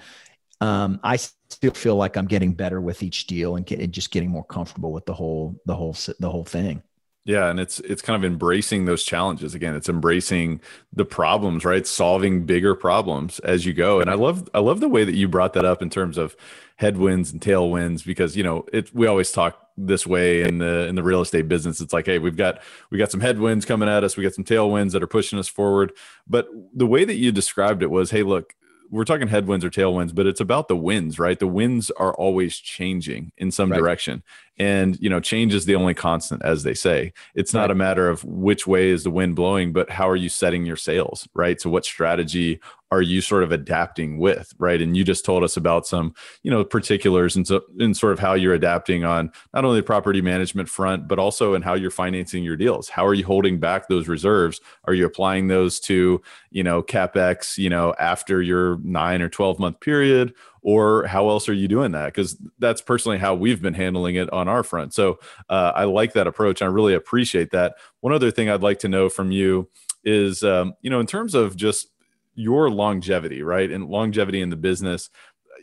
um, 0.60 1.00
I 1.02 1.16
still 1.16 1.72
feel 1.72 1.96
like 1.96 2.16
I'm 2.16 2.26
getting 2.26 2.54
better 2.54 2.80
with 2.80 3.02
each 3.02 3.26
deal 3.26 3.56
and, 3.56 3.66
get, 3.66 3.80
and 3.80 3.92
just 3.92 4.10
getting 4.10 4.30
more 4.30 4.44
comfortable 4.44 4.92
with 4.92 5.04
the 5.04 5.14
whole 5.14 5.60
the 5.66 5.74
whole 5.74 5.96
the 6.18 6.30
whole 6.30 6.44
thing. 6.44 6.82
Yeah, 7.26 7.48
and 7.48 7.58
it's 7.58 7.80
it's 7.80 8.02
kind 8.02 8.22
of 8.22 8.30
embracing 8.30 8.84
those 8.84 9.02
challenges 9.02 9.54
again. 9.54 9.74
It's 9.74 9.88
embracing 9.88 10.60
the 10.92 11.06
problems, 11.06 11.64
right? 11.64 11.86
Solving 11.86 12.44
bigger 12.44 12.74
problems 12.74 13.38
as 13.40 13.64
you 13.64 13.72
go. 13.72 14.00
And 14.00 14.10
I 14.10 14.14
love 14.14 14.48
I 14.52 14.60
love 14.60 14.80
the 14.80 14.88
way 14.88 15.04
that 15.04 15.14
you 15.14 15.26
brought 15.26 15.54
that 15.54 15.64
up 15.64 15.80
in 15.80 15.88
terms 15.88 16.18
of 16.18 16.36
headwinds 16.76 17.32
and 17.32 17.40
tailwinds 17.40 18.04
because 18.04 18.36
you 18.36 18.42
know 18.42 18.66
it 18.72 18.94
we 18.94 19.06
always 19.06 19.32
talk 19.32 19.63
this 19.76 20.06
way 20.06 20.42
in 20.42 20.58
the 20.58 20.86
in 20.86 20.94
the 20.94 21.02
real 21.02 21.20
estate 21.20 21.48
business 21.48 21.80
it's 21.80 21.92
like 21.92 22.06
hey 22.06 22.18
we've 22.18 22.36
got 22.36 22.62
we 22.90 22.98
got 22.98 23.10
some 23.10 23.20
headwinds 23.20 23.64
coming 23.64 23.88
at 23.88 24.04
us 24.04 24.16
we 24.16 24.22
got 24.22 24.34
some 24.34 24.44
tailwinds 24.44 24.92
that 24.92 25.02
are 25.02 25.08
pushing 25.08 25.38
us 25.38 25.48
forward 25.48 25.92
but 26.28 26.48
the 26.72 26.86
way 26.86 27.04
that 27.04 27.16
you 27.16 27.32
described 27.32 27.82
it 27.82 27.90
was 27.90 28.10
hey 28.10 28.22
look 28.22 28.54
we're 28.90 29.04
talking 29.04 29.26
headwinds 29.26 29.64
or 29.64 29.70
tailwinds, 29.70 30.14
but 30.14 30.26
it's 30.26 30.40
about 30.40 30.68
the 30.68 30.76
winds, 30.76 31.18
right? 31.18 31.38
The 31.38 31.48
winds 31.48 31.90
are 31.92 32.14
always 32.14 32.56
changing 32.58 33.32
in 33.36 33.50
some 33.50 33.70
right. 33.70 33.78
direction. 33.78 34.22
And, 34.56 34.96
you 35.00 35.10
know, 35.10 35.20
change 35.20 35.52
is 35.52 35.64
the 35.64 35.74
only 35.74 35.94
constant, 35.94 36.42
as 36.44 36.62
they 36.62 36.74
say. 36.74 37.12
It's 37.34 37.52
not 37.52 37.70
a 37.70 37.74
matter 37.74 38.08
of 38.08 38.22
which 38.24 38.66
way 38.66 38.90
is 38.90 39.02
the 39.02 39.10
wind 39.10 39.34
blowing, 39.34 39.72
but 39.72 39.90
how 39.90 40.08
are 40.08 40.16
you 40.16 40.28
setting 40.28 40.64
your 40.64 40.76
sails, 40.76 41.28
right? 41.34 41.60
So, 41.60 41.70
what 41.70 41.84
strategy 41.84 42.60
are 42.94 43.02
you 43.02 43.20
sort 43.20 43.42
of 43.42 43.50
adapting 43.50 44.18
with, 44.18 44.54
right? 44.58 44.80
And 44.80 44.96
you 44.96 45.02
just 45.02 45.24
told 45.24 45.42
us 45.42 45.56
about 45.56 45.84
some, 45.84 46.14
you 46.44 46.50
know, 46.52 46.64
particulars 46.64 47.34
and 47.34 47.44
so 47.44 47.62
in 47.80 47.92
sort 47.92 48.12
of 48.12 48.20
how 48.20 48.34
you're 48.34 48.54
adapting 48.54 49.04
on 49.04 49.32
not 49.52 49.64
only 49.64 49.80
the 49.80 49.84
property 49.84 50.20
management 50.20 50.68
front, 50.68 51.08
but 51.08 51.18
also 51.18 51.54
in 51.54 51.62
how 51.62 51.74
you're 51.74 51.90
financing 51.90 52.44
your 52.44 52.56
deals. 52.56 52.88
How 52.88 53.04
are 53.04 53.14
you 53.14 53.24
holding 53.24 53.58
back 53.58 53.88
those 53.88 54.06
reserves? 54.06 54.60
Are 54.84 54.94
you 54.94 55.06
applying 55.06 55.48
those 55.48 55.80
to, 55.80 56.22
you 56.52 56.62
know, 56.62 56.84
capex, 56.84 57.58
you 57.58 57.68
know, 57.68 57.94
after 57.98 58.40
your 58.40 58.78
nine 58.84 59.22
or 59.22 59.28
twelve 59.28 59.58
month 59.58 59.80
period? 59.80 60.32
Or 60.64 61.06
how 61.06 61.28
else 61.28 61.48
are 61.48 61.52
you 61.52 61.68
doing 61.68 61.92
that? 61.92 62.06
Because 62.06 62.36
that's 62.58 62.80
personally 62.80 63.18
how 63.18 63.34
we've 63.34 63.62
been 63.62 63.74
handling 63.74 64.16
it 64.16 64.32
on 64.32 64.48
our 64.48 64.64
front. 64.64 64.94
So 64.94 65.20
uh, 65.48 65.72
i 65.76 65.84
like 65.84 66.14
that 66.14 66.26
approach 66.26 66.62
i 66.62 66.66
really 66.66 66.94
appreciate 66.94 67.50
that. 67.52 67.76
One 68.00 68.12
other 68.12 68.32
thing 68.32 68.50
i'd 68.50 68.62
like 68.62 68.80
to 68.80 68.88
know 68.88 69.08
from 69.08 69.30
you 69.30 69.68
is 70.04 70.42
um, 70.42 70.74
you 70.82 70.90
know 70.90 71.00
in 71.00 71.06
terms 71.06 71.34
of 71.34 71.54
just 71.54 71.88
your 72.34 72.68
longevity 72.68 73.42
right 73.42 73.70
and 73.70 73.88
longevity 73.88 74.40
in 74.40 74.50
the 74.50 74.56
business 74.56 75.08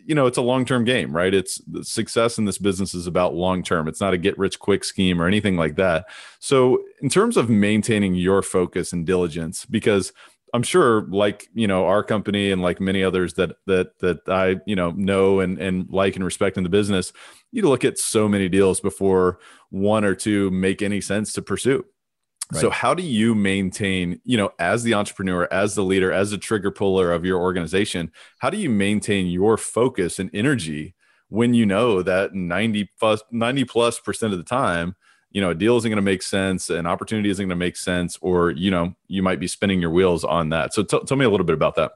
you 0.05 0.15
know 0.15 0.25
it's 0.25 0.37
a 0.37 0.41
long-term 0.41 0.85
game 0.85 1.15
right? 1.15 1.33
It's 1.33 1.61
success 1.83 2.37
in 2.37 2.45
this 2.45 2.57
business 2.57 2.93
is 2.93 3.07
about 3.07 3.35
long 3.35 3.63
term 3.63 3.87
it's 3.87 4.01
not 4.01 4.13
a 4.13 4.17
get 4.17 4.37
rich 4.37 4.59
quick 4.59 4.83
scheme 4.83 5.21
or 5.21 5.27
anything 5.27 5.57
like 5.57 5.75
that. 5.75 6.05
So 6.39 6.83
in 7.01 7.09
terms 7.09 7.37
of 7.37 7.49
maintaining 7.49 8.15
your 8.15 8.41
focus 8.41 8.93
and 8.93 9.05
diligence 9.05 9.65
because 9.65 10.13
I'm 10.53 10.63
sure, 10.63 11.07
like 11.09 11.47
you 11.53 11.67
know, 11.67 11.85
our 11.85 12.03
company 12.03 12.51
and 12.51 12.61
like 12.61 12.79
many 12.79 13.03
others 13.03 13.35
that 13.35 13.55
that 13.67 13.97
that 13.99 14.19
I 14.27 14.57
you 14.65 14.75
know 14.75 14.91
know 14.91 15.39
and 15.39 15.59
and 15.59 15.89
like 15.89 16.15
and 16.15 16.25
respect 16.25 16.57
in 16.57 16.63
the 16.63 16.69
business, 16.69 17.13
you 17.51 17.67
look 17.67 17.85
at 17.85 17.97
so 17.97 18.27
many 18.27 18.49
deals 18.49 18.79
before 18.79 19.39
one 19.69 20.03
or 20.03 20.15
two 20.15 20.51
make 20.51 20.81
any 20.81 21.01
sense 21.01 21.33
to 21.33 21.41
pursue. 21.41 21.85
Right. 22.51 22.59
So 22.59 22.69
how 22.69 22.93
do 22.93 23.03
you 23.03 23.33
maintain, 23.33 24.19
you 24.25 24.35
know, 24.35 24.51
as 24.59 24.83
the 24.83 24.93
entrepreneur, 24.93 25.47
as 25.51 25.75
the 25.75 25.83
leader, 25.83 26.11
as 26.11 26.31
the 26.31 26.37
trigger 26.37 26.71
puller 26.71 27.13
of 27.13 27.23
your 27.23 27.39
organization, 27.39 28.11
how 28.39 28.49
do 28.49 28.57
you 28.57 28.69
maintain 28.69 29.27
your 29.27 29.55
focus 29.57 30.19
and 30.19 30.29
energy 30.33 30.95
when 31.29 31.53
you 31.53 31.65
know 31.65 32.01
that 32.01 32.33
90 32.33 32.89
plus 32.99 33.23
90 33.31 33.63
plus 33.63 33.99
percent 33.99 34.33
of 34.33 34.39
the 34.39 34.43
time 34.43 34.95
you 35.31 35.41
know 35.41 35.51
a 35.51 35.55
deal 35.55 35.77
isn't 35.77 35.89
going 35.89 35.95
to 35.95 36.01
make 36.01 36.21
sense 36.21 36.69
an 36.69 36.85
opportunity 36.85 37.29
isn't 37.29 37.43
going 37.43 37.49
to 37.49 37.55
make 37.55 37.77
sense 37.77 38.17
or 38.21 38.51
you 38.51 38.69
know 38.71 38.93
you 39.07 39.23
might 39.23 39.39
be 39.39 39.47
spinning 39.47 39.81
your 39.81 39.91
wheels 39.91 40.23
on 40.23 40.49
that 40.49 40.73
so 40.73 40.83
t- 40.83 40.99
tell 41.05 41.17
me 41.17 41.25
a 41.25 41.29
little 41.29 41.45
bit 41.45 41.53
about 41.53 41.75
that 41.75 41.93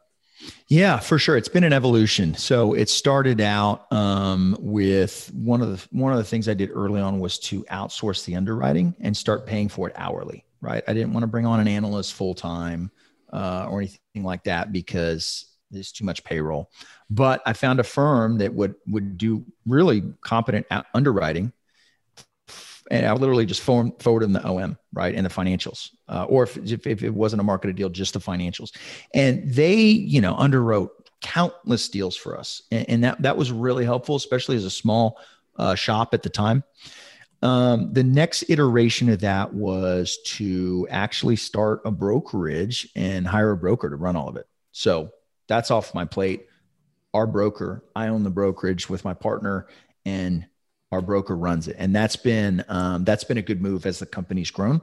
yeah, 0.67 0.99
for 0.99 1.17
sure. 1.17 1.37
It's 1.37 1.47
been 1.47 1.63
an 1.63 1.73
evolution. 1.73 2.35
So 2.35 2.73
it 2.73 2.89
started 2.89 3.39
out 3.39 3.91
um, 3.91 4.57
with 4.59 5.31
one 5.33 5.61
of 5.61 5.69
the 5.69 5.87
one 5.97 6.11
of 6.11 6.17
the 6.17 6.23
things 6.23 6.49
I 6.49 6.53
did 6.53 6.71
early 6.73 7.01
on 7.01 7.19
was 7.19 7.39
to 7.39 7.63
outsource 7.65 8.25
the 8.25 8.35
underwriting 8.35 8.95
and 8.99 9.15
start 9.15 9.45
paying 9.45 9.69
for 9.69 9.87
it 9.87 9.93
hourly. 9.97 10.43
Right. 10.61 10.83
I 10.87 10.93
didn't 10.93 11.13
want 11.13 11.23
to 11.23 11.27
bring 11.27 11.45
on 11.45 11.59
an 11.59 11.67
analyst 11.67 12.13
full 12.13 12.33
time 12.33 12.91
uh, 13.31 13.67
or 13.69 13.79
anything 13.79 14.23
like 14.23 14.43
that 14.45 14.71
because 14.71 15.45
there's 15.71 15.91
too 15.91 16.05
much 16.05 16.23
payroll. 16.23 16.71
But 17.09 17.41
I 17.45 17.53
found 17.53 17.79
a 17.79 17.83
firm 17.83 18.39
that 18.39 18.53
would 18.53 18.75
would 18.87 19.17
do 19.17 19.45
really 19.65 20.03
competent 20.21 20.65
underwriting 20.93 21.53
and 22.91 23.05
I 23.05 23.13
literally 23.13 23.45
just 23.45 23.61
forward, 23.61 23.91
forward 23.99 24.23
them 24.23 24.33
the 24.33 24.45
OM, 24.45 24.77
right, 24.93 25.15
and 25.15 25.25
the 25.25 25.29
financials, 25.29 25.89
uh, 26.07 26.25
or 26.25 26.43
if, 26.43 26.57
if, 26.57 26.85
if 26.85 27.03
it 27.03 27.13
wasn't 27.13 27.41
a 27.41 27.43
marketed 27.43 27.75
deal, 27.75 27.89
just 27.89 28.13
the 28.13 28.19
financials, 28.19 28.75
and 29.13 29.51
they, 29.51 29.75
you 29.75 30.21
know, 30.21 30.35
underwrote 30.35 30.89
countless 31.21 31.89
deals 31.89 32.15
for 32.15 32.37
us, 32.37 32.61
and, 32.71 32.89
and 32.89 33.03
that 33.03 33.21
that 33.21 33.37
was 33.37 33.51
really 33.51 33.85
helpful, 33.85 34.15
especially 34.15 34.55
as 34.55 34.65
a 34.65 34.69
small 34.69 35.17
uh, 35.57 35.75
shop 35.75 36.13
at 36.13 36.23
the 36.23 36.29
time. 36.29 36.63
Um, 37.41 37.93
the 37.93 38.03
next 38.03 38.49
iteration 38.49 39.09
of 39.09 39.21
that 39.21 39.53
was 39.53 40.17
to 40.25 40.87
actually 40.89 41.35
start 41.35 41.81
a 41.85 41.91
brokerage 41.91 42.89
and 42.95 43.27
hire 43.27 43.51
a 43.51 43.57
broker 43.57 43.89
to 43.89 43.95
run 43.95 44.15
all 44.15 44.29
of 44.29 44.35
it. 44.35 44.47
So 44.71 45.11
that's 45.47 45.69
off 45.69 45.93
my 45.93 46.05
plate. 46.05 46.47
Our 47.13 47.27
broker, 47.27 47.83
I 47.95 48.07
own 48.07 48.23
the 48.23 48.29
brokerage 48.29 48.89
with 48.89 49.05
my 49.05 49.13
partner, 49.13 49.67
and 50.05 50.47
our 50.91 51.01
broker 51.01 51.35
runs 51.35 51.67
it. 51.67 51.75
And 51.79 51.95
that's 51.95 52.15
been 52.15 52.63
um, 52.67 53.03
that's 53.03 53.23
been 53.23 53.37
a 53.37 53.41
good 53.41 53.61
move 53.61 53.85
as 53.85 53.99
the 53.99 54.05
company's 54.05 54.51
grown 54.51 54.81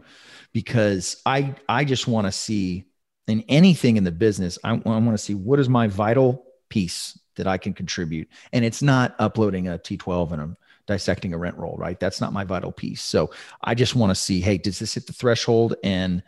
because 0.53 1.21
i 1.27 1.55
i 1.69 1.85
just 1.85 2.07
want 2.07 2.27
to 2.27 2.33
see 2.33 2.85
in 3.27 3.45
anything 3.49 3.97
in 3.97 4.05
the 4.05 4.13
business 4.13 4.59
i, 4.65 4.71
I 4.71 4.75
want 4.75 5.13
to 5.13 5.19
see 5.19 5.35
what 5.35 5.59
is 5.59 5.69
my 5.69 5.87
vital 5.87 6.45
piece 6.69 7.19
that 7.37 7.47
i 7.47 7.57
can 7.57 7.73
contribute. 7.73 8.29
And 8.53 8.65
it's 8.65 8.83
not 8.83 9.15
uploading 9.19 9.69
a 9.69 9.79
t12 9.79 10.33
and 10.33 10.43
I'm 10.43 10.57
dissecting 10.87 11.33
a 11.33 11.39
rent 11.39 11.57
roll 11.57 11.77
right? 11.79 11.99
That's 11.99 12.21
not 12.21 12.33
my 12.33 12.45
vital 12.45 12.73
piece. 12.73 13.03
So 13.03 13.31
i 13.63 13.75
just 13.75 13.95
want 13.95 14.11
to 14.11 14.15
see 14.15 14.41
hey 14.41 14.59
does 14.59 14.79
this 14.79 14.95
hit 14.95 15.07
the 15.07 15.13
threshold? 15.13 15.77
And 15.83 16.23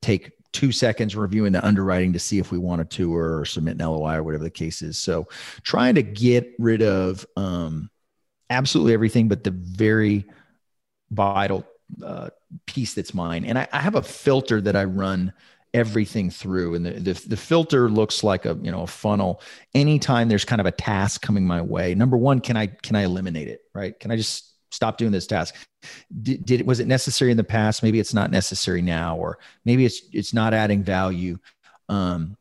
take 0.00 0.32
two 0.52 0.72
seconds 0.72 1.16
reviewing 1.16 1.52
the 1.52 1.64
underwriting 1.64 2.12
to 2.12 2.18
see 2.18 2.38
if 2.38 2.52
we 2.52 2.58
want 2.58 2.80
to 2.80 2.96
tour 2.96 3.38
or 3.38 3.44
submit 3.44 3.80
an 3.80 3.86
LOI 3.86 4.16
or 4.16 4.22
whatever 4.22 4.44
the 4.44 4.50
case 4.50 4.82
is. 4.82 4.98
So 4.98 5.28
trying 5.62 5.94
to 5.94 6.02
get 6.02 6.52
rid 6.58 6.82
of 6.82 7.24
um, 7.36 7.88
absolutely 8.52 8.94
everything 8.94 9.28
but 9.28 9.44
the 9.44 9.50
very 9.50 10.24
vital 11.10 11.66
uh, 12.04 12.30
piece 12.66 12.94
that's 12.94 13.14
mine. 13.14 13.44
And 13.44 13.58
I, 13.58 13.68
I, 13.72 13.80
have 13.80 13.94
a 13.94 14.02
filter 14.02 14.60
that 14.60 14.76
I 14.76 14.84
run 14.84 15.32
everything 15.74 16.30
through, 16.30 16.74
and 16.74 16.86
the, 16.86 16.92
the 16.92 17.28
the 17.28 17.36
filter 17.36 17.88
looks 17.88 18.24
like 18.24 18.46
a 18.46 18.58
you 18.62 18.70
know 18.70 18.82
a 18.82 18.86
funnel. 18.86 19.40
Anytime 19.74 20.28
there's 20.28 20.44
kind 20.44 20.60
of 20.60 20.66
a 20.66 20.72
task 20.72 21.22
coming 21.22 21.46
my 21.46 21.60
way, 21.60 21.94
number 21.94 22.16
one, 22.16 22.40
can 22.40 22.56
I 22.56 22.66
can 22.66 22.96
I 22.96 23.02
eliminate 23.02 23.48
it? 23.48 23.60
Right? 23.74 23.98
Can 23.98 24.10
I 24.10 24.16
just 24.16 24.54
stop 24.70 24.96
doing 24.96 25.12
this 25.12 25.26
task? 25.26 25.54
Did, 26.22 26.44
did 26.44 26.66
was 26.66 26.80
it 26.80 26.86
necessary 26.86 27.30
in 27.30 27.36
the 27.36 27.44
past? 27.44 27.82
Maybe 27.82 28.00
it's 28.00 28.14
not 28.14 28.30
necessary 28.30 28.82
now, 28.82 29.16
or 29.16 29.38
maybe 29.64 29.84
it's 29.84 30.02
it's 30.12 30.32
not 30.32 30.54
adding 30.54 30.82
value. 30.82 31.38
Um, 31.88 32.36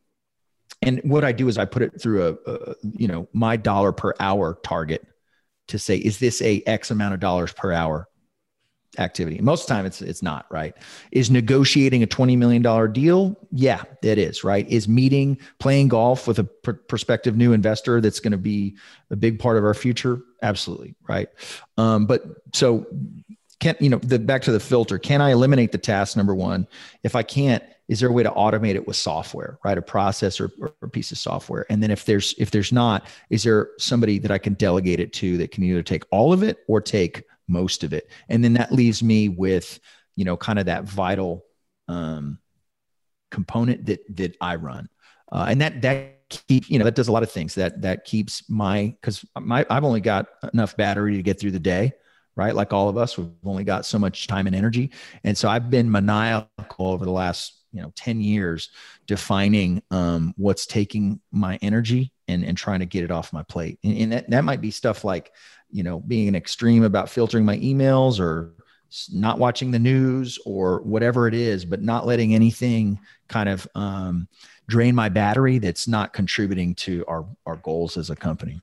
and 0.82 1.00
what 1.04 1.24
I 1.24 1.32
do 1.32 1.48
is 1.48 1.58
I 1.58 1.66
put 1.66 1.84
it 1.84 2.02
through 2.02 2.40
a, 2.46 2.52
a 2.52 2.76
you 2.94 3.08
know 3.08 3.28
my 3.34 3.58
dollar 3.58 3.92
per 3.92 4.14
hour 4.20 4.60
target 4.64 5.06
to 5.72 5.80
say, 5.80 5.98
is 5.98 6.20
this 6.20 6.42
a 6.42 6.62
X 6.66 6.92
amount 6.92 7.14
of 7.14 7.20
dollars 7.20 7.52
per 7.54 7.72
hour 7.72 8.08
activity? 8.98 9.40
Most 9.42 9.64
of 9.64 9.68
the 9.68 9.74
time 9.74 9.86
it's 9.86 10.02
it's 10.02 10.22
not, 10.22 10.46
right? 10.52 10.76
Is 11.12 11.32
negotiating 11.32 12.04
a 12.04 12.08
$20 12.08 12.38
million 12.38 12.94
deal? 12.94 13.36
Yeah, 13.52 13.84
it 14.04 14.18
is, 14.18 14.44
right? 14.44 14.70
Is 14.70 14.88
meeting, 14.88 15.38
playing 15.60 15.88
golf 15.88 16.28
with 16.28 16.40
a 16.40 16.44
pr- 16.44 16.72
prospective 16.72 17.36
new 17.36 17.54
investor 17.54 18.02
that's 18.02 18.20
going 18.20 18.32
to 18.32 18.38
be 18.38 18.76
a 19.10 19.16
big 19.16 19.40
part 19.40 19.58
of 19.58 19.64
our 19.64 19.74
future? 19.74 20.22
Absolutely, 20.42 20.96
right? 21.08 21.30
Um, 21.78 22.06
but 22.06 22.24
so 22.54 22.86
can 23.62 23.76
you 23.80 23.90
know 23.90 24.00
the 24.00 24.20
back 24.20 24.42
to 24.44 24.52
the 24.52 24.60
filter, 24.60 25.00
can 25.00 25.22
I 25.22 25.32
eliminate 25.32 25.72
the 25.72 25.78
task 25.78 26.18
number 26.18 26.36
one? 26.36 26.68
If 27.04 27.16
I 27.16 27.24
can't, 27.24 27.64
is 27.92 28.00
there 28.00 28.08
a 28.08 28.12
way 28.14 28.24
to 28.24 28.32
automate 28.32 28.76
it 28.76 28.88
with 28.88 28.96
software 28.96 29.60
right? 29.66 29.78
A 29.78 29.82
process 29.82 30.40
or, 30.40 30.50
or, 30.62 30.74
a 30.82 30.88
piece 30.88 31.12
of 31.12 31.18
software. 31.18 31.66
And 31.70 31.84
then 31.84 31.92
if 31.92 32.06
there's 32.06 32.34
if 32.38 32.50
there's 32.50 32.72
not 32.72 33.06
is 33.30 33.44
there 33.44 33.70
somebody 33.78 34.18
that 34.20 34.32
i 34.32 34.38
can 34.38 34.54
delegate 34.54 35.02
it 35.02 35.12
to 35.14 35.38
that 35.38 35.52
can 35.52 35.64
either 35.64 35.84
take 35.84 36.04
all 36.10 36.32
of 36.32 36.42
it 36.42 36.60
or 36.68 36.80
take 36.80 37.24
most 37.50 37.84
of 37.84 37.92
it? 37.92 38.10
And 38.30 38.42
then 38.44 38.54
that 38.54 38.72
leaves 38.72 39.04
me 39.04 39.28
with 39.28 39.78
you 40.16 40.24
know 40.24 40.38
kind 40.38 40.58
of 40.58 40.68
that 40.68 40.86
vital 40.86 41.44
um, 41.90 42.40
component 43.30 43.86
that 43.88 44.00
that 44.16 44.38
i 44.40 44.56
run. 44.56 44.88
Uh, 45.30 45.48
and 45.50 45.60
that 45.60 45.82
that 45.82 46.30
keep 46.30 46.70
you 46.70 46.80
know 46.80 46.86
that 46.86 46.96
does 46.96 47.10
a 47.10 47.12
lot 47.12 47.24
of 47.24 47.32
things. 47.32 47.56
That 47.56 47.82
that 47.82 48.06
keeps 48.06 48.50
my 48.50 48.96
because 49.02 49.26
my 49.38 49.66
i've 49.70 49.84
only 49.84 50.02
got 50.02 50.28
enough 50.54 50.78
battery 50.78 51.18
to 51.18 51.24
get 51.24 51.40
through 51.40 51.52
the 51.52 51.60
day 51.60 51.92
right? 52.38 52.56
Like 52.56 52.72
all 52.72 52.88
of 52.88 52.96
us 52.96 53.18
we've 53.18 53.28
only 53.44 53.66
got 53.66 53.86
so 53.86 54.00
much 54.00 54.26
time 54.26 54.48
and 54.48 54.56
energy. 54.56 54.92
And 55.26 55.38
so 55.38 55.50
i've 55.50 55.70
been 55.70 55.92
maniacal 55.92 56.88
over 56.88 57.04
the 57.04 57.12
last 57.12 57.61
you 57.72 57.82
know 57.82 57.92
10 57.96 58.22
years 58.22 58.70
defining 59.08 59.82
um, 59.92 60.34
what's 60.38 60.66
taking 60.66 61.20
my 61.32 61.58
energy 61.62 62.12
and, 62.28 62.44
and 62.44 62.58
trying 62.58 62.80
to 62.80 62.86
get 62.86 63.04
it 63.04 63.12
off 63.12 63.34
my 63.34 63.44
plate. 63.44 63.80
And, 63.84 63.98
and 63.98 64.12
that, 64.12 64.30
that 64.30 64.44
might 64.44 64.62
be 64.62 64.72
stuff 64.72 65.04
like 65.04 65.32
you 65.72 65.84
know 65.84 66.00
being 66.00 66.28
an 66.28 66.36
extreme 66.36 66.84
about 66.84 67.10
filtering 67.10 67.46
my 67.46 67.58
emails 67.58 68.20
or 68.20 68.54
not 69.14 69.40
watching 69.40 69.72
the 69.72 69.80
news 69.80 70.38
or 70.46 70.82
whatever 70.82 71.28
it 71.28 71.34
is 71.34 71.64
but 71.64 71.82
not 71.82 72.06
letting 72.06 72.36
anything 72.36 73.00
kind 73.30 73.48
of 73.48 73.66
um, 73.74 74.28
drain 74.68 74.94
my 74.94 75.08
battery 75.08 75.60
that's 75.60 75.88
not 75.88 76.12
contributing 76.14 76.76
to 76.76 77.06
our 77.08 77.26
our 77.46 77.56
goals 77.58 77.96
as 77.96 78.10
a 78.10 78.16
company 78.16 78.62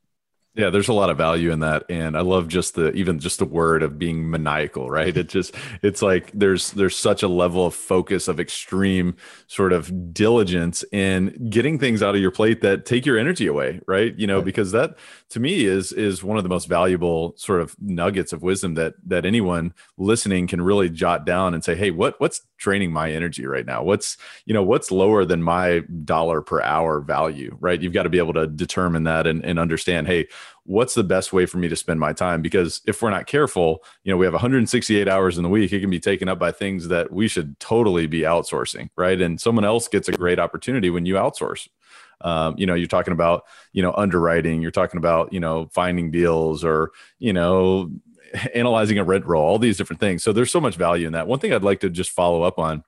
Yeah, 0.58 0.70
there's 0.70 0.88
a 0.88 0.92
lot 0.92 1.08
of 1.08 1.16
value 1.16 1.52
in 1.52 1.60
that, 1.60 1.84
and 1.88 2.16
I 2.16 2.20
love 2.22 2.48
just 2.48 2.74
the 2.74 2.90
even 2.90 3.20
just 3.20 3.38
the 3.38 3.44
word 3.44 3.84
of 3.84 3.96
being 3.96 4.28
maniacal, 4.28 4.90
right? 4.90 5.16
It 5.16 5.28
just 5.28 5.54
it's 5.82 6.02
like 6.02 6.32
there's 6.34 6.72
there's 6.72 6.96
such 6.96 7.22
a 7.22 7.28
level 7.28 7.64
of 7.64 7.76
focus 7.76 8.26
of 8.26 8.40
extreme 8.40 9.14
sort 9.46 9.72
of 9.72 10.12
diligence 10.12 10.84
in 10.90 11.48
getting 11.48 11.78
things 11.78 12.02
out 12.02 12.16
of 12.16 12.20
your 12.20 12.32
plate 12.32 12.60
that 12.62 12.86
take 12.86 13.06
your 13.06 13.16
energy 13.16 13.46
away, 13.46 13.80
right? 13.86 14.18
You 14.18 14.26
know, 14.26 14.38
right. 14.38 14.44
because 14.44 14.72
that 14.72 14.98
to 15.30 15.40
me 15.40 15.64
is 15.64 15.92
is 15.92 16.24
one 16.24 16.38
of 16.38 16.42
the 16.42 16.48
most 16.48 16.68
valuable 16.68 17.34
sort 17.36 17.60
of 17.60 17.76
nuggets 17.80 18.32
of 18.32 18.42
wisdom 18.42 18.74
that 18.74 18.94
that 19.06 19.24
anyone 19.24 19.74
listening 19.96 20.46
can 20.46 20.60
really 20.60 20.88
jot 20.88 21.26
down 21.26 21.54
and 21.54 21.62
say, 21.62 21.74
hey, 21.74 21.90
what 21.90 22.18
what's 22.20 22.42
draining 22.56 22.92
my 22.92 23.10
energy 23.10 23.46
right 23.46 23.66
now? 23.66 23.82
What's 23.82 24.16
you 24.46 24.54
know 24.54 24.62
what's 24.62 24.90
lower 24.90 25.24
than 25.24 25.42
my 25.42 25.82
dollar 26.04 26.40
per 26.40 26.62
hour 26.62 27.00
value, 27.00 27.56
right? 27.60 27.80
You've 27.80 27.92
got 27.92 28.04
to 28.04 28.08
be 28.08 28.18
able 28.18 28.34
to 28.34 28.46
determine 28.46 29.04
that 29.04 29.26
and, 29.26 29.44
and 29.44 29.58
understand, 29.58 30.06
hey 30.06 30.28
what's 30.68 30.92
the 30.92 31.02
best 31.02 31.32
way 31.32 31.46
for 31.46 31.56
me 31.56 31.66
to 31.66 31.74
spend 31.74 31.98
my 31.98 32.12
time 32.12 32.42
because 32.42 32.82
if 32.86 33.00
we're 33.00 33.08
not 33.08 33.26
careful 33.26 33.82
you 34.04 34.12
know 34.12 34.18
we 34.18 34.26
have 34.26 34.34
168 34.34 35.08
hours 35.08 35.38
in 35.38 35.42
the 35.42 35.48
week 35.48 35.72
it 35.72 35.80
can 35.80 35.88
be 35.88 35.98
taken 35.98 36.28
up 36.28 36.38
by 36.38 36.52
things 36.52 36.88
that 36.88 37.10
we 37.10 37.26
should 37.26 37.58
totally 37.58 38.06
be 38.06 38.20
outsourcing 38.20 38.90
right 38.94 39.22
and 39.22 39.40
someone 39.40 39.64
else 39.64 39.88
gets 39.88 40.08
a 40.08 40.12
great 40.12 40.38
opportunity 40.38 40.90
when 40.90 41.06
you 41.06 41.14
outsource 41.14 41.68
um, 42.22 42.54
you 42.58 42.66
know 42.66 42.74
you're 42.74 42.88
talking 42.88 43.12
about 43.12 43.44
you 43.72 43.82
know 43.82 43.92
underwriting 43.96 44.62
you're 44.62 44.70
talking 44.70 44.98
about 44.98 45.32
you 45.32 45.40
know 45.40 45.68
finding 45.72 46.10
deals 46.10 46.64
or 46.64 46.90
you 47.18 47.32
know 47.32 47.90
analyzing 48.54 48.98
a 48.98 49.04
rent 49.04 49.24
roll 49.26 49.44
all 49.44 49.58
these 49.58 49.76
different 49.76 50.00
things 50.00 50.22
so 50.22 50.32
there's 50.32 50.50
so 50.50 50.60
much 50.60 50.76
value 50.76 51.06
in 51.06 51.12
that 51.12 51.26
one 51.26 51.38
thing 51.38 51.52
i'd 51.52 51.62
like 51.62 51.80
to 51.80 51.90
just 51.90 52.10
follow 52.10 52.42
up 52.42 52.58
on 52.58 52.82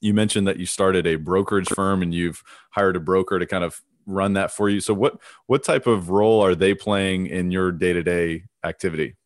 you 0.00 0.14
mentioned 0.14 0.46
that 0.46 0.58
you 0.58 0.66
started 0.66 1.06
a 1.06 1.16
brokerage 1.16 1.68
firm 1.68 2.02
and 2.02 2.14
you've 2.14 2.42
hired 2.70 2.96
a 2.96 3.00
broker 3.00 3.38
to 3.38 3.46
kind 3.46 3.64
of 3.64 3.80
run 4.06 4.34
that 4.34 4.52
for 4.52 4.68
you. 4.68 4.80
So 4.80 4.94
what 4.94 5.20
what 5.46 5.64
type 5.64 5.86
of 5.86 6.10
role 6.10 6.42
are 6.42 6.54
they 6.54 6.74
playing 6.74 7.26
in 7.26 7.50
your 7.50 7.72
day 7.72 7.92
to 7.92 8.02
day 8.02 8.44
activity? 8.64 9.16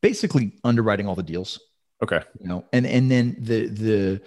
Basically, 0.00 0.52
underwriting 0.64 1.08
all 1.08 1.14
the 1.14 1.22
deals. 1.22 1.60
Okay. 2.02 2.20
You 2.38 2.48
know, 2.48 2.64
and 2.72 2.86
and 2.86 3.10
then 3.10 3.36
the 3.38 3.66
the 3.66 4.22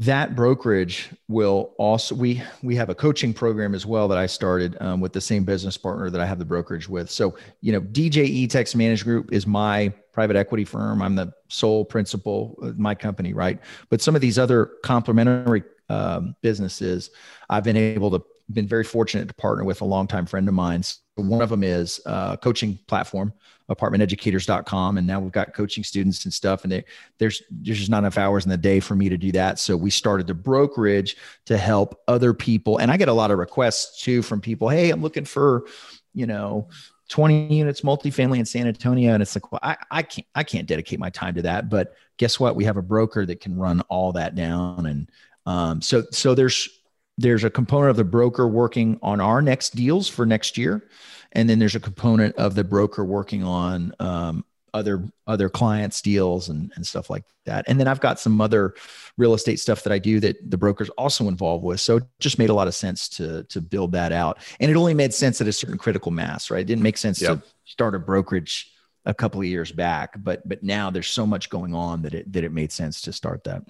that 0.00 0.34
brokerage 0.34 1.10
will 1.28 1.74
also 1.76 2.14
we 2.14 2.42
we 2.62 2.74
have 2.74 2.88
a 2.88 2.94
coaching 2.94 3.34
program 3.34 3.74
as 3.74 3.84
well 3.84 4.08
that 4.08 4.16
I 4.16 4.24
started 4.24 4.74
um, 4.80 4.98
with 4.98 5.12
the 5.12 5.20
same 5.20 5.44
business 5.44 5.76
partner 5.76 6.08
that 6.08 6.22
I 6.22 6.24
have 6.24 6.38
the 6.38 6.44
brokerage 6.44 6.88
with. 6.88 7.10
So 7.10 7.36
you 7.60 7.70
know, 7.72 7.82
DJE 7.82 8.48
Texas 8.48 8.74
Managed 8.74 9.04
Group 9.04 9.30
is 9.30 9.46
my 9.46 9.92
private 10.12 10.36
equity 10.36 10.64
firm. 10.64 11.02
I'm 11.02 11.16
the 11.16 11.34
sole 11.48 11.84
principal 11.84 12.58
of 12.62 12.78
my 12.78 12.94
company, 12.94 13.34
right? 13.34 13.60
But 13.90 14.00
some 14.00 14.14
of 14.14 14.22
these 14.22 14.38
other 14.38 14.70
complementary 14.82 15.64
um, 15.90 16.34
businesses, 16.40 17.10
I've 17.50 17.64
been 17.64 17.76
able 17.76 18.10
to 18.12 18.24
been 18.52 18.66
very 18.66 18.84
fortunate 18.84 19.28
to 19.28 19.34
partner 19.34 19.64
with 19.64 19.80
a 19.80 19.84
longtime 19.84 20.26
friend 20.26 20.48
of 20.48 20.54
mine. 20.54 20.82
One 21.16 21.42
of 21.42 21.50
them 21.50 21.62
is 21.62 22.00
a 22.06 22.38
coaching 22.40 22.78
platform, 22.86 23.32
apartmenteducators.com. 23.70 24.98
And 24.98 25.06
now 25.06 25.20
we've 25.20 25.32
got 25.32 25.54
coaching 25.54 25.84
students 25.84 26.24
and 26.24 26.32
stuff. 26.32 26.62
And 26.62 26.72
they, 26.72 26.84
there's, 27.18 27.42
there's 27.50 27.78
just 27.78 27.90
not 27.90 27.98
enough 27.98 28.18
hours 28.18 28.44
in 28.44 28.50
the 28.50 28.56
day 28.56 28.80
for 28.80 28.96
me 28.96 29.08
to 29.08 29.16
do 29.16 29.32
that. 29.32 29.58
So 29.58 29.76
we 29.76 29.90
started 29.90 30.26
the 30.26 30.34
brokerage 30.34 31.16
to 31.46 31.56
help 31.56 32.00
other 32.08 32.32
people. 32.32 32.78
And 32.78 32.90
I 32.90 32.96
get 32.96 33.08
a 33.08 33.12
lot 33.12 33.30
of 33.30 33.38
requests 33.38 34.02
too 34.02 34.22
from 34.22 34.40
people. 34.40 34.68
Hey, 34.68 34.90
I'm 34.90 35.02
looking 35.02 35.24
for, 35.24 35.66
you 36.14 36.26
know, 36.26 36.68
20 37.10 37.54
units 37.54 37.82
multifamily 37.82 38.38
in 38.38 38.46
San 38.46 38.66
Antonio. 38.66 39.12
And 39.12 39.22
it's 39.22 39.34
like, 39.36 39.52
well, 39.52 39.60
I, 39.62 39.76
I 39.90 40.02
can't, 40.02 40.26
I 40.34 40.42
can't 40.42 40.66
dedicate 40.66 40.98
my 40.98 41.10
time 41.10 41.34
to 41.34 41.42
that. 41.42 41.68
But 41.68 41.94
guess 42.16 42.40
what? 42.40 42.56
We 42.56 42.64
have 42.64 42.76
a 42.76 42.82
broker 42.82 43.26
that 43.26 43.40
can 43.40 43.56
run 43.56 43.82
all 43.82 44.12
that 44.12 44.34
down. 44.34 44.86
And 44.86 45.10
um, 45.44 45.82
so, 45.82 46.04
so 46.12 46.34
there's, 46.34 46.79
there's 47.20 47.44
a 47.44 47.50
component 47.50 47.90
of 47.90 47.96
the 47.96 48.04
broker 48.04 48.48
working 48.48 48.98
on 49.02 49.20
our 49.20 49.42
next 49.42 49.76
deals 49.76 50.08
for 50.08 50.26
next 50.26 50.56
year 50.56 50.88
and 51.32 51.48
then 51.48 51.58
there's 51.58 51.74
a 51.74 51.80
component 51.80 52.34
of 52.36 52.54
the 52.54 52.64
broker 52.64 53.04
working 53.04 53.44
on 53.44 53.94
um, 54.00 54.44
other 54.74 55.04
other 55.26 55.48
clients 55.48 56.00
deals 56.00 56.48
and, 56.48 56.72
and 56.76 56.86
stuff 56.86 57.10
like 57.10 57.24
that. 57.46 57.64
And 57.66 57.80
then 57.80 57.88
i've 57.88 58.00
got 58.00 58.20
some 58.20 58.40
other 58.40 58.74
real 59.16 59.34
estate 59.34 59.58
stuff 59.58 59.82
that 59.82 59.92
i 59.92 59.98
do 59.98 60.20
that 60.20 60.50
the 60.50 60.58
broker's 60.58 60.90
also 60.90 61.28
involved 61.28 61.64
with. 61.64 61.80
So 61.80 61.98
it 61.98 62.04
just 62.18 62.38
made 62.38 62.50
a 62.50 62.54
lot 62.54 62.68
of 62.68 62.74
sense 62.74 63.08
to 63.10 63.44
to 63.44 63.60
build 63.60 63.92
that 63.92 64.12
out. 64.12 64.38
And 64.60 64.70
it 64.70 64.76
only 64.76 64.94
made 64.94 65.14
sense 65.14 65.40
at 65.40 65.48
a 65.48 65.52
certain 65.52 65.78
critical 65.78 66.12
mass 66.12 66.50
right? 66.50 66.60
It 66.60 66.66
didn't 66.66 66.82
make 66.82 66.98
sense 66.98 67.20
yep. 67.20 67.42
to 67.42 67.48
start 67.64 67.94
a 67.94 67.98
brokerage 67.98 68.72
a 69.06 69.14
couple 69.14 69.40
of 69.40 69.46
years 69.46 69.72
back 69.72 70.14
but 70.22 70.46
but 70.46 70.62
now 70.62 70.90
there's 70.90 71.08
so 71.08 71.26
much 71.26 71.48
going 71.48 71.74
on 71.74 72.02
that 72.02 72.12
it 72.12 72.30
that 72.32 72.44
it 72.44 72.52
made 72.52 72.70
sense 72.70 73.00
to 73.00 73.12
start 73.12 73.42
that 73.44 73.62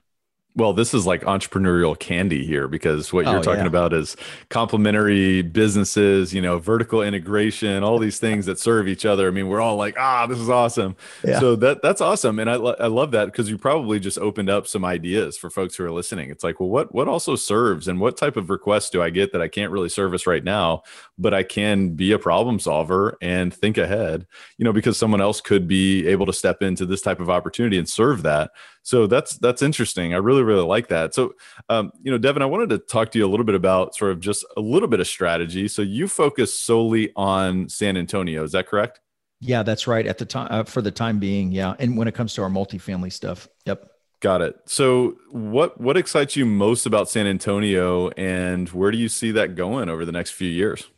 well, 0.56 0.72
this 0.72 0.92
is 0.92 1.06
like 1.06 1.22
entrepreneurial 1.22 1.96
candy 1.98 2.44
here 2.44 2.66
because 2.66 3.12
what 3.12 3.24
you're 3.24 3.38
oh, 3.38 3.42
talking 3.42 3.60
yeah. 3.60 3.68
about 3.68 3.92
is 3.92 4.16
complementary 4.48 5.42
businesses, 5.42 6.34
you 6.34 6.42
know, 6.42 6.58
vertical 6.58 7.02
integration, 7.02 7.84
all 7.84 7.98
these 7.98 8.18
things 8.18 8.46
that 8.46 8.58
serve 8.58 8.88
each 8.88 9.06
other. 9.06 9.28
I 9.28 9.30
mean, 9.30 9.48
we're 9.48 9.60
all 9.60 9.76
like, 9.76 9.94
ah, 9.96 10.26
this 10.26 10.38
is 10.38 10.50
awesome. 10.50 10.96
Yeah. 11.24 11.38
So 11.38 11.54
that 11.56 11.82
that's 11.82 12.00
awesome, 12.00 12.38
and 12.40 12.50
I 12.50 12.54
I 12.54 12.88
love 12.88 13.12
that 13.12 13.26
because 13.26 13.48
you 13.48 13.58
probably 13.58 14.00
just 14.00 14.18
opened 14.18 14.50
up 14.50 14.66
some 14.66 14.84
ideas 14.84 15.38
for 15.38 15.50
folks 15.50 15.76
who 15.76 15.84
are 15.84 15.92
listening. 15.92 16.30
It's 16.30 16.42
like, 16.42 16.58
well, 16.58 16.68
what 16.68 16.92
what 16.92 17.06
also 17.06 17.36
serves, 17.36 17.86
and 17.86 18.00
what 18.00 18.16
type 18.16 18.36
of 18.36 18.50
requests 18.50 18.90
do 18.90 19.00
I 19.00 19.10
get 19.10 19.32
that 19.32 19.40
I 19.40 19.48
can't 19.48 19.70
really 19.70 19.88
service 19.88 20.26
right 20.26 20.42
now, 20.42 20.82
but 21.16 21.32
I 21.32 21.44
can 21.44 21.90
be 21.90 22.10
a 22.10 22.18
problem 22.18 22.58
solver 22.58 23.16
and 23.22 23.54
think 23.54 23.78
ahead, 23.78 24.26
you 24.58 24.64
know, 24.64 24.72
because 24.72 24.98
someone 24.98 25.20
else 25.20 25.40
could 25.40 25.68
be 25.68 26.06
able 26.08 26.26
to 26.26 26.32
step 26.32 26.60
into 26.60 26.86
this 26.86 27.02
type 27.02 27.20
of 27.20 27.30
opportunity 27.30 27.78
and 27.78 27.88
serve 27.88 28.22
that. 28.24 28.50
So 28.82 29.06
that's 29.06 29.36
that's 29.36 29.62
interesting. 29.62 30.14
I 30.14 30.16
really 30.16 30.39
really 30.44 30.64
like 30.64 30.88
that. 30.88 31.14
So, 31.14 31.34
um, 31.68 31.92
you 32.02 32.10
know, 32.10 32.18
Devin, 32.18 32.42
I 32.42 32.46
wanted 32.46 32.70
to 32.70 32.78
talk 32.78 33.10
to 33.12 33.18
you 33.18 33.26
a 33.26 33.28
little 33.28 33.44
bit 33.44 33.54
about 33.54 33.94
sort 33.94 34.12
of 34.12 34.20
just 34.20 34.44
a 34.56 34.60
little 34.60 34.88
bit 34.88 35.00
of 35.00 35.06
strategy. 35.06 35.68
So 35.68 35.82
you 35.82 36.08
focus 36.08 36.58
solely 36.58 37.12
on 37.16 37.68
San 37.68 37.96
Antonio, 37.96 38.44
is 38.44 38.52
that 38.52 38.66
correct? 38.66 39.00
Yeah, 39.40 39.62
that's 39.62 39.86
right. 39.86 40.06
At 40.06 40.18
the 40.18 40.26
time, 40.26 40.48
uh, 40.50 40.64
for 40.64 40.82
the 40.82 40.90
time 40.90 41.18
being, 41.18 41.50
yeah. 41.50 41.74
And 41.78 41.96
when 41.96 42.08
it 42.08 42.14
comes 42.14 42.34
to 42.34 42.42
our 42.42 42.50
multifamily 42.50 43.12
stuff, 43.12 43.48
yep. 43.64 43.90
Got 44.20 44.42
it. 44.42 44.56
So, 44.66 45.16
what 45.30 45.80
what 45.80 45.96
excites 45.96 46.36
you 46.36 46.44
most 46.44 46.84
about 46.84 47.08
San 47.08 47.26
Antonio, 47.26 48.10
and 48.10 48.68
where 48.68 48.90
do 48.90 48.98
you 48.98 49.08
see 49.08 49.30
that 49.30 49.54
going 49.54 49.88
over 49.88 50.04
the 50.04 50.12
next 50.12 50.32
few 50.32 50.48
years? 50.48 50.88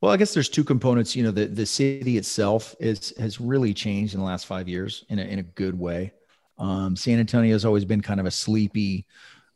Well, 0.00 0.10
I 0.10 0.16
guess 0.16 0.32
there's 0.32 0.48
two 0.48 0.64
components. 0.64 1.14
You 1.14 1.24
know, 1.24 1.32
the 1.32 1.46
the 1.46 1.66
city 1.66 2.16
itself 2.16 2.74
is 2.80 3.12
has 3.18 3.42
really 3.42 3.74
changed 3.74 4.14
in 4.14 4.20
the 4.20 4.26
last 4.26 4.46
five 4.46 4.68
years 4.68 5.04
in 5.10 5.18
a 5.18 5.22
in 5.22 5.38
a 5.38 5.42
good 5.42 5.78
way. 5.78 6.12
Um, 6.60 6.94
San 6.94 7.18
Antonio 7.18 7.54
has 7.54 7.64
always 7.64 7.84
been 7.84 8.02
kind 8.02 8.20
of 8.20 8.26
a 8.26 8.30
sleepy 8.30 9.06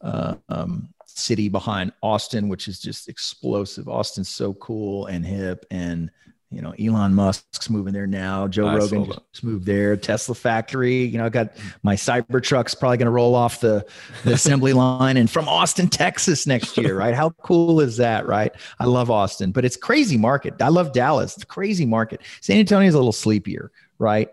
uh, 0.00 0.34
um, 0.48 0.88
city 1.06 1.48
behind 1.48 1.92
Austin, 2.02 2.48
which 2.48 2.66
is 2.66 2.80
just 2.80 3.08
explosive. 3.08 3.88
Austin's 3.88 4.28
so 4.28 4.54
cool 4.54 5.06
and 5.06 5.24
hip, 5.24 5.66
and 5.70 6.10
you 6.50 6.62
know 6.62 6.72
Elon 6.80 7.14
Musk's 7.14 7.68
moving 7.68 7.92
there 7.92 8.06
now. 8.06 8.48
Joe 8.48 8.66
I 8.66 8.76
Rogan 8.76 9.04
just 9.04 9.44
moved 9.44 9.66
there. 9.66 9.96
Tesla 9.96 10.34
factory. 10.34 11.04
You 11.04 11.18
know, 11.18 11.26
I 11.26 11.28
got 11.28 11.56
my 11.82 11.94
Cybertruck's 11.94 12.74
probably 12.74 12.96
going 12.96 13.06
to 13.06 13.12
roll 13.12 13.34
off 13.34 13.60
the, 13.60 13.84
the 14.24 14.32
assembly 14.32 14.72
line 14.74 15.16
and 15.16 15.30
from 15.30 15.46
Austin, 15.46 15.88
Texas 15.88 16.46
next 16.46 16.76
year. 16.78 16.96
Right? 16.96 17.14
How 17.14 17.30
cool 17.42 17.80
is 17.80 17.98
that? 17.98 18.26
Right? 18.26 18.52
I 18.78 18.86
love 18.86 19.10
Austin, 19.10 19.52
but 19.52 19.64
it's 19.64 19.76
crazy 19.76 20.16
market. 20.16 20.54
I 20.60 20.68
love 20.68 20.92
Dallas. 20.92 21.36
It's 21.36 21.44
crazy 21.44 21.84
market. 21.84 22.22
San 22.40 22.58
Antonio's 22.58 22.94
a 22.94 22.98
little 22.98 23.12
sleepier, 23.12 23.70
right? 23.98 24.30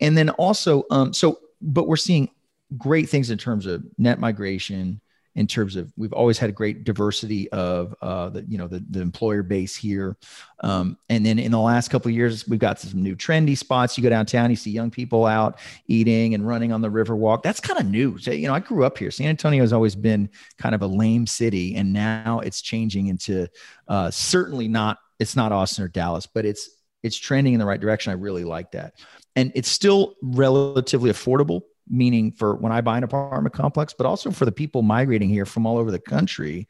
And 0.00 0.18
then 0.18 0.30
also, 0.30 0.84
um, 0.90 1.12
so 1.12 1.38
but 1.60 1.86
we're 1.86 1.96
seeing 1.96 2.30
great 2.76 3.08
things 3.08 3.30
in 3.30 3.38
terms 3.38 3.66
of 3.66 3.84
net 3.98 4.18
migration 4.18 5.00
in 5.36 5.46
terms 5.46 5.76
of 5.76 5.92
we've 5.96 6.12
always 6.12 6.38
had 6.38 6.50
a 6.50 6.52
great 6.52 6.84
diversity 6.84 7.48
of 7.50 7.94
uh, 8.02 8.28
the 8.30 8.42
you 8.48 8.58
know 8.58 8.66
the, 8.66 8.84
the 8.90 9.00
employer 9.00 9.42
base 9.42 9.76
here. 9.76 10.16
Um, 10.60 10.98
and 11.08 11.24
then 11.24 11.38
in 11.38 11.52
the 11.52 11.58
last 11.58 11.88
couple 11.88 12.08
of 12.08 12.14
years 12.14 12.48
we've 12.48 12.58
got 12.58 12.80
some 12.80 13.02
new 13.02 13.14
trendy 13.14 13.56
spots. 13.56 13.96
You 13.96 14.02
go 14.02 14.10
downtown 14.10 14.50
you 14.50 14.56
see 14.56 14.70
young 14.70 14.90
people 14.90 15.26
out 15.26 15.58
eating 15.86 16.34
and 16.34 16.46
running 16.46 16.72
on 16.72 16.80
the 16.80 16.90
river 16.90 17.14
walk 17.14 17.42
that's 17.42 17.60
kind 17.60 17.78
of 17.78 17.86
new. 17.86 18.18
So, 18.18 18.32
you 18.32 18.48
know 18.48 18.54
i 18.54 18.60
grew 18.60 18.84
up 18.84 18.98
here. 18.98 19.10
San 19.10 19.28
antonio 19.28 19.62
has 19.62 19.72
always 19.72 19.94
been 19.94 20.28
kind 20.58 20.74
of 20.74 20.82
a 20.82 20.86
lame 20.86 21.26
city 21.26 21.76
and 21.76 21.92
now 21.92 22.40
it's 22.40 22.60
changing 22.60 23.06
into 23.06 23.48
uh, 23.88 24.10
certainly 24.10 24.68
not 24.68 24.98
it's 25.18 25.36
not 25.36 25.52
austin 25.52 25.84
or 25.84 25.88
dallas 25.88 26.26
but 26.26 26.44
it's 26.44 26.70
it's 27.02 27.16
trending 27.16 27.54
in 27.54 27.60
the 27.60 27.66
right 27.66 27.80
direction. 27.80 28.10
I 28.10 28.16
really 28.16 28.44
like 28.44 28.72
that 28.72 28.94
and 29.36 29.52
it's 29.54 29.68
still 29.68 30.14
relatively 30.22 31.10
affordable 31.10 31.62
meaning 31.88 32.30
for 32.32 32.54
when 32.56 32.72
i 32.72 32.80
buy 32.80 32.96
an 32.96 33.04
apartment 33.04 33.54
complex 33.54 33.92
but 33.92 34.06
also 34.06 34.30
for 34.30 34.44
the 34.44 34.52
people 34.52 34.82
migrating 34.82 35.28
here 35.28 35.46
from 35.46 35.66
all 35.66 35.78
over 35.78 35.90
the 35.90 35.98
country 35.98 36.68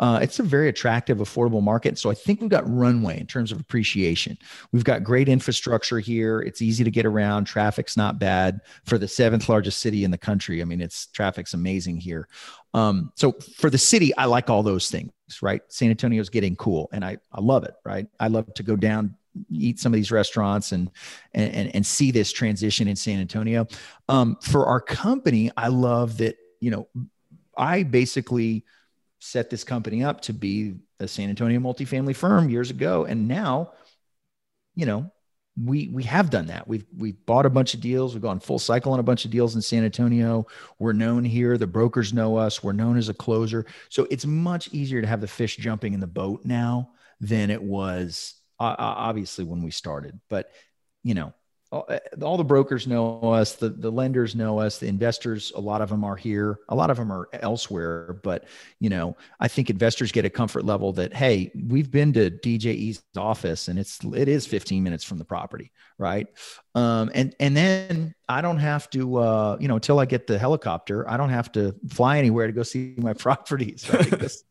uh, 0.00 0.18
it's 0.22 0.38
a 0.38 0.42
very 0.42 0.68
attractive 0.68 1.18
affordable 1.18 1.62
market. 1.62 1.98
So 1.98 2.10
i 2.10 2.14
think 2.14 2.40
we've 2.40 2.50
got 2.50 2.68
runway 2.68 3.20
in 3.20 3.26
terms 3.26 3.52
of 3.52 3.60
appreciation. 3.60 4.38
We've 4.72 4.82
got 4.82 5.04
great 5.04 5.28
infrastructure 5.28 6.00
here. 6.00 6.40
It's 6.40 6.62
easy 6.62 6.82
to 6.84 6.90
get 6.90 7.04
around. 7.04 7.44
Traffic's 7.44 7.96
not 7.96 8.18
bad 8.18 8.60
for 8.84 8.96
the 8.96 9.06
seventh 9.06 9.48
largest 9.48 9.78
city 9.78 10.02
in 10.02 10.10
the 10.10 10.18
country. 10.18 10.62
I 10.62 10.64
mean 10.64 10.80
it's 10.80 11.06
traffic's 11.08 11.52
amazing 11.52 11.98
here. 11.98 12.28
Um, 12.72 13.12
so 13.14 13.32
for 13.56 13.68
the 13.68 13.78
city 13.78 14.16
i 14.16 14.24
like 14.24 14.48
all 14.48 14.62
those 14.62 14.90
things 14.90 15.12
right? 15.42 15.60
San 15.68 15.90
antonio's 15.90 16.30
getting 16.30 16.56
cool 16.56 16.88
and 16.92 17.04
i, 17.04 17.18
I 17.30 17.40
love 17.40 17.64
it 17.64 17.74
right? 17.84 18.06
I 18.18 18.28
love 18.28 18.52
to 18.54 18.62
go 18.62 18.76
down 18.76 19.16
eat 19.50 19.78
some 19.78 19.92
of 19.92 19.96
these 19.96 20.10
restaurants 20.10 20.72
and 20.72 20.90
and 21.34 21.74
and 21.74 21.86
see 21.86 22.10
this 22.10 22.32
transition 22.32 22.88
in 22.88 22.96
San 22.96 23.20
Antonio. 23.20 23.66
Um, 24.08 24.36
for 24.40 24.66
our 24.66 24.80
company, 24.80 25.50
I 25.56 25.68
love 25.68 26.18
that 26.18 26.36
you 26.60 26.70
know 26.70 26.88
I 27.56 27.82
basically 27.82 28.64
set 29.18 29.50
this 29.50 29.64
company 29.64 30.02
up 30.02 30.22
to 30.22 30.32
be 30.32 30.76
a 30.98 31.06
San 31.06 31.28
Antonio 31.28 31.60
multifamily 31.60 32.16
firm 32.16 32.48
years 32.48 32.70
ago, 32.70 33.04
and 33.04 33.28
now 33.28 33.72
you 34.74 34.86
know, 34.86 35.10
we 35.62 35.88
we 35.88 36.02
have 36.04 36.30
done 36.30 36.46
that. 36.46 36.66
We've 36.66 36.86
we've 36.96 37.26
bought 37.26 37.44
a 37.44 37.50
bunch 37.50 37.74
of 37.74 37.80
deals. 37.80 38.14
We've 38.14 38.22
gone 38.22 38.40
full 38.40 38.58
cycle 38.58 38.92
on 38.92 39.00
a 39.00 39.02
bunch 39.02 39.24
of 39.24 39.30
deals 39.30 39.54
in 39.54 39.62
San 39.62 39.84
Antonio. 39.84 40.46
We're 40.78 40.92
known 40.92 41.24
here. 41.24 41.58
The 41.58 41.66
brokers 41.66 42.14
know 42.14 42.36
us. 42.36 42.62
We're 42.62 42.72
known 42.72 42.96
as 42.96 43.08
a 43.08 43.14
closer. 43.14 43.66
So 43.88 44.06
it's 44.10 44.24
much 44.24 44.72
easier 44.72 45.00
to 45.00 45.06
have 45.06 45.20
the 45.20 45.28
fish 45.28 45.56
jumping 45.56 45.92
in 45.92 46.00
the 46.00 46.06
boat 46.06 46.44
now 46.44 46.90
than 47.20 47.50
it 47.50 47.62
was 47.62 48.39
uh, 48.60 48.76
obviously 48.78 49.44
when 49.44 49.62
we 49.62 49.70
started. 49.70 50.20
But 50.28 50.50
you 51.02 51.14
know, 51.14 51.32
all, 51.72 51.88
all, 52.22 52.36
the 52.36 52.44
brokers 52.44 52.86
know 52.86 53.20
us, 53.20 53.54
the, 53.54 53.68
the 53.68 53.92
lenders 53.92 54.34
know 54.34 54.58
us, 54.58 54.78
the 54.78 54.88
investors, 54.88 55.52
a 55.54 55.60
lot 55.60 55.80
of 55.80 55.88
them 55.88 56.02
are 56.02 56.16
here, 56.16 56.58
a 56.68 56.74
lot 56.74 56.90
of 56.90 56.96
them 56.96 57.12
are 57.12 57.28
elsewhere. 57.32 58.18
But, 58.24 58.46
you 58.80 58.90
know, 58.90 59.16
I 59.38 59.46
think 59.46 59.70
investors 59.70 60.10
get 60.10 60.24
a 60.24 60.30
comfort 60.30 60.64
level 60.64 60.92
that, 60.94 61.14
hey, 61.14 61.52
we've 61.68 61.90
been 61.90 62.12
to 62.14 62.30
DJE's 62.30 63.02
office 63.16 63.68
and 63.68 63.78
it's, 63.78 64.00
it 64.04 64.28
is 64.28 64.46
15 64.46 64.82
minutes 64.82 65.04
from 65.04 65.18
the 65.18 65.24
property. 65.24 65.70
Right. 65.96 66.26
Um, 66.74 67.10
and, 67.14 67.36
and 67.38 67.56
then 67.56 68.14
I 68.28 68.40
don't 68.40 68.58
have 68.58 68.90
to, 68.90 69.16
uh, 69.18 69.56
you 69.60 69.68
know, 69.68 69.76
until 69.76 70.00
I 70.00 70.06
get 70.06 70.26
the 70.26 70.38
helicopter, 70.38 71.08
I 71.08 71.16
don't 71.16 71.30
have 71.30 71.52
to 71.52 71.76
fly 71.88 72.18
anywhere 72.18 72.48
to 72.48 72.52
go 72.52 72.64
see 72.64 72.94
my 72.96 73.12
properties. 73.14 73.88
Right? 73.92 74.32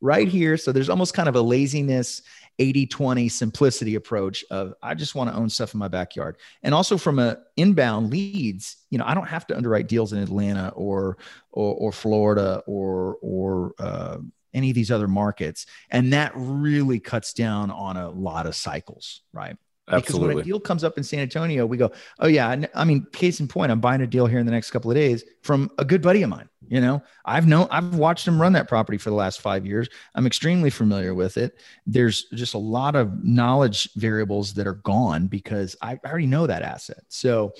right 0.00 0.28
here. 0.28 0.58
So 0.58 0.70
there's 0.70 0.90
almost 0.90 1.14
kind 1.14 1.30
of 1.30 1.34
a 1.34 1.40
laziness 1.40 2.20
80 2.58 2.86
20 2.86 3.28
simplicity 3.28 3.94
approach 3.94 4.44
of 4.50 4.74
I 4.82 4.94
just 4.94 5.14
want 5.14 5.30
to 5.30 5.36
own 5.36 5.48
stuff 5.48 5.74
in 5.74 5.80
my 5.80 5.88
backyard. 5.88 6.36
And 6.62 6.74
also 6.74 6.96
from 6.96 7.18
a 7.18 7.38
inbound 7.56 8.10
leads, 8.10 8.76
you 8.90 8.98
know, 8.98 9.04
I 9.06 9.14
don't 9.14 9.28
have 9.28 9.46
to 9.48 9.56
underwrite 9.56 9.88
deals 9.88 10.12
in 10.12 10.20
Atlanta 10.20 10.68
or 10.74 11.18
or, 11.50 11.74
or 11.74 11.92
Florida 11.92 12.62
or 12.66 13.16
or 13.22 13.74
uh, 13.78 14.18
any 14.52 14.70
of 14.70 14.74
these 14.74 14.90
other 14.90 15.08
markets. 15.08 15.66
And 15.90 16.12
that 16.12 16.32
really 16.34 17.00
cuts 17.00 17.32
down 17.32 17.70
on 17.70 17.96
a 17.96 18.08
lot 18.10 18.46
of 18.46 18.54
cycles, 18.54 19.22
right? 19.32 19.56
Because 19.86 20.14
when 20.16 20.38
a 20.38 20.42
deal 20.42 20.58
comes 20.58 20.82
up 20.82 20.96
in 20.96 21.04
San 21.04 21.20
Antonio, 21.20 21.66
we 21.66 21.76
go, 21.76 21.92
oh 22.20 22.26
yeah. 22.26 22.64
I 22.74 22.84
mean, 22.84 23.06
case 23.12 23.40
in 23.40 23.48
point, 23.48 23.70
I'm 23.70 23.80
buying 23.80 24.00
a 24.00 24.06
deal 24.06 24.26
here 24.26 24.38
in 24.38 24.46
the 24.46 24.52
next 24.52 24.70
couple 24.70 24.90
of 24.90 24.94
days 24.94 25.24
from 25.42 25.70
a 25.78 25.84
good 25.84 26.00
buddy 26.00 26.22
of 26.22 26.30
mine. 26.30 26.48
You 26.66 26.80
know, 26.80 27.02
I've 27.26 27.46
known, 27.46 27.68
I've 27.70 27.94
watched 27.94 28.26
him 28.26 28.40
run 28.40 28.54
that 28.54 28.68
property 28.68 28.96
for 28.96 29.10
the 29.10 29.16
last 29.16 29.42
five 29.42 29.66
years. 29.66 29.88
I'm 30.14 30.26
extremely 30.26 30.70
familiar 30.70 31.12
with 31.12 31.36
it. 31.36 31.60
There's 31.86 32.24
just 32.32 32.54
a 32.54 32.58
lot 32.58 32.96
of 32.96 33.22
knowledge 33.22 33.90
variables 33.96 34.54
that 34.54 34.66
are 34.66 34.74
gone 34.74 35.26
because 35.26 35.76
I 35.82 36.00
already 36.06 36.26
know 36.26 36.46
that 36.46 36.62
asset. 36.62 37.02
So 37.08 37.52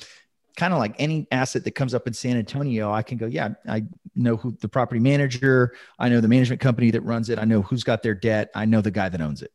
kind 0.57 0.73
of 0.73 0.79
like 0.79 0.95
any 0.99 1.27
asset 1.31 1.65
that 1.65 1.73
comes 1.73 1.93
up 1.93 2.07
in 2.07 2.15
San 2.15 2.39
Antonio, 2.39 2.91
I 2.91 3.03
can 3.03 3.19
go, 3.19 3.27
yeah, 3.27 3.51
I 3.69 3.85
know 4.15 4.37
who 4.37 4.57
the 4.61 4.69
property 4.69 5.01
manager, 5.01 5.75
I 5.99 6.09
know 6.09 6.21
the 6.21 6.29
management 6.29 6.63
company 6.63 6.91
that 6.93 7.03
runs 7.03 7.29
it, 7.29 7.39
I 7.39 7.45
know 7.45 7.61
who's 7.61 7.85
got 7.85 8.03
their 8.03 8.15
debt, 8.15 8.51
I 8.55 8.65
know 8.65 8.81
the 8.81 8.91
guy 8.91 9.11
that 9.11 9.21
owns 9.21 9.43
it. 9.43 9.53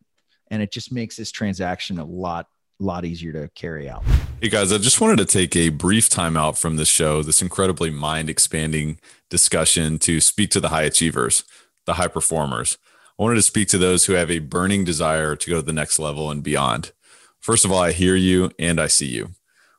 And 0.52 0.62
it 0.62 0.72
just 0.72 0.92
makes 0.92 1.16
this 1.16 1.32
transaction 1.32 1.98
a 1.98 2.06
lot 2.06 2.48
a 2.80 2.86
lot 2.86 3.06
easier 3.06 3.34
to 3.34 3.50
carry 3.56 3.90
out. 3.90 4.04
Hey 4.42 4.48
guys, 4.48 4.72
I 4.72 4.78
just 4.78 5.02
wanted 5.02 5.18
to 5.18 5.26
take 5.26 5.56
a 5.56 5.70
brief 5.70 6.08
time 6.08 6.38
out 6.38 6.58
from 6.58 6.78
this 6.78 6.88
show, 6.88 7.22
this 7.22 7.42
incredibly 7.42 7.90
mind 7.90 8.30
expanding 8.30 9.00
discussion 9.30 10.00
to 10.00 10.22
speak 10.22 10.50
to 10.52 10.62
the 10.62 10.70
high 10.70 10.84
achievers, 10.84 11.44
the 11.86 11.96
high 11.96 12.08
performers. 12.08 12.78
I 13.20 13.24
wanted 13.24 13.36
to 13.36 13.42
speak 13.42 13.68
to 13.70 13.78
those 13.78 14.06
who 14.06 14.14
have 14.14 14.32
a 14.32 14.40
burning 14.40 14.86
desire 14.86 15.36
to 15.36 15.50
go 15.50 15.58
to 15.58 15.62
the 15.62 15.74
next 15.74 16.00
level 16.00 16.32
and 16.32 16.42
beyond. 16.42 16.94
First 17.40 17.66
of 17.66 17.72
all, 17.72 17.80
I 17.80 17.92
hear 17.92 18.16
you 18.16 18.52
and 18.58 18.80
I 18.80 18.88
see 18.88 19.08
you. 19.08 19.32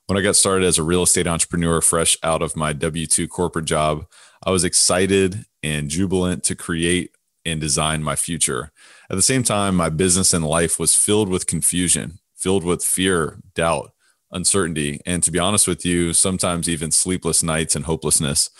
When 0.07 0.19
I 0.19 0.23
got 0.23 0.37
started 0.37 0.67
as 0.67 0.77
a 0.77 0.83
real 0.83 1.05
estate 1.05 1.27
entrepreneur 1.27 1.81
fresh 1.81 2.19
out 2.23 2.43
of 2.43 2.57
my 2.57 2.75
W 2.75 3.07
2 3.07 3.29
corporate 3.29 3.65
job, 3.65 4.07
I 4.45 4.51
was 4.51 4.65
excited 4.65 5.47
and 5.63 5.89
jubilant 5.89 6.45
to 6.45 6.55
create 6.55 7.13
and 7.47 7.61
design 7.61 8.03
my 8.03 8.17
future. 8.17 8.73
At 9.09 9.17
the 9.17 9.23
same 9.23 9.43
time, 9.43 9.75
my 9.75 9.89
business 9.89 10.35
and 10.35 10.45
life 10.45 10.79
was 10.79 10.95
filled 10.95 11.31
with 11.31 11.47
confusion 11.47 12.19
filled 12.41 12.65
with 12.65 12.83
fear, 12.83 13.39
doubt, 13.55 13.93
uncertainty, 14.33 15.01
and 15.05 15.23
to 15.23 15.31
be 15.31 15.39
honest 15.39 15.69
with 15.69 15.85
you, 15.85 16.13
sometimes 16.13 16.69
even 16.69 16.91
sleepless 16.91 17.43
nights 17.43 17.77
and 17.77 17.85
hopelessness, 17.85 18.51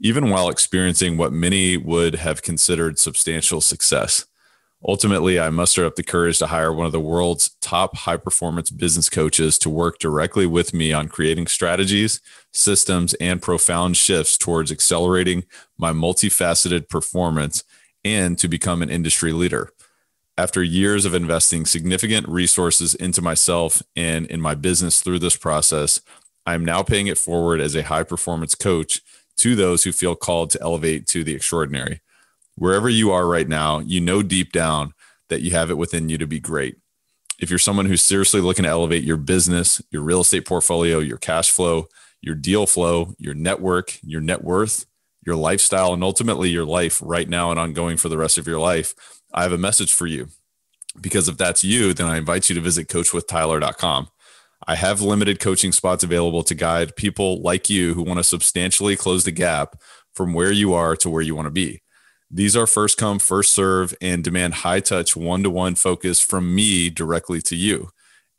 even 0.00 0.30
while 0.30 0.48
experiencing 0.48 1.16
what 1.16 1.32
many 1.32 1.76
would 1.76 2.16
have 2.16 2.42
considered 2.42 2.98
substantial 2.98 3.60
success. 3.60 4.26
Ultimately, 4.86 5.40
I 5.40 5.50
mustered 5.50 5.86
up 5.86 5.96
the 5.96 6.04
courage 6.04 6.38
to 6.38 6.46
hire 6.46 6.72
one 6.72 6.86
of 6.86 6.92
the 6.92 7.00
world's 7.00 7.50
top 7.60 7.96
high 7.96 8.16
performance 8.16 8.70
business 8.70 9.10
coaches 9.10 9.58
to 9.58 9.70
work 9.70 9.98
directly 9.98 10.46
with 10.46 10.72
me 10.72 10.92
on 10.92 11.08
creating 11.08 11.48
strategies, 11.48 12.20
systems, 12.52 13.14
and 13.14 13.42
profound 13.42 13.96
shifts 13.96 14.38
towards 14.38 14.70
accelerating 14.70 15.44
my 15.76 15.90
multifaceted 15.90 16.88
performance 16.88 17.64
and 18.04 18.38
to 18.38 18.46
become 18.46 18.80
an 18.80 18.88
industry 18.88 19.32
leader 19.32 19.72
after 20.38 20.62
years 20.62 21.04
of 21.04 21.14
investing 21.14 21.66
significant 21.66 22.26
resources 22.28 22.94
into 22.94 23.20
myself 23.20 23.82
and 23.96 24.24
in 24.26 24.40
my 24.40 24.54
business 24.54 25.02
through 25.02 25.18
this 25.18 25.36
process, 25.36 26.00
I'm 26.46 26.64
now 26.64 26.84
paying 26.84 27.08
it 27.08 27.18
forward 27.18 27.60
as 27.60 27.74
a 27.74 27.82
high 27.82 28.04
performance 28.04 28.54
coach 28.54 29.02
to 29.38 29.56
those 29.56 29.82
who 29.82 29.90
feel 29.90 30.14
called 30.14 30.50
to 30.50 30.62
elevate 30.62 31.08
to 31.08 31.24
the 31.24 31.34
extraordinary. 31.34 32.00
Wherever 32.54 32.88
you 32.88 33.10
are 33.10 33.26
right 33.26 33.48
now, 33.48 33.80
you 33.80 34.00
know 34.00 34.22
deep 34.22 34.52
down 34.52 34.94
that 35.28 35.42
you 35.42 35.50
have 35.50 35.70
it 35.70 35.76
within 35.76 36.08
you 36.08 36.18
to 36.18 36.26
be 36.26 36.38
great. 36.38 36.76
If 37.40 37.50
you're 37.50 37.58
someone 37.58 37.86
who's 37.86 38.02
seriously 38.02 38.40
looking 38.40 38.62
to 38.62 38.68
elevate 38.68 39.02
your 39.02 39.16
business, 39.16 39.82
your 39.90 40.02
real 40.02 40.20
estate 40.20 40.46
portfolio, 40.46 41.00
your 41.00 41.18
cash 41.18 41.50
flow, 41.50 41.88
your 42.20 42.36
deal 42.36 42.66
flow, 42.66 43.14
your 43.18 43.34
network, 43.34 43.98
your 44.02 44.20
net 44.20 44.44
worth, 44.44 44.86
your 45.26 45.36
lifestyle, 45.36 45.92
and 45.92 46.04
ultimately 46.04 46.48
your 46.48 46.64
life 46.64 47.00
right 47.04 47.28
now 47.28 47.50
and 47.50 47.58
ongoing 47.58 47.96
for 47.96 48.08
the 48.08 48.18
rest 48.18 48.38
of 48.38 48.46
your 48.46 48.58
life, 48.58 48.94
I 49.32 49.42
have 49.42 49.52
a 49.52 49.58
message 49.58 49.92
for 49.92 50.06
you. 50.06 50.28
Because 51.00 51.28
if 51.28 51.36
that's 51.36 51.62
you, 51.62 51.94
then 51.94 52.06
I 52.06 52.16
invite 52.16 52.48
you 52.48 52.54
to 52.54 52.60
visit 52.60 52.88
coachwithtyler.com. 52.88 54.08
I 54.66 54.74
have 54.74 55.00
limited 55.00 55.38
coaching 55.38 55.72
spots 55.72 56.02
available 56.02 56.42
to 56.42 56.54
guide 56.54 56.96
people 56.96 57.40
like 57.40 57.70
you 57.70 57.94
who 57.94 58.02
want 58.02 58.18
to 58.18 58.24
substantially 58.24 58.96
close 58.96 59.24
the 59.24 59.30
gap 59.30 59.80
from 60.12 60.34
where 60.34 60.50
you 60.50 60.74
are 60.74 60.96
to 60.96 61.08
where 61.08 61.22
you 61.22 61.36
want 61.36 61.46
to 61.46 61.50
be. 61.50 61.82
These 62.30 62.56
are 62.56 62.66
first 62.66 62.98
come, 62.98 63.18
first 63.18 63.52
serve, 63.52 63.94
and 64.00 64.22
demand 64.22 64.54
high 64.54 64.80
touch, 64.80 65.16
one 65.16 65.42
to 65.44 65.50
one 65.50 65.76
focus 65.76 66.20
from 66.20 66.54
me 66.54 66.90
directly 66.90 67.40
to 67.42 67.56
you. 67.56 67.90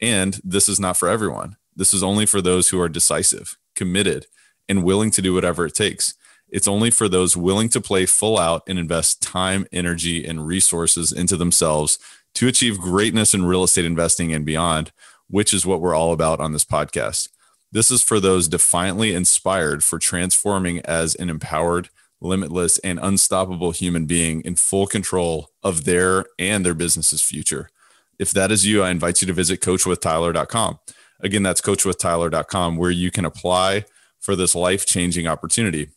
And 0.01 0.39
this 0.43 0.69
is 0.69 0.79
not 0.79 0.97
for 0.97 1.09
everyone. 1.09 1.55
This 1.75 1.93
is 1.93 2.03
only 2.03 2.25
for 2.25 2.41
those 2.41 2.69
who 2.69 2.79
are 2.79 2.89
decisive, 2.89 3.57
committed, 3.75 4.27
and 4.67 4.83
willing 4.83 5.11
to 5.11 5.21
do 5.21 5.33
whatever 5.33 5.65
it 5.65 5.73
takes. 5.73 6.13
It's 6.51 6.67
only 6.67 6.91
for 6.91 7.07
those 7.07 7.37
willing 7.37 7.69
to 7.69 7.81
play 7.81 8.05
full 8.05 8.37
out 8.37 8.63
and 8.67 8.79
invest 8.79 9.21
time, 9.21 9.67
energy, 9.71 10.25
and 10.25 10.47
resources 10.47 11.11
into 11.11 11.37
themselves 11.37 11.99
to 12.35 12.47
achieve 12.47 12.79
greatness 12.79 13.33
in 13.33 13.45
real 13.45 13.63
estate 13.63 13.85
investing 13.85 14.33
and 14.33 14.45
beyond, 14.45 14.91
which 15.27 15.53
is 15.53 15.65
what 15.65 15.81
we're 15.81 15.95
all 15.95 16.13
about 16.13 16.39
on 16.39 16.53
this 16.53 16.65
podcast. 16.65 17.29
This 17.71 17.91
is 17.91 18.01
for 18.01 18.19
those 18.19 18.47
defiantly 18.47 19.13
inspired 19.13 19.83
for 19.83 19.99
transforming 19.99 20.79
as 20.81 21.13
an 21.15 21.29
empowered, 21.29 21.89
limitless, 22.19 22.79
and 22.79 22.99
unstoppable 23.01 23.71
human 23.71 24.05
being 24.05 24.41
in 24.41 24.55
full 24.55 24.87
control 24.87 25.49
of 25.63 25.85
their 25.85 26.25
and 26.39 26.65
their 26.65 26.73
business's 26.73 27.21
future. 27.21 27.69
If 28.17 28.31
that 28.31 28.51
is 28.51 28.65
you, 28.65 28.81
I 28.83 28.89
invite 28.89 29.21
you 29.21 29.27
to 29.27 29.33
visit 29.33 29.61
coachwithtyler.com. 29.61 30.79
Again, 31.21 31.43
that's 31.43 31.61
coachwithtyler.com, 31.61 32.77
where 32.77 32.91
you 32.91 33.11
can 33.11 33.25
apply 33.25 33.85
for 34.19 34.35
this 34.35 34.55
life 34.55 34.85
changing 34.85 35.27
opportunity. 35.27 35.89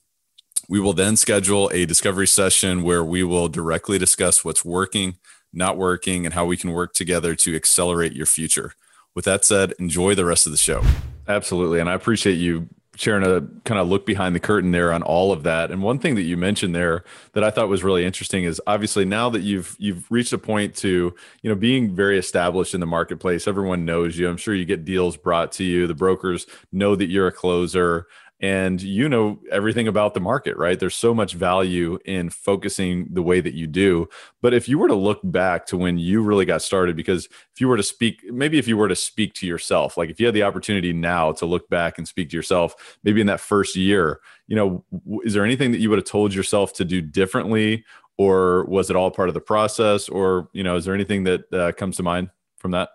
We 0.68 0.80
will 0.80 0.92
then 0.92 1.16
schedule 1.16 1.70
a 1.72 1.86
discovery 1.86 2.26
session 2.26 2.82
where 2.82 3.04
we 3.04 3.22
will 3.22 3.48
directly 3.48 3.98
discuss 3.98 4.44
what's 4.44 4.64
working, 4.64 5.16
not 5.52 5.76
working, 5.76 6.24
and 6.24 6.34
how 6.34 6.44
we 6.44 6.56
can 6.56 6.72
work 6.72 6.94
together 6.94 7.34
to 7.36 7.54
accelerate 7.54 8.12
your 8.12 8.26
future. 8.26 8.74
With 9.14 9.24
that 9.26 9.44
said, 9.44 9.74
enjoy 9.78 10.14
the 10.14 10.24
rest 10.24 10.46
of 10.46 10.52
the 10.52 10.58
show. 10.58 10.82
Absolutely. 11.28 11.80
And 11.80 11.88
I 11.88 11.94
appreciate 11.94 12.34
you 12.34 12.68
sharing 12.94 13.24
a 13.24 13.40
kind 13.64 13.80
of 13.80 13.88
look 13.88 14.04
behind 14.04 14.34
the 14.34 14.40
curtain 14.40 14.70
there 14.70 14.92
on 14.92 15.02
all 15.02 15.32
of 15.32 15.44
that. 15.44 15.70
And 15.70 15.82
one 15.82 15.98
thing 15.98 16.14
that 16.16 16.22
you 16.22 16.36
mentioned 16.36 16.74
there 16.74 17.04
that 17.32 17.42
I 17.42 17.50
thought 17.50 17.68
was 17.68 17.82
really 17.82 18.04
interesting 18.04 18.44
is 18.44 18.60
obviously 18.66 19.04
now 19.04 19.30
that 19.30 19.40
you've 19.40 19.76
you've 19.78 20.10
reached 20.10 20.32
a 20.32 20.38
point 20.38 20.76
to, 20.76 21.14
you 21.42 21.50
know, 21.50 21.54
being 21.54 21.94
very 21.94 22.18
established 22.18 22.74
in 22.74 22.80
the 22.80 22.86
marketplace, 22.86 23.48
everyone 23.48 23.86
knows 23.86 24.18
you. 24.18 24.28
I'm 24.28 24.36
sure 24.36 24.54
you 24.54 24.66
get 24.66 24.84
deals 24.84 25.16
brought 25.16 25.52
to 25.52 25.64
you. 25.64 25.86
The 25.86 25.94
brokers 25.94 26.46
know 26.70 26.94
that 26.96 27.08
you're 27.08 27.28
a 27.28 27.32
closer 27.32 28.08
and 28.42 28.82
you 28.82 29.08
know 29.08 29.38
everything 29.52 29.86
about 29.86 30.14
the 30.14 30.20
market, 30.20 30.56
right? 30.56 30.78
There's 30.78 30.96
so 30.96 31.14
much 31.14 31.34
value 31.34 31.98
in 32.04 32.28
focusing 32.28 33.06
the 33.08 33.22
way 33.22 33.40
that 33.40 33.54
you 33.54 33.68
do. 33.68 34.08
But 34.40 34.52
if 34.52 34.68
you 34.68 34.78
were 34.78 34.88
to 34.88 34.96
look 34.96 35.20
back 35.22 35.64
to 35.66 35.76
when 35.76 35.96
you 35.96 36.22
really 36.22 36.44
got 36.44 36.60
started, 36.60 36.96
because 36.96 37.26
if 37.26 37.60
you 37.60 37.68
were 37.68 37.76
to 37.76 37.84
speak, 37.84 38.20
maybe 38.32 38.58
if 38.58 38.66
you 38.66 38.76
were 38.76 38.88
to 38.88 38.96
speak 38.96 39.32
to 39.34 39.46
yourself, 39.46 39.96
like 39.96 40.10
if 40.10 40.18
you 40.18 40.26
had 40.26 40.34
the 40.34 40.42
opportunity 40.42 40.92
now 40.92 41.30
to 41.32 41.46
look 41.46 41.70
back 41.70 41.98
and 41.98 42.08
speak 42.08 42.30
to 42.30 42.36
yourself, 42.36 42.98
maybe 43.04 43.20
in 43.20 43.28
that 43.28 43.40
first 43.40 43.76
year, 43.76 44.20
you 44.48 44.56
know, 44.56 44.84
is 45.24 45.34
there 45.34 45.44
anything 45.44 45.70
that 45.70 45.78
you 45.78 45.88
would 45.88 46.00
have 46.00 46.06
told 46.06 46.34
yourself 46.34 46.72
to 46.74 46.84
do 46.84 47.00
differently? 47.00 47.84
Or 48.18 48.64
was 48.64 48.90
it 48.90 48.96
all 48.96 49.10
part 49.12 49.28
of 49.28 49.34
the 49.34 49.40
process? 49.40 50.08
Or, 50.08 50.48
you 50.52 50.64
know, 50.64 50.76
is 50.76 50.84
there 50.84 50.94
anything 50.94 51.24
that 51.24 51.52
uh, 51.52 51.72
comes 51.72 51.96
to 51.96 52.02
mind 52.02 52.30
from 52.58 52.72
that? 52.72 52.90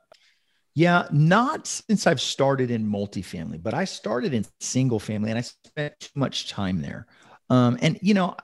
Yeah, 0.77 1.07
not 1.11 1.65
since 1.65 2.05
I've 2.05 2.21
started 2.21 2.69
in 2.69 2.85
multifamily, 2.87 3.63
but 3.63 3.73
I 3.73 3.83
started 3.83 4.35
in 4.35 4.45
single 4.59 4.99
family 4.99 5.31
and 5.31 5.39
I 5.39 5.41
spent 5.41 5.99
too 5.99 6.11
much 6.13 6.49
time 6.49 6.83
there. 6.83 7.07
Um, 7.49 7.79
and 7.81 7.97
you 7.99 8.13
know, 8.13 8.35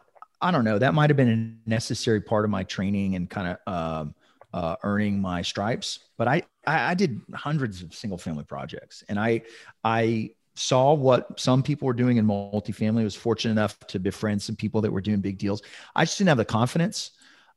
I 0.41 0.49
don't 0.49 0.63
know, 0.65 0.79
that 0.79 0.95
might 0.95 1.11
have 1.11 1.17
been 1.17 1.59
a 1.67 1.69
necessary 1.69 2.21
part 2.21 2.43
of 2.43 2.49
my 2.49 2.63
training 2.63 3.13
and 3.13 3.29
kind 3.29 3.55
of 3.67 3.71
um, 3.71 4.15
uh, 4.51 4.77
earning 4.81 5.21
my 5.21 5.43
stripes. 5.43 5.99
But 6.17 6.27
I, 6.27 6.41
I, 6.65 6.89
I 6.89 6.93
did 6.95 7.21
hundreds 7.35 7.83
of 7.83 7.93
single 7.93 8.17
family 8.17 8.45
projects, 8.45 9.03
and 9.07 9.19
I, 9.19 9.43
I 9.83 10.31
saw 10.55 10.95
what 10.95 11.39
some 11.39 11.61
people 11.61 11.85
were 11.85 11.93
doing 11.93 12.17
in 12.17 12.25
multifamily. 12.25 13.01
I 13.01 13.03
was 13.03 13.13
fortunate 13.13 13.51
enough 13.51 13.77
to 13.89 13.99
befriend 13.99 14.41
some 14.41 14.55
people 14.55 14.81
that 14.81 14.91
were 14.91 15.01
doing 15.01 15.21
big 15.21 15.37
deals. 15.37 15.61
I 15.95 16.05
just 16.05 16.17
didn't 16.17 16.29
have 16.29 16.37
the 16.39 16.45
confidence, 16.45 17.11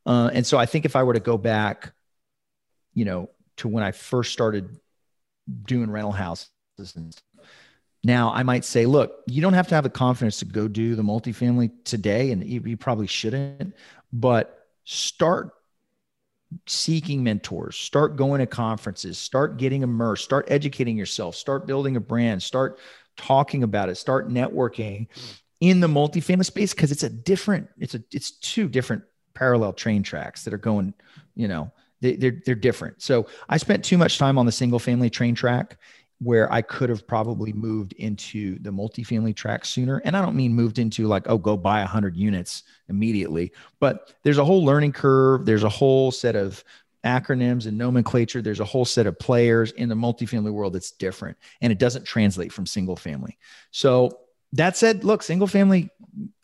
uh, 0.05 0.29
and 0.35 0.47
so 0.47 0.59
I 0.59 0.67
think 0.67 0.85
if 0.85 0.97
I 0.97 1.03
were 1.03 1.15
to 1.15 1.21
go 1.21 1.39
back, 1.39 1.95
you 2.93 3.07
know, 3.07 3.31
to 3.57 3.69
when 3.69 3.85
I 3.85 3.93
first 3.93 4.33
started 4.33 4.79
doing 5.65 5.91
rental 5.91 6.13
houses 6.13 6.51
now, 8.07 8.33
I 8.33 8.45
might 8.45 8.65
say, 8.65 8.87
look, 8.87 9.25
you 9.27 9.43
don't 9.43 9.55
have 9.55 9.67
to 9.67 9.75
have 9.75 9.83
the 9.83 9.91
confidence 9.91 10.39
to 10.39 10.45
go 10.45 10.69
do 10.69 10.95
the 10.95 11.03
multifamily 11.03 11.73
today, 11.85 12.31
and 12.31 12.45
you, 12.45 12.63
you 12.65 12.77
probably 12.77 13.09
shouldn't, 13.09 13.75
but 14.13 14.69
start 14.85 15.51
seeking 16.69 17.25
mentors, 17.25 17.77
start 17.77 18.15
going 18.15 18.39
to 18.39 18.47
conferences, 18.47 19.19
start 19.19 19.57
getting 19.57 19.83
immersed, 19.83 20.23
start 20.23 20.47
educating 20.49 20.97
yourself, 20.97 21.35
start 21.35 21.67
building 21.67 21.97
a 21.97 22.01
brand, 22.01 22.43
start 22.43 22.79
talking 23.17 23.65
about 23.65 23.89
it, 23.89 23.97
start 23.97 24.29
networking 24.29 25.09
in 25.61 25.81
the 25.81 25.89
multifamily 25.89 26.45
space 26.45 26.73
because 26.73 26.93
it's 26.93 27.03
a 27.03 27.11
different, 27.11 27.69
it's 27.79 27.97
a 27.97 28.05
it's 28.13 28.31
two 28.31 28.69
different 28.69 29.03
parallel 29.35 29.73
train 29.73 30.05
tracks 30.05 30.45
that 30.45 30.55
are 30.55 30.59
going, 30.59 30.95
you 31.35 31.49
know, 31.49 31.73
they, 32.01 32.17
they're 32.17 32.41
they're 32.45 32.55
different. 32.55 33.03
So 33.03 33.27
I 33.49 33.57
spent 33.57 33.85
too 33.85 33.99
much 33.99 34.19
time 34.19 34.39
on 34.39 34.47
the 34.47 34.53
single 34.53 34.79
family 34.79 35.11
train 35.11 35.35
track 35.35 35.79
where 36.19 36.51
I 36.51 36.63
could 36.63 36.89
have 36.89 37.07
probably 37.07 37.53
moved 37.53 37.93
into 37.95 38.59
the 38.61 38.71
multifamily 38.71 39.37
track 39.37 39.65
sooner. 39.65 40.01
And 40.05 40.17
I 40.17 40.23
don't 40.23 40.37
mean 40.37 40.55
moved 40.55 40.79
into 40.79 41.07
like, 41.07 41.25
oh, 41.27 41.37
go 41.37 41.57
buy 41.57 41.81
100 41.81 42.17
units 42.17 42.63
immediately, 42.89 43.53
but 43.81 44.15
there's 44.23 44.39
a 44.39 44.45
whole 44.45 44.65
learning 44.65 44.93
curve. 44.93 45.45
There's 45.45 45.65
a 45.65 45.69
whole 45.69 46.11
set 46.11 46.35
of 46.35 46.65
acronyms 47.05 47.67
and 47.67 47.77
nomenclature. 47.77 48.41
There's 48.41 48.61
a 48.61 48.65
whole 48.65 48.85
set 48.85 49.07
of 49.07 49.19
players 49.19 49.73
in 49.73 49.89
the 49.89 49.95
multifamily 49.95 50.53
world 50.53 50.73
that's 50.73 50.91
different 50.91 51.37
and 51.61 51.71
it 51.71 51.79
doesn't 51.79 52.05
translate 52.05 52.53
from 52.53 52.67
single 52.67 52.97
family. 52.97 53.37
So 53.71 54.19
that 54.53 54.77
said, 54.77 55.05
look, 55.05 55.23
single 55.23 55.47
family, 55.47 55.91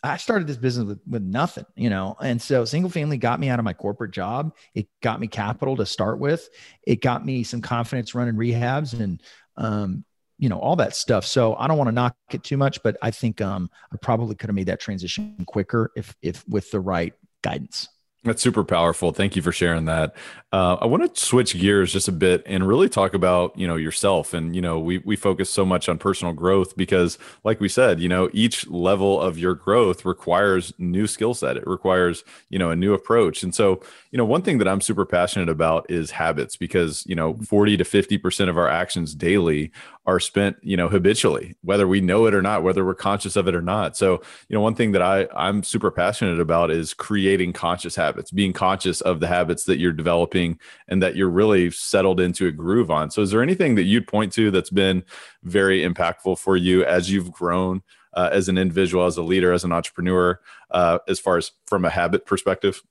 I 0.02 0.16
started 0.16 0.46
this 0.46 0.56
business 0.56 0.86
with, 0.86 1.00
with 1.08 1.22
nothing, 1.22 1.66
you 1.76 1.90
know, 1.90 2.16
and 2.20 2.40
so 2.40 2.64
single 2.64 2.90
family 2.90 3.16
got 3.16 3.40
me 3.40 3.48
out 3.48 3.58
of 3.58 3.64
my 3.64 3.72
corporate 3.72 4.10
job. 4.10 4.54
It 4.74 4.88
got 5.02 5.20
me 5.20 5.28
capital 5.28 5.76
to 5.76 5.86
start 5.86 6.18
with. 6.18 6.48
It 6.86 7.00
got 7.00 7.24
me 7.24 7.42
some 7.42 7.60
confidence 7.60 8.14
running 8.14 8.34
rehabs 8.34 8.98
and 8.98 9.22
um, 9.56 10.04
you 10.38 10.48
know, 10.48 10.58
all 10.58 10.74
that 10.74 10.96
stuff. 10.96 11.24
So 11.24 11.54
I 11.54 11.68
don't 11.68 11.78
want 11.78 11.86
to 11.86 11.92
knock 11.92 12.16
it 12.32 12.42
too 12.42 12.56
much, 12.56 12.82
but 12.82 12.96
I 13.00 13.12
think 13.12 13.40
um, 13.40 13.70
I 13.92 13.96
probably 13.98 14.34
could 14.34 14.48
have 14.48 14.56
made 14.56 14.66
that 14.66 14.80
transition 14.80 15.36
quicker 15.46 15.92
if 15.94 16.16
if 16.20 16.46
with 16.48 16.68
the 16.72 16.80
right 16.80 17.14
guidance. 17.42 17.88
That's 18.24 18.40
super 18.40 18.62
powerful. 18.62 19.10
Thank 19.12 19.34
you 19.34 19.42
for 19.42 19.50
sharing 19.50 19.86
that. 19.86 20.14
Uh, 20.52 20.76
I 20.80 20.86
want 20.86 21.12
to 21.12 21.20
switch 21.20 21.58
gears 21.58 21.92
just 21.92 22.06
a 22.06 22.12
bit 22.12 22.44
and 22.46 22.68
really 22.68 22.88
talk 22.88 23.14
about 23.14 23.58
you 23.58 23.66
know 23.66 23.74
yourself. 23.74 24.32
And 24.32 24.54
you 24.54 24.62
know 24.62 24.78
we 24.78 24.98
we 24.98 25.16
focus 25.16 25.50
so 25.50 25.64
much 25.66 25.88
on 25.88 25.98
personal 25.98 26.32
growth 26.32 26.76
because, 26.76 27.18
like 27.42 27.58
we 27.58 27.68
said, 27.68 27.98
you 27.98 28.08
know 28.08 28.30
each 28.32 28.64
level 28.68 29.20
of 29.20 29.38
your 29.38 29.54
growth 29.54 30.04
requires 30.04 30.72
new 30.78 31.08
skill 31.08 31.34
set. 31.34 31.56
It 31.56 31.66
requires 31.66 32.22
you 32.48 32.60
know 32.60 32.70
a 32.70 32.76
new 32.76 32.94
approach. 32.94 33.42
And 33.42 33.52
so 33.52 33.82
you 34.12 34.18
know 34.18 34.24
one 34.24 34.42
thing 34.42 34.58
that 34.58 34.68
I'm 34.68 34.80
super 34.80 35.04
passionate 35.04 35.48
about 35.48 35.90
is 35.90 36.12
habits 36.12 36.54
because 36.56 37.04
you 37.06 37.16
know 37.16 37.34
40 37.48 37.76
to 37.78 37.84
50 37.84 38.18
percent 38.18 38.48
of 38.48 38.56
our 38.56 38.68
actions 38.68 39.16
daily 39.16 39.72
are 40.04 40.18
spent 40.18 40.56
you 40.62 40.76
know 40.76 40.88
habitually, 40.88 41.54
whether 41.62 41.86
we 41.86 42.00
know 42.00 42.26
it 42.26 42.34
or 42.34 42.42
not, 42.42 42.62
whether 42.62 42.84
we're 42.84 42.94
conscious 42.94 43.36
of 43.36 43.46
it 43.48 43.54
or 43.54 43.62
not. 43.62 43.96
So 43.96 44.22
you 44.48 44.54
know 44.54 44.60
one 44.60 44.74
thing 44.74 44.92
that 44.92 45.02
I 45.02 45.28
I'm 45.34 45.62
super 45.62 45.90
passionate 45.90 46.40
about 46.40 46.70
is 46.70 46.94
creating 46.94 47.52
conscious 47.52 47.96
habits 47.96 48.30
being 48.30 48.52
conscious 48.52 49.00
of 49.00 49.20
the 49.20 49.28
habits 49.28 49.64
that 49.64 49.78
you're 49.78 49.92
developing 49.92 50.58
and 50.88 51.02
that 51.02 51.16
you're 51.16 51.30
really 51.30 51.70
settled 51.70 52.20
into 52.20 52.46
a 52.46 52.52
groove 52.52 52.90
on. 52.90 53.10
So, 53.10 53.22
is 53.22 53.30
there 53.30 53.42
anything 53.42 53.74
that 53.76 53.84
you'd 53.84 54.06
point 54.06 54.32
to 54.34 54.50
that's 54.50 54.70
been 54.70 55.04
very 55.42 55.82
impactful 55.82 56.38
for 56.38 56.56
you 56.56 56.84
as 56.84 57.10
you've 57.10 57.32
grown 57.32 57.82
uh, 58.14 58.30
as 58.32 58.48
an 58.48 58.58
individual, 58.58 59.06
as 59.06 59.16
a 59.16 59.22
leader, 59.22 59.52
as 59.52 59.64
an 59.64 59.72
entrepreneur, 59.72 60.40
uh, 60.70 60.98
as 61.08 61.18
far 61.18 61.36
as 61.36 61.52
from 61.66 61.84
a 61.84 61.90
habit 61.90 62.26
perspective? 62.26 62.82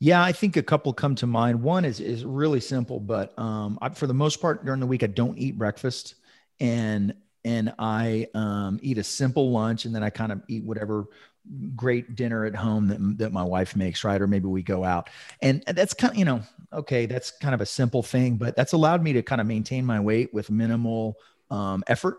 Yeah, 0.00 0.22
I 0.22 0.32
think 0.32 0.56
a 0.56 0.62
couple 0.62 0.92
come 0.92 1.16
to 1.16 1.26
mind. 1.26 1.60
One 1.62 1.84
is 1.84 2.00
is 2.00 2.24
really 2.24 2.60
simple, 2.60 3.00
but 3.00 3.36
um, 3.38 3.78
I, 3.82 3.88
for 3.88 4.06
the 4.06 4.14
most 4.14 4.40
part 4.40 4.64
during 4.64 4.80
the 4.80 4.86
week, 4.86 5.02
I 5.02 5.08
don't 5.08 5.36
eat 5.38 5.58
breakfast, 5.58 6.14
and 6.60 7.14
and 7.44 7.72
I 7.78 8.28
um, 8.34 8.78
eat 8.82 8.98
a 8.98 9.04
simple 9.04 9.50
lunch, 9.50 9.84
and 9.84 9.94
then 9.94 10.02
I 10.02 10.10
kind 10.10 10.32
of 10.32 10.42
eat 10.48 10.64
whatever 10.64 11.06
great 11.74 12.14
dinner 12.14 12.44
at 12.44 12.54
home 12.54 12.88
that, 12.88 13.18
that 13.18 13.32
my 13.32 13.42
wife 13.42 13.76
makes, 13.76 14.04
right? 14.04 14.20
Or 14.20 14.26
maybe 14.26 14.46
we 14.46 14.62
go 14.62 14.84
out. 14.84 15.08
And 15.40 15.62
that's 15.66 15.94
kind 15.94 16.12
of, 16.12 16.18
you 16.18 16.24
know, 16.24 16.42
okay, 16.72 17.06
that's 17.06 17.30
kind 17.30 17.54
of 17.54 17.60
a 17.60 17.66
simple 17.66 18.02
thing, 18.02 18.36
but 18.36 18.56
that's 18.56 18.72
allowed 18.72 19.02
me 19.02 19.14
to 19.14 19.22
kind 19.22 19.40
of 19.40 19.46
maintain 19.46 19.84
my 19.84 20.00
weight 20.00 20.32
with 20.34 20.50
minimal 20.50 21.16
um, 21.50 21.84
effort. 21.86 22.18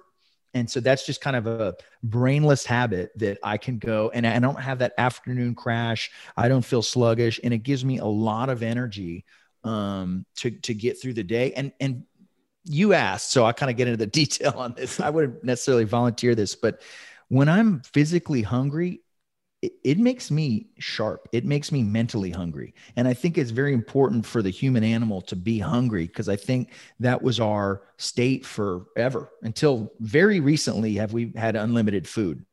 And 0.56 0.68
so 0.70 0.80
that's 0.80 1.06
just 1.06 1.22
kind 1.22 1.36
of 1.36 1.46
a 1.46 1.76
brainless 2.02 2.66
habit 2.66 3.12
that 3.18 3.38
I 3.44 3.58
can 3.58 3.78
go 3.78 4.10
and 4.10 4.26
I 4.26 4.40
don't 4.40 4.60
have 4.60 4.80
that 4.80 4.94
afternoon 4.98 5.54
crash. 5.54 6.10
I 6.36 6.48
don't 6.48 6.66
feel 6.66 6.82
sluggish 6.82 7.40
and 7.44 7.54
it 7.54 7.60
gives 7.60 7.86
me 7.86 8.00
a 8.00 8.06
lot 8.06 8.50
of 8.50 8.64
energy 8.64 9.26
um, 9.64 10.26
to, 10.38 10.50
to 10.50 10.74
get 10.74 11.00
through 11.00 11.14
the 11.14 11.24
day. 11.24 11.54
And, 11.54 11.72
and 11.80 12.06
you 12.70 12.94
asked, 12.94 13.32
so 13.32 13.46
I 13.46 13.52
kind 13.52 13.70
of 13.70 13.78
get 13.78 13.88
into 13.88 13.98
the 13.98 14.08
detail 14.22 14.54
on 14.56 14.74
this. 14.76 15.00
I 15.00 15.10
wouldn't 15.10 15.44
necessarily 15.44 15.86
volunteer 15.86 16.36
this, 16.36 16.56
but 16.56 16.82
when 17.28 17.50
I'm 17.50 17.82
physically 17.82 18.42
hungry, 18.42 19.02
it, 19.62 19.74
it 19.84 19.98
makes 19.98 20.32
me 20.32 20.68
sharp. 20.78 21.28
It 21.34 21.46
makes 21.46 21.72
me 21.72 21.84
mentally 21.84 22.30
hungry. 22.30 22.76
And 22.96 23.08
I 23.08 23.14
think 23.14 23.38
it's 23.38 23.52
very 23.52 23.74
important 23.74 24.26
for 24.26 24.42
the 24.42 24.50
human 24.52 24.84
animal 24.84 25.22
to 25.24 25.36
be 25.36 25.60
hungry 25.60 26.08
because 26.08 26.30
I 26.30 26.36
think 26.36 26.72
that 27.00 27.22
was 27.22 27.40
our 27.40 27.82
state 27.98 28.46
forever 28.46 29.30
until 29.42 29.92
very 30.00 30.40
recently 30.40 30.96
have 30.96 31.12
we 31.12 31.34
had 31.36 31.56
unlimited 31.56 32.08
food 32.08 32.46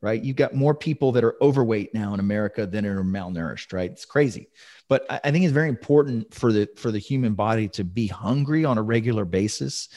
right? 0.00 0.22
You've 0.22 0.36
got 0.36 0.54
more 0.54 0.74
people 0.74 1.12
that 1.12 1.24
are 1.24 1.36
overweight 1.42 1.92
now 1.92 2.14
in 2.14 2.20
America 2.20 2.66
than 2.66 2.86
are 2.86 3.02
malnourished, 3.02 3.72
right? 3.72 3.90
It's 3.90 4.04
crazy. 4.04 4.48
But 4.88 5.06
I, 5.10 5.30
think 5.30 5.44
it's 5.44 5.52
very 5.52 5.68
important 5.68 6.32
for 6.32 6.52
the 6.52 6.68
for 6.76 6.90
the 6.90 6.98
human 6.98 7.34
body 7.34 7.68
to 7.70 7.84
be 7.84 8.06
hungry 8.06 8.64
on 8.64 8.78
a 8.78 8.82
regular 8.82 9.24
basis. 9.24 9.88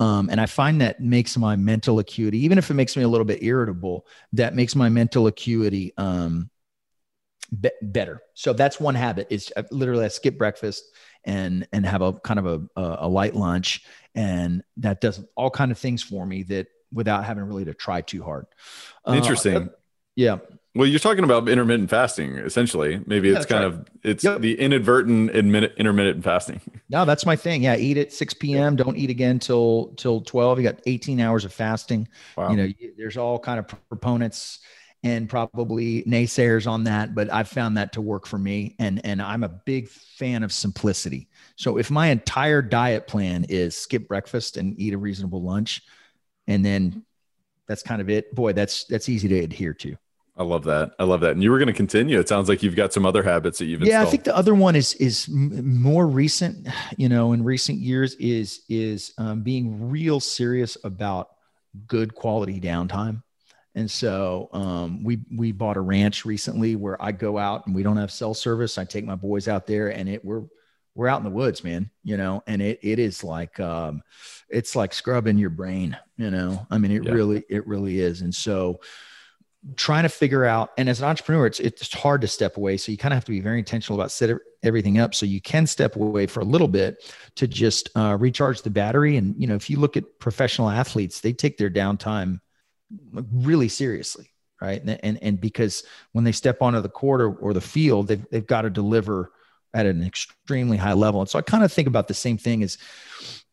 Um, 0.00 0.28
and 0.30 0.40
I 0.40 0.46
find 0.46 0.80
that 0.80 1.00
makes 1.00 1.36
my 1.36 1.56
mental 1.56 1.98
acuity, 1.98 2.44
even 2.44 2.56
if 2.56 2.70
it 2.70 2.74
makes 2.74 2.96
me 2.96 3.02
a 3.02 3.08
little 3.08 3.24
bit 3.24 3.42
irritable, 3.42 4.06
that 4.32 4.54
makes 4.54 4.76
my 4.76 4.88
mental 4.88 5.26
acuity 5.26 5.92
um, 5.96 6.50
be- 7.60 7.70
better. 7.82 8.22
So 8.34 8.52
that's 8.52 8.78
one 8.78 8.94
habit 8.94 9.26
is 9.30 9.52
uh, 9.56 9.64
literally 9.70 10.04
I 10.04 10.08
skip 10.08 10.38
breakfast 10.38 10.84
and 11.24 11.66
and 11.72 11.84
have 11.84 12.02
a 12.02 12.12
kind 12.12 12.38
of 12.38 12.46
a, 12.76 12.96
a 13.00 13.08
light 13.08 13.34
lunch, 13.34 13.84
and 14.14 14.62
that 14.78 15.00
does 15.00 15.20
all 15.36 15.50
kind 15.50 15.72
of 15.72 15.78
things 15.78 16.02
for 16.02 16.24
me 16.24 16.44
that 16.44 16.68
without 16.92 17.24
having 17.24 17.44
really 17.44 17.64
to 17.66 17.74
try 17.74 18.00
too 18.00 18.22
hard. 18.22 18.46
Uh, 19.06 19.14
Interesting. 19.14 19.56
Uh, 19.56 19.66
yeah. 20.16 20.38
Well, 20.74 20.86
you're 20.86 21.00
talking 21.00 21.24
about 21.24 21.48
intermittent 21.48 21.90
fasting, 21.90 22.36
essentially. 22.36 23.00
Maybe 23.06 23.30
yeah, 23.30 23.36
it's 23.36 23.46
kind 23.46 23.64
right. 23.64 23.72
of 23.74 23.88
it's 24.04 24.22
yep. 24.22 24.40
the 24.40 24.58
inadvertent 24.58 25.30
intermittent 25.30 26.24
fasting. 26.24 26.60
No, 26.90 27.04
that's 27.04 27.26
my 27.26 27.36
thing. 27.36 27.64
Yeah, 27.64 27.76
eat 27.76 27.98
at 27.98 28.14
6 28.14 28.32
p.m. 28.34 28.74
Don't 28.74 28.96
eat 28.96 29.10
again 29.10 29.38
till 29.38 29.88
till 29.98 30.22
12. 30.22 30.58
You 30.58 30.64
got 30.64 30.80
18 30.86 31.20
hours 31.20 31.44
of 31.44 31.52
fasting. 31.52 32.08
Wow. 32.34 32.50
You 32.50 32.56
know, 32.56 32.68
there's 32.96 33.18
all 33.18 33.38
kind 33.38 33.58
of 33.58 33.66
proponents 33.90 34.60
and 35.02 35.28
probably 35.28 36.02
naysayers 36.04 36.66
on 36.66 36.84
that, 36.84 37.14
but 37.14 37.30
I've 37.30 37.48
found 37.48 37.76
that 37.76 37.92
to 37.92 38.00
work 38.00 38.26
for 38.26 38.38
me. 38.38 38.74
And 38.78 39.04
and 39.04 39.20
I'm 39.20 39.44
a 39.44 39.50
big 39.50 39.88
fan 39.90 40.42
of 40.42 40.50
simplicity. 40.50 41.28
So 41.56 41.76
if 41.76 41.90
my 41.90 42.06
entire 42.08 42.62
diet 42.62 43.06
plan 43.06 43.44
is 43.50 43.76
skip 43.76 44.08
breakfast 44.08 44.56
and 44.56 44.78
eat 44.80 44.94
a 44.94 44.98
reasonable 44.98 45.42
lunch, 45.42 45.82
and 46.46 46.64
then 46.64 47.04
that's 47.66 47.82
kind 47.82 48.00
of 48.00 48.08
it. 48.08 48.34
Boy, 48.34 48.54
that's 48.54 48.84
that's 48.84 49.10
easy 49.10 49.28
to 49.28 49.38
adhere 49.38 49.74
to. 49.74 49.96
I 50.38 50.44
love 50.44 50.64
that. 50.64 50.92
I 51.00 51.04
love 51.04 51.20
that. 51.22 51.32
And 51.32 51.42
you 51.42 51.50
were 51.50 51.58
going 51.58 51.66
to 51.66 51.72
continue. 51.72 52.18
It 52.20 52.28
sounds 52.28 52.48
like 52.48 52.62
you've 52.62 52.76
got 52.76 52.92
some 52.92 53.04
other 53.04 53.24
habits 53.24 53.58
that 53.58 53.66
you've. 53.66 53.80
Yeah, 53.80 53.86
installed. 53.86 54.06
I 54.06 54.10
think 54.10 54.24
the 54.24 54.36
other 54.36 54.54
one 54.54 54.76
is 54.76 54.94
is 54.94 55.28
more 55.28 56.06
recent. 56.06 56.68
You 56.96 57.08
know, 57.08 57.32
in 57.32 57.42
recent 57.42 57.78
years, 57.78 58.14
is 58.14 58.62
is 58.68 59.12
um, 59.18 59.42
being 59.42 59.90
real 59.90 60.20
serious 60.20 60.76
about 60.84 61.30
good 61.86 62.14
quality 62.14 62.60
downtime. 62.60 63.22
And 63.74 63.90
so 63.90 64.48
um, 64.52 65.02
we 65.02 65.18
we 65.36 65.50
bought 65.50 65.76
a 65.76 65.80
ranch 65.80 66.24
recently 66.24 66.76
where 66.76 67.00
I 67.02 67.12
go 67.12 67.36
out 67.36 67.66
and 67.66 67.74
we 67.74 67.82
don't 67.82 67.96
have 67.96 68.12
cell 68.12 68.34
service. 68.34 68.78
I 68.78 68.84
take 68.84 69.04
my 69.04 69.16
boys 69.16 69.48
out 69.48 69.66
there 69.66 69.88
and 69.88 70.08
it 70.08 70.24
we're 70.24 70.44
we're 70.94 71.08
out 71.08 71.18
in 71.18 71.24
the 71.24 71.30
woods, 71.30 71.62
man. 71.64 71.90
You 72.04 72.16
know, 72.16 72.44
and 72.46 72.62
it 72.62 72.78
it 72.82 73.00
is 73.00 73.24
like 73.24 73.58
um, 73.58 74.02
it's 74.48 74.76
like 74.76 74.94
scrubbing 74.94 75.38
your 75.38 75.50
brain. 75.50 75.96
You 76.16 76.30
know, 76.30 76.66
I 76.70 76.78
mean, 76.78 76.92
it 76.92 77.04
yeah. 77.04 77.12
really 77.12 77.44
it 77.48 77.66
really 77.66 78.00
is. 78.00 78.20
And 78.20 78.34
so 78.34 78.80
trying 79.76 80.04
to 80.04 80.08
figure 80.08 80.44
out 80.44 80.70
and 80.78 80.88
as 80.88 81.00
an 81.00 81.06
entrepreneur 81.06 81.46
it's 81.46 81.60
it's 81.60 81.92
hard 81.92 82.20
to 82.20 82.28
step 82.28 82.56
away. 82.56 82.76
So 82.76 82.92
you 82.92 82.98
kind 82.98 83.12
of 83.12 83.16
have 83.16 83.24
to 83.26 83.32
be 83.32 83.40
very 83.40 83.58
intentional 83.58 84.00
about 84.00 84.10
set 84.10 84.36
everything 84.62 84.98
up 84.98 85.14
so 85.14 85.26
you 85.26 85.40
can 85.40 85.66
step 85.66 85.96
away 85.96 86.26
for 86.26 86.40
a 86.40 86.44
little 86.44 86.68
bit 86.68 87.12
to 87.36 87.46
just 87.46 87.90
uh, 87.96 88.16
recharge 88.18 88.62
the 88.62 88.70
battery. 88.70 89.16
And 89.16 89.34
you 89.40 89.46
know 89.46 89.54
if 89.54 89.68
you 89.68 89.78
look 89.78 89.96
at 89.96 90.18
professional 90.18 90.70
athletes 90.70 91.20
they 91.20 91.32
take 91.32 91.58
their 91.58 91.70
downtime 91.70 92.40
really 93.12 93.68
seriously 93.68 94.30
right? 94.60 94.82
And 94.82 94.98
and, 95.04 95.22
and 95.22 95.40
because 95.40 95.84
when 96.12 96.24
they 96.24 96.32
step 96.32 96.62
onto 96.62 96.80
the 96.80 96.88
court 96.88 97.20
or, 97.20 97.32
or 97.34 97.52
the 97.52 97.60
field 97.60 98.08
they've, 98.08 98.26
they've 98.30 98.46
got 98.46 98.62
to 98.62 98.70
deliver 98.70 99.32
at 99.74 99.86
an 99.86 100.02
extremely 100.02 100.76
high 100.76 100.94
level. 100.94 101.20
And 101.20 101.28
so 101.28 101.38
I 101.38 101.42
kind 101.42 101.64
of 101.64 101.72
think 101.72 101.88
about 101.88 102.08
the 102.08 102.14
same 102.14 102.38
thing 102.38 102.62
as, 102.62 102.78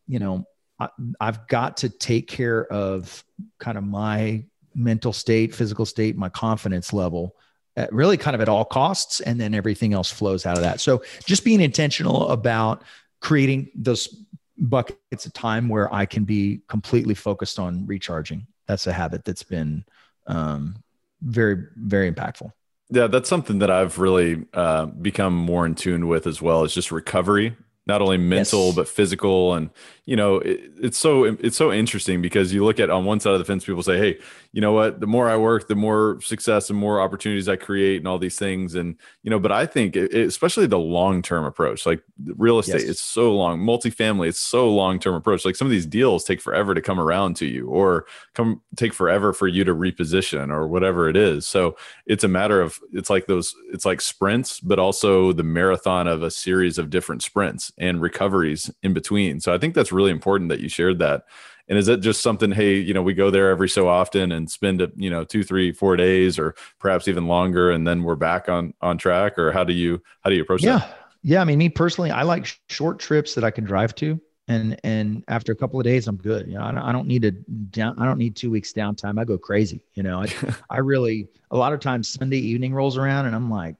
you 0.06 0.18
know, 0.18 0.46
I, 0.78 0.88
I've 1.20 1.46
got 1.48 1.78
to 1.78 1.88
take 1.88 2.28
care 2.28 2.66
of 2.66 3.24
kind 3.58 3.78
of 3.78 3.84
my 3.84 4.44
mental 4.76 5.12
state, 5.12 5.54
physical 5.54 5.86
state, 5.86 6.16
my 6.16 6.28
confidence 6.28 6.92
level 6.92 7.34
at 7.76 7.92
really 7.92 8.16
kind 8.16 8.34
of 8.34 8.40
at 8.40 8.48
all 8.48 8.64
costs. 8.64 9.20
And 9.20 9.40
then 9.40 9.54
everything 9.54 9.92
else 9.92 10.10
flows 10.10 10.46
out 10.46 10.56
of 10.56 10.62
that. 10.62 10.80
So 10.80 11.02
just 11.24 11.44
being 11.44 11.60
intentional 11.60 12.28
about 12.28 12.82
creating 13.20 13.70
those 13.74 14.24
buckets 14.58 15.26
of 15.26 15.32
time 15.32 15.68
where 15.68 15.92
I 15.92 16.06
can 16.06 16.24
be 16.24 16.60
completely 16.68 17.14
focused 17.14 17.58
on 17.58 17.86
recharging. 17.86 18.46
That's 18.66 18.86
a 18.86 18.92
habit 18.92 19.24
that's 19.24 19.42
been 19.42 19.84
um, 20.26 20.76
very, 21.22 21.66
very 21.76 22.10
impactful. 22.10 22.52
Yeah, 22.90 23.08
that's 23.08 23.28
something 23.28 23.58
that 23.58 23.70
I've 23.70 23.98
really 23.98 24.46
uh, 24.54 24.86
become 24.86 25.34
more 25.34 25.66
in 25.66 25.74
tune 25.74 26.06
with 26.06 26.26
as 26.26 26.40
well. 26.40 26.64
Is 26.64 26.72
just 26.72 26.92
recovery 26.92 27.56
not 27.86 28.02
only 28.02 28.16
mental 28.16 28.66
yes. 28.66 28.74
but 28.74 28.88
physical 28.88 29.54
and 29.54 29.70
you 30.04 30.16
know 30.16 30.36
it, 30.36 30.72
it's 30.80 30.98
so 30.98 31.24
it's 31.24 31.56
so 31.56 31.72
interesting 31.72 32.20
because 32.20 32.52
you 32.52 32.64
look 32.64 32.80
at 32.80 32.90
on 32.90 33.04
one 33.04 33.20
side 33.20 33.32
of 33.32 33.38
the 33.38 33.44
fence 33.44 33.64
people 33.64 33.82
say 33.82 33.96
hey 33.96 34.18
you 34.56 34.62
know 34.62 34.72
what 34.72 35.00
the 35.00 35.06
more 35.06 35.28
i 35.28 35.36
work 35.36 35.68
the 35.68 35.76
more 35.76 36.18
success 36.22 36.70
and 36.70 36.78
more 36.78 36.98
opportunities 36.98 37.46
i 37.46 37.56
create 37.56 37.98
and 37.98 38.08
all 38.08 38.18
these 38.18 38.38
things 38.38 38.74
and 38.74 38.96
you 39.22 39.30
know 39.30 39.38
but 39.38 39.52
i 39.52 39.66
think 39.66 39.94
it, 39.94 40.14
especially 40.14 40.66
the 40.66 40.78
long 40.78 41.20
term 41.20 41.44
approach 41.44 41.84
like 41.84 42.02
real 42.36 42.58
estate 42.58 42.80
yes. 42.80 42.88
it's 42.88 43.02
so 43.02 43.34
long 43.34 43.60
multifamily 43.60 44.28
it's 44.28 44.40
so 44.40 44.72
long 44.72 44.98
term 44.98 45.14
approach 45.14 45.44
like 45.44 45.56
some 45.56 45.66
of 45.66 45.70
these 45.70 45.84
deals 45.84 46.24
take 46.24 46.40
forever 46.40 46.74
to 46.74 46.80
come 46.80 46.98
around 46.98 47.36
to 47.36 47.44
you 47.44 47.68
or 47.68 48.06
come 48.34 48.62
take 48.76 48.94
forever 48.94 49.34
for 49.34 49.46
you 49.46 49.62
to 49.62 49.74
reposition 49.74 50.50
or 50.50 50.66
whatever 50.66 51.06
it 51.06 51.16
is 51.16 51.46
so 51.46 51.76
it's 52.06 52.24
a 52.24 52.28
matter 52.28 52.62
of 52.62 52.80
it's 52.94 53.10
like 53.10 53.26
those 53.26 53.54
it's 53.74 53.84
like 53.84 54.00
sprints 54.00 54.58
but 54.60 54.78
also 54.78 55.34
the 55.34 55.42
marathon 55.42 56.06
of 56.06 56.22
a 56.22 56.30
series 56.30 56.78
of 56.78 56.88
different 56.88 57.22
sprints 57.22 57.70
and 57.76 58.00
recoveries 58.00 58.70
in 58.82 58.94
between. 58.94 59.40
So 59.40 59.52
I 59.52 59.58
think 59.58 59.74
that's 59.74 59.92
really 59.92 60.10
important 60.10 60.48
that 60.48 60.60
you 60.60 60.68
shared 60.68 60.98
that. 61.00 61.24
And 61.68 61.78
is 61.78 61.88
it 61.88 62.00
just 62.00 62.22
something, 62.22 62.52
hey, 62.52 62.76
you 62.76 62.94
know, 62.94 63.02
we 63.02 63.12
go 63.12 63.30
there 63.30 63.50
every 63.50 63.68
so 63.68 63.88
often 63.88 64.32
and 64.32 64.48
spend, 64.50 64.86
you 64.96 65.10
know, 65.10 65.24
two, 65.24 65.42
three, 65.42 65.72
four 65.72 65.96
days 65.96 66.38
or 66.38 66.54
perhaps 66.78 67.08
even 67.08 67.26
longer, 67.26 67.70
and 67.70 67.86
then 67.86 68.04
we're 68.04 68.16
back 68.16 68.48
on 68.48 68.72
on 68.80 68.98
track? 68.98 69.38
Or 69.38 69.52
how 69.52 69.64
do 69.64 69.72
you 69.72 70.02
how 70.22 70.30
do 70.30 70.36
you 70.36 70.42
approach 70.42 70.62
that? 70.62 70.66
yeah. 70.66 70.78
that? 70.78 70.98
Yeah. 71.22 71.40
I 71.40 71.44
mean, 71.44 71.58
me 71.58 71.68
personally, 71.68 72.10
I 72.10 72.22
like 72.22 72.46
short 72.68 72.98
trips 72.98 73.34
that 73.34 73.44
I 73.44 73.50
can 73.50 73.64
drive 73.64 73.94
to. 73.96 74.20
And 74.48 74.78
and 74.84 75.24
after 75.26 75.50
a 75.50 75.56
couple 75.56 75.80
of 75.80 75.84
days, 75.84 76.06
I'm 76.06 76.18
good. 76.18 76.46
You 76.46 76.54
know, 76.54 76.62
I 76.62 76.70
don't, 76.70 76.82
I 76.82 76.92
don't 76.92 77.08
need 77.08 77.22
to 77.22 77.32
down. 77.32 77.98
I 77.98 78.04
don't 78.04 78.18
need 78.18 78.36
two 78.36 78.50
weeks 78.50 78.72
downtime. 78.72 79.18
I 79.18 79.24
go 79.24 79.36
crazy. 79.36 79.80
You 79.94 80.04
know, 80.04 80.22
I, 80.22 80.32
I 80.70 80.78
really 80.78 81.28
a 81.50 81.56
lot 81.56 81.72
of 81.72 81.80
times 81.80 82.08
Sunday 82.08 82.38
evening 82.38 82.72
rolls 82.72 82.96
around 82.96 83.26
and 83.26 83.34
I'm 83.34 83.50
like, 83.50 83.74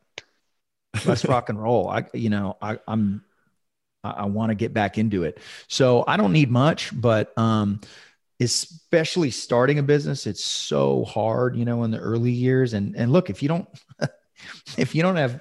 let's 1.05 1.25
rock 1.25 1.51
and 1.51 1.63
roll. 1.63 1.89
I 1.89 2.07
you 2.15 2.31
know 2.31 2.57
I 2.61 2.79
I'm 2.89 3.23
I, 4.07 4.23
I 4.23 4.25
want 4.27 4.51
to 4.51 4.55
get 4.55 4.73
back 4.73 4.99
into 4.99 5.25
it. 5.25 5.39
So 5.69 6.05
I 6.07 6.17
don't 6.17 6.33
need 6.33 6.51
much, 6.51 6.99
but 6.99 7.37
um, 7.39 7.81
especially 8.41 9.31
starting 9.31 9.79
a 9.79 9.83
business, 9.83 10.27
it's 10.27 10.45
so 10.45 11.05
hard, 11.05 11.57
you 11.57 11.65
know, 11.65 11.85
in 11.85 11.91
the 11.91 11.99
early 11.99 12.33
years. 12.33 12.75
And 12.75 12.97
and 12.97 13.13
look, 13.13 13.31
if 13.31 13.43
you 13.43 13.49
don't 13.49 13.69
if 14.77 14.95
you 14.95 15.03
don't 15.03 15.17
have 15.17 15.41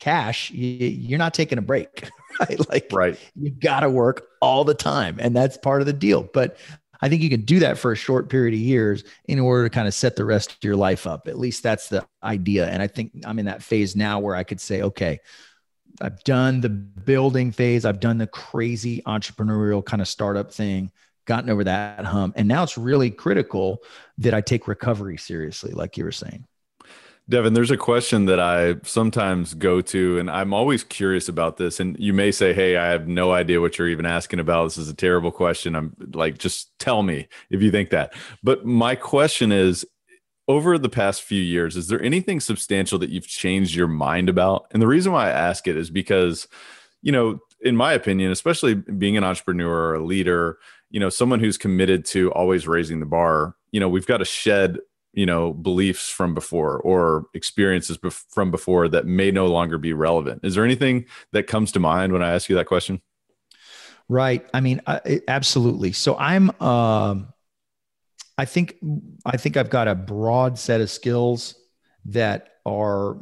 cash, 0.00 0.50
you, 0.50 1.14
are 1.14 1.18
not 1.18 1.34
taking 1.34 1.58
a 1.58 1.62
break, 1.62 2.08
right? 2.40 2.68
Like, 2.68 2.88
right. 2.92 3.18
you 3.34 3.50
got 3.50 3.80
to 3.80 3.90
work 3.90 4.26
all 4.40 4.64
the 4.64 4.74
time, 4.74 5.16
and 5.20 5.34
that's 5.34 5.56
part 5.56 5.80
of 5.80 5.86
the 5.86 5.92
deal. 5.92 6.22
But 6.22 6.56
I 7.00 7.08
think 7.08 7.22
you 7.22 7.30
can 7.30 7.42
do 7.42 7.58
that 7.60 7.78
for 7.78 7.92
a 7.92 7.96
short 7.96 8.28
period 8.28 8.54
of 8.54 8.60
years 8.60 9.04
in 9.26 9.38
order 9.38 9.64
to 9.64 9.70
kind 9.70 9.86
of 9.86 9.94
set 9.94 10.16
the 10.16 10.24
rest 10.24 10.52
of 10.52 10.58
your 10.62 10.76
life 10.76 11.06
up. 11.06 11.28
At 11.28 11.38
least 11.38 11.62
that's 11.62 11.88
the 11.88 12.06
idea. 12.22 12.68
And 12.68 12.82
I 12.82 12.86
think 12.86 13.12
I'm 13.24 13.38
in 13.38 13.46
that 13.46 13.62
phase 13.62 13.94
now 13.96 14.18
where 14.18 14.34
I 14.34 14.44
could 14.44 14.60
say, 14.60 14.82
okay, 14.82 15.20
I've 16.00 16.22
done 16.24 16.60
the 16.60 16.68
building 16.68 17.52
phase. 17.52 17.84
I've 17.84 18.00
done 18.00 18.18
the 18.18 18.26
crazy 18.26 19.02
entrepreneurial 19.02 19.84
kind 19.84 20.02
of 20.02 20.08
startup 20.08 20.52
thing, 20.52 20.90
gotten 21.24 21.50
over 21.50 21.64
that 21.64 22.04
hump. 22.04 22.34
And 22.36 22.48
now 22.48 22.62
it's 22.62 22.78
really 22.78 23.10
critical 23.10 23.82
that 24.18 24.34
I 24.34 24.40
take 24.40 24.68
recovery 24.68 25.16
seriously, 25.16 25.72
like 25.72 25.96
you 25.96 26.04
were 26.04 26.12
saying. 26.12 26.46
Devin, 27.28 27.54
there's 27.54 27.72
a 27.72 27.76
question 27.76 28.26
that 28.26 28.38
I 28.38 28.76
sometimes 28.84 29.54
go 29.54 29.80
to, 29.80 30.18
and 30.20 30.30
I'm 30.30 30.54
always 30.54 30.84
curious 30.84 31.28
about 31.28 31.56
this. 31.56 31.80
And 31.80 31.98
you 31.98 32.12
may 32.12 32.30
say, 32.30 32.54
Hey, 32.54 32.76
I 32.76 32.86
have 32.90 33.08
no 33.08 33.32
idea 33.32 33.60
what 33.60 33.78
you're 33.78 33.88
even 33.88 34.06
asking 34.06 34.38
about. 34.38 34.64
This 34.64 34.78
is 34.78 34.88
a 34.88 34.94
terrible 34.94 35.32
question. 35.32 35.74
I'm 35.74 35.96
like, 36.14 36.38
just 36.38 36.78
tell 36.78 37.02
me 37.02 37.26
if 37.50 37.62
you 37.62 37.72
think 37.72 37.90
that. 37.90 38.14
But 38.44 38.64
my 38.64 38.94
question 38.94 39.50
is 39.50 39.84
over 40.48 40.78
the 40.78 40.88
past 40.88 41.22
few 41.22 41.42
years, 41.42 41.76
is 41.76 41.88
there 41.88 42.02
anything 42.02 42.40
substantial 42.40 42.98
that 43.00 43.10
you've 43.10 43.26
changed 43.26 43.74
your 43.74 43.88
mind 43.88 44.28
about? 44.28 44.66
And 44.70 44.80
the 44.80 44.86
reason 44.86 45.12
why 45.12 45.26
I 45.26 45.30
ask 45.30 45.66
it 45.66 45.76
is 45.76 45.90
because, 45.90 46.46
you 47.02 47.12
know, 47.12 47.40
in 47.60 47.76
my 47.76 47.92
opinion, 47.92 48.30
especially 48.30 48.74
being 48.74 49.16
an 49.16 49.24
entrepreneur 49.24 49.90
or 49.90 49.94
a 49.96 50.04
leader, 50.04 50.58
you 50.90 51.00
know, 51.00 51.08
someone 51.08 51.40
who's 51.40 51.58
committed 51.58 52.04
to 52.06 52.30
always 52.32 52.68
raising 52.68 53.00
the 53.00 53.06
bar, 53.06 53.56
you 53.72 53.80
know, 53.80 53.88
we've 53.88 54.06
got 54.06 54.18
to 54.18 54.24
shed, 54.24 54.78
you 55.12 55.26
know, 55.26 55.52
beliefs 55.52 56.10
from 56.10 56.32
before 56.32 56.78
or 56.80 57.26
experiences 57.34 57.98
bef- 57.98 58.24
from 58.28 58.50
before 58.50 58.86
that 58.88 59.06
may 59.06 59.30
no 59.30 59.46
longer 59.46 59.78
be 59.78 59.92
relevant. 59.92 60.42
Is 60.44 60.54
there 60.54 60.64
anything 60.64 61.06
that 61.32 61.48
comes 61.48 61.72
to 61.72 61.80
mind 61.80 62.12
when 62.12 62.22
I 62.22 62.32
ask 62.32 62.48
you 62.48 62.56
that 62.56 62.66
question? 62.66 63.00
Right. 64.08 64.46
I 64.54 64.60
mean, 64.60 64.80
I, 64.86 65.22
absolutely. 65.26 65.90
So 65.90 66.16
I'm, 66.16 66.50
um, 66.62 67.32
I 68.38 68.44
think 68.44 68.76
I 69.24 69.36
think 69.36 69.56
I've 69.56 69.70
got 69.70 69.88
a 69.88 69.94
broad 69.94 70.58
set 70.58 70.80
of 70.80 70.90
skills 70.90 71.54
that 72.06 72.50
are 72.64 73.16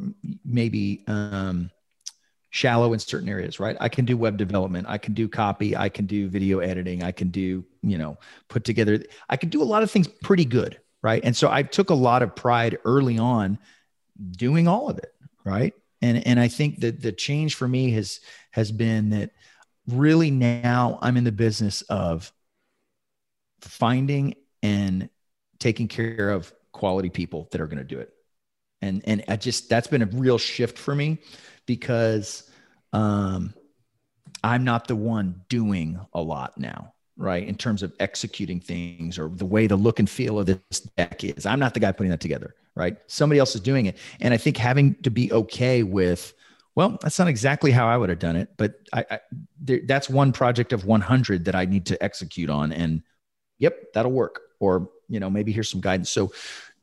maybe 0.45 1.05
um, 1.07 1.71
shallow 2.51 2.93
in 2.93 2.99
certain 2.99 3.29
areas, 3.29 3.61
right? 3.61 3.77
I 3.81 3.89
can 3.89 4.05
do 4.05 4.17
web 4.17 4.37
development, 4.37 4.87
I 4.89 4.99
can 4.99 5.15
do 5.15 5.29
copy, 5.29 5.77
I 5.77 5.89
can 5.89 6.07
do 6.07 6.29
video 6.29 6.61
editing, 6.61 7.03
I 7.03 7.13
can 7.13 7.29
do, 7.29 7.65
you 7.83 7.99
know, 7.99 8.19
put 8.49 8.65
together, 8.65 9.03
I 9.29 9.37
can 9.37 9.49
do 9.49 9.63
a 9.63 9.65
lot 9.65 9.83
of 9.83 9.91
things 9.91 10.09
pretty 10.09 10.45
good, 10.45 10.81
right? 11.03 11.23
And 11.25 11.37
so 11.37 11.51
I 11.51 11.63
took 11.63 11.91
a 11.91 11.95
lot 11.95 12.23
of 12.23 12.35
pride 12.35 12.79
early 12.85 13.19
on 13.19 13.59
doing 14.33 14.69
all 14.69 14.89
of 14.89 14.99
it, 14.99 15.13
right? 15.45 15.75
And 16.03 16.27
and 16.27 16.41
I 16.41 16.49
think 16.49 16.81
that 16.81 17.01
the 17.01 17.13
change 17.13 17.55
for 17.55 17.69
me 17.69 17.91
has 17.93 18.21
has 18.51 18.73
been 18.73 19.11
that 19.11 19.31
really 19.87 20.31
now 20.31 20.99
I'm 21.03 21.17
in 21.17 21.25
the 21.25 21.33
business 21.33 21.83
of 21.83 22.33
finding 23.61 24.35
and 24.65 25.11
taking 25.61 25.87
care 25.87 26.31
of 26.31 26.53
quality 26.73 27.11
people 27.11 27.49
that 27.53 27.61
are 27.61 27.67
going 27.67 27.79
to 27.79 27.85
do 27.85 28.01
it. 28.01 28.11
And 28.83 29.03
and 29.07 29.23
I 29.29 29.37
just 29.37 29.69
that's 29.69 29.87
been 29.87 30.03
a 30.03 30.07
real 30.07 30.39
shift 30.39 30.79
for 30.79 30.95
me 30.95 31.19
because 31.67 32.51
um 32.93 33.55
I'm 34.43 34.65
not 34.65 34.89
the 34.89 34.97
one 34.97 35.43
doing 35.49 36.01
a 36.13 36.21
lot 36.21 36.59
now, 36.59 36.95
right? 37.17 37.47
In 37.47 37.55
terms 37.55 37.83
of 37.83 37.95
executing 38.01 38.61
things 38.61 39.19
or 39.19 39.29
the 39.29 39.47
way 39.47 39.67
the 39.67 39.77
look 39.77 40.01
and 40.01 40.11
feel 40.11 40.39
of 40.39 40.47
this 40.47 40.81
deck 40.97 41.25
is. 41.25 41.47
I'm 41.47 41.61
not 41.61 41.75
the 41.75 41.81
guy 41.81 41.93
putting 41.93 42.11
that 42.11 42.21
together, 42.21 42.55
right? 42.75 42.97
Somebody 43.07 43.39
else 43.39 43.55
is 43.55 43.61
doing 43.61 43.87
it. 43.87 43.99
And 44.21 44.35
I 44.35 44.37
think 44.39 44.57
having 44.57 44.97
to 45.03 45.11
be 45.11 45.33
okay 45.33 45.83
with 45.83 46.35
well, 46.77 46.99
that's 47.01 47.21
not 47.21 47.29
exactly 47.29 47.71
how 47.71 47.87
I 47.87 47.97
would 47.97 48.09
have 48.09 48.19
done 48.19 48.35
it, 48.35 48.49
but 48.57 48.75
I, 48.93 49.05
I 49.09 49.21
there, 49.61 49.81
that's 49.87 50.11
one 50.11 50.33
project 50.33 50.73
of 50.73 50.85
100 50.85 51.45
that 51.45 51.55
I 51.55 51.67
need 51.67 51.87
to 51.87 52.03
execute 52.03 52.51
on, 52.51 52.73
and 52.73 53.03
yep, 53.59 53.93
that'll 53.95 54.11
work 54.11 54.41
or 54.61 54.89
you 55.09 55.21
know 55.21 55.31
maybe 55.31 55.53
here's 55.53 55.69
some 55.69 55.81
guidance. 55.81 56.11
So 56.11 56.33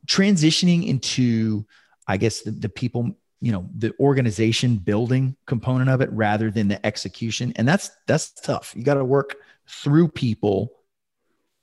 transitioning 0.08 0.88
into 0.88 1.64
i 2.08 2.18
guess 2.18 2.42
the, 2.42 2.50
the 2.50 2.68
people 2.68 3.16
you 3.42 3.52
know 3.52 3.68
the 3.76 3.94
organization 4.00 4.78
building 4.78 5.36
component 5.46 5.90
of 5.90 6.00
it 6.00 6.10
rather 6.14 6.50
than 6.52 6.68
the 6.68 6.84
execution. 6.86 7.52
And 7.56 7.68
that's 7.68 7.90
that's 8.08 8.32
tough. 8.32 8.74
You 8.76 8.84
got 8.84 8.94
to 8.94 9.04
work 9.04 9.36
through 9.68 10.10
people 10.10 10.72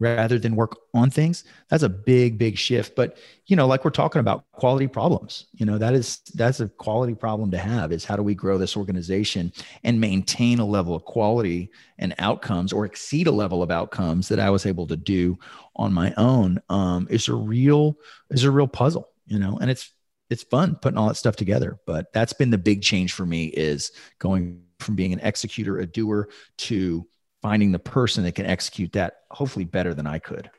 rather 0.00 0.38
than 0.38 0.54
work 0.54 0.76
on 0.94 1.10
things 1.10 1.44
that's 1.68 1.82
a 1.82 1.88
big 1.88 2.38
big 2.38 2.56
shift. 2.56 2.94
But 2.94 3.18
you 3.46 3.56
know 3.56 3.66
like 3.66 3.84
we're 3.84 3.90
talking 3.90 4.20
about 4.20 4.44
quality 4.52 4.86
problems 4.86 5.46
you 5.54 5.66
know 5.66 5.78
that 5.78 5.94
is 5.94 6.20
that's 6.34 6.60
a 6.60 6.68
quality 6.68 7.14
problem 7.14 7.50
to 7.50 7.58
have 7.58 7.92
is 7.92 8.04
how 8.04 8.16
do 8.16 8.22
we 8.22 8.34
grow 8.34 8.58
this 8.58 8.76
organization 8.76 9.52
and 9.84 10.00
maintain 10.00 10.58
a 10.58 10.64
level 10.64 10.94
of 10.94 11.04
quality 11.04 11.70
and 11.98 12.14
outcomes 12.18 12.72
or 12.72 12.84
exceed 12.84 13.26
a 13.26 13.32
level 13.32 13.62
of 13.62 13.70
outcomes 13.70 14.28
that 14.28 14.38
i 14.38 14.50
was 14.50 14.66
able 14.66 14.86
to 14.86 14.96
do 14.96 15.38
on 15.76 15.92
my 15.92 16.12
own 16.16 16.60
um, 16.68 17.06
is 17.10 17.28
a 17.28 17.34
real 17.34 17.96
is 18.30 18.44
a 18.44 18.50
real 18.50 18.68
puzzle 18.68 19.08
you 19.26 19.38
know 19.38 19.58
and 19.60 19.70
it's 19.70 19.92
it's 20.30 20.42
fun 20.42 20.76
putting 20.76 20.98
all 20.98 21.08
that 21.08 21.16
stuff 21.16 21.36
together. 21.36 21.78
But 21.86 22.12
that's 22.12 22.32
been 22.32 22.50
the 22.50 22.58
big 22.58 22.82
change 22.82 23.12
for 23.12 23.24
me 23.24 23.46
is 23.46 23.92
going 24.18 24.62
from 24.78 24.94
being 24.94 25.12
an 25.12 25.20
executor 25.20 25.78
a 25.78 25.86
doer 25.86 26.28
to 26.58 27.06
finding 27.42 27.72
the 27.72 27.78
person 27.78 28.24
that 28.24 28.34
can 28.34 28.46
execute 28.46 28.92
that 28.92 29.22
hopefully 29.30 29.64
better 29.64 29.94
than 29.94 30.06
I 30.06 30.18
could. 30.18 30.50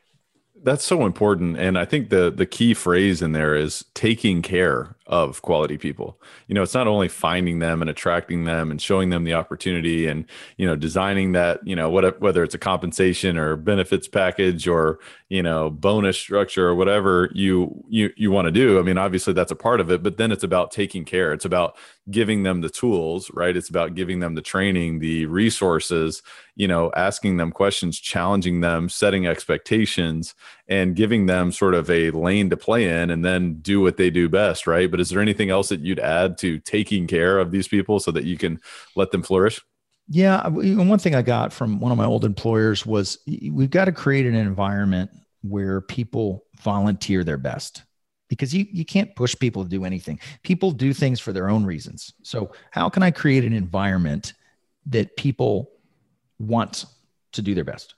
That's 0.62 0.84
so 0.84 1.06
important, 1.06 1.58
and 1.58 1.78
I 1.78 1.86
think 1.86 2.10
the 2.10 2.30
the 2.30 2.44
key 2.44 2.74
phrase 2.74 3.22
in 3.22 3.32
there 3.32 3.54
is 3.54 3.84
taking 3.94 4.42
care 4.42 4.96
of 5.10 5.42
quality 5.42 5.76
people. 5.76 6.20
You 6.46 6.54
know, 6.54 6.62
it's 6.62 6.72
not 6.72 6.86
only 6.86 7.08
finding 7.08 7.58
them 7.58 7.82
and 7.82 7.90
attracting 7.90 8.44
them 8.44 8.70
and 8.70 8.80
showing 8.80 9.10
them 9.10 9.24
the 9.24 9.34
opportunity 9.34 10.06
and, 10.06 10.24
you 10.56 10.66
know, 10.66 10.76
designing 10.76 11.32
that, 11.32 11.66
you 11.66 11.74
know, 11.74 11.90
what, 11.90 12.20
whether 12.20 12.44
it's 12.44 12.54
a 12.54 12.58
compensation 12.58 13.36
or 13.36 13.56
benefits 13.56 14.06
package 14.06 14.68
or, 14.68 15.00
you 15.28 15.42
know, 15.42 15.68
bonus 15.68 16.16
structure 16.16 16.68
or 16.68 16.76
whatever 16.76 17.28
you, 17.34 17.84
you, 17.88 18.10
you 18.16 18.30
want 18.30 18.46
to 18.46 18.52
do. 18.52 18.78
I 18.78 18.82
mean, 18.82 18.98
obviously 18.98 19.32
that's 19.32 19.50
a 19.50 19.56
part 19.56 19.80
of 19.80 19.90
it, 19.90 20.00
but 20.00 20.16
then 20.16 20.30
it's 20.30 20.44
about 20.44 20.70
taking 20.70 21.04
care. 21.04 21.32
It's 21.32 21.44
about 21.44 21.76
giving 22.08 22.44
them 22.44 22.60
the 22.60 22.70
tools, 22.70 23.32
right? 23.34 23.56
It's 23.56 23.68
about 23.68 23.94
giving 23.94 24.20
them 24.20 24.36
the 24.36 24.42
training, 24.42 25.00
the 25.00 25.26
resources, 25.26 26.22
you 26.54 26.68
know, 26.68 26.92
asking 26.96 27.36
them 27.36 27.50
questions, 27.50 27.98
challenging 27.98 28.60
them, 28.60 28.88
setting 28.88 29.26
expectations 29.26 30.34
and 30.70 30.94
giving 30.94 31.26
them 31.26 31.50
sort 31.50 31.74
of 31.74 31.90
a 31.90 32.12
lane 32.12 32.48
to 32.48 32.56
play 32.56 32.88
in 32.88 33.10
and 33.10 33.24
then 33.24 33.54
do 33.56 33.80
what 33.80 33.96
they 33.96 34.08
do 34.08 34.28
best, 34.28 34.68
right? 34.68 34.88
But 34.88 35.00
is 35.00 35.10
there 35.10 35.20
anything 35.20 35.50
else 35.50 35.68
that 35.68 35.80
you'd 35.80 35.98
add 35.98 36.38
to 36.38 36.60
taking 36.60 37.08
care 37.08 37.40
of 37.40 37.50
these 37.50 37.66
people 37.66 37.98
so 37.98 38.12
that 38.12 38.24
you 38.24 38.38
can 38.38 38.60
let 38.94 39.10
them 39.10 39.24
flourish? 39.24 39.60
Yeah, 40.08 40.46
one 40.48 40.98
thing 40.98 41.16
I 41.16 41.22
got 41.22 41.52
from 41.52 41.80
one 41.80 41.92
of 41.92 41.98
my 41.98 42.04
old 42.04 42.24
employers 42.24 42.86
was 42.86 43.18
we've 43.26 43.70
got 43.70 43.86
to 43.86 43.92
create 43.92 44.26
an 44.26 44.34
environment 44.34 45.10
where 45.42 45.80
people 45.80 46.44
volunteer 46.60 47.24
their 47.24 47.36
best 47.36 47.82
because 48.28 48.54
you 48.54 48.66
you 48.72 48.84
can't 48.84 49.14
push 49.16 49.36
people 49.38 49.62
to 49.62 49.68
do 49.68 49.84
anything. 49.84 50.18
People 50.42 50.70
do 50.70 50.92
things 50.92 51.20
for 51.20 51.32
their 51.32 51.48
own 51.48 51.64
reasons. 51.64 52.12
So, 52.22 52.52
how 52.70 52.88
can 52.88 53.02
I 53.02 53.10
create 53.10 53.44
an 53.44 53.52
environment 53.52 54.34
that 54.86 55.16
people 55.16 55.70
want 56.38 56.86
to 57.32 57.42
do 57.42 57.54
their 57.54 57.64
best? 57.64 57.94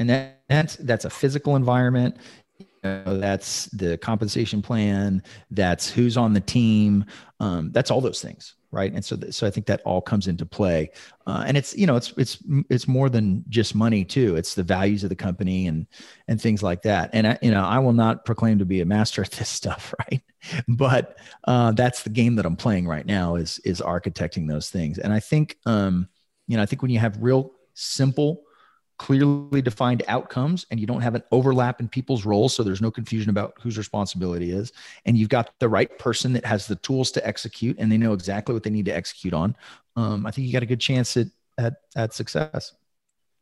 And 0.00 0.10
that, 0.10 0.40
that's 0.48 0.76
that's 0.76 1.04
a 1.04 1.10
physical 1.10 1.54
environment. 1.54 2.16
You 2.58 2.66
know, 2.82 3.18
that's 3.18 3.66
the 3.66 3.98
compensation 3.98 4.62
plan. 4.62 5.22
That's 5.50 5.88
who's 5.88 6.16
on 6.16 6.32
the 6.32 6.40
team. 6.40 7.04
Um, 7.38 7.70
that's 7.72 7.90
all 7.90 8.00
those 8.00 8.20
things 8.20 8.56
right? 8.72 8.92
And 8.92 9.04
so 9.04 9.16
th- 9.16 9.34
so 9.34 9.46
i 9.46 9.50
think 9.50 9.66
that 9.66 9.82
all 9.84 10.00
comes 10.00 10.28
into 10.28 10.46
play. 10.46 10.90
Uh, 11.26 11.44
and 11.46 11.56
it's 11.56 11.76
you 11.76 11.86
know 11.86 11.96
it's 11.96 12.12
it's 12.16 12.38
it's 12.68 12.86
more 12.86 13.08
than 13.08 13.44
just 13.48 13.74
money 13.74 14.04
too. 14.04 14.36
It's 14.36 14.54
the 14.54 14.62
values 14.62 15.02
of 15.02 15.08
the 15.10 15.16
company 15.16 15.66
and 15.66 15.86
and 16.28 16.40
things 16.40 16.62
like 16.62 16.82
that. 16.82 17.10
And 17.12 17.26
I, 17.26 17.38
you 17.42 17.50
know 17.50 17.64
i 17.64 17.78
will 17.78 17.92
not 17.92 18.24
proclaim 18.24 18.58
to 18.58 18.64
be 18.64 18.80
a 18.80 18.86
master 18.86 19.22
at 19.22 19.32
this 19.32 19.48
stuff 19.60 19.94
right? 19.98 20.22
But 20.68 21.18
uh, 21.46 21.72
that's 21.72 22.02
the 22.02 22.10
game 22.10 22.36
that 22.36 22.46
i'm 22.46 22.56
playing 22.56 22.86
right 22.86 23.06
now 23.06 23.36
is 23.36 23.58
is 23.64 23.80
architecting 23.80 24.48
those 24.48 24.70
things. 24.70 24.98
And 24.98 25.12
i 25.12 25.20
think 25.20 25.58
um 25.66 26.08
you 26.46 26.56
know 26.56 26.62
i 26.62 26.66
think 26.66 26.82
when 26.82 26.90
you 26.90 26.98
have 26.98 27.16
real 27.20 27.52
simple 27.74 28.42
clearly 29.00 29.62
defined 29.62 30.02
outcomes 30.08 30.66
and 30.70 30.78
you 30.78 30.86
don't 30.86 31.00
have 31.00 31.14
an 31.14 31.22
overlap 31.32 31.80
in 31.80 31.88
people's 31.88 32.26
roles 32.26 32.52
so 32.52 32.62
there's 32.62 32.82
no 32.82 32.90
confusion 32.90 33.30
about 33.30 33.54
whose 33.58 33.78
responsibility 33.78 34.50
is. 34.50 34.74
And 35.06 35.16
you've 35.16 35.30
got 35.30 35.58
the 35.58 35.70
right 35.70 35.98
person 35.98 36.34
that 36.34 36.44
has 36.44 36.66
the 36.66 36.76
tools 36.76 37.10
to 37.12 37.26
execute 37.26 37.78
and 37.78 37.90
they 37.90 37.96
know 37.96 38.12
exactly 38.12 38.52
what 38.52 38.62
they 38.62 38.68
need 38.68 38.84
to 38.84 38.94
execute 38.94 39.32
on. 39.32 39.56
Um, 39.96 40.26
i 40.26 40.30
think 40.30 40.46
you 40.46 40.52
got 40.52 40.62
a 40.62 40.66
good 40.66 40.80
chance 40.80 41.16
at 41.16 41.28
at, 41.56 41.74
at 41.96 42.12
success 42.12 42.74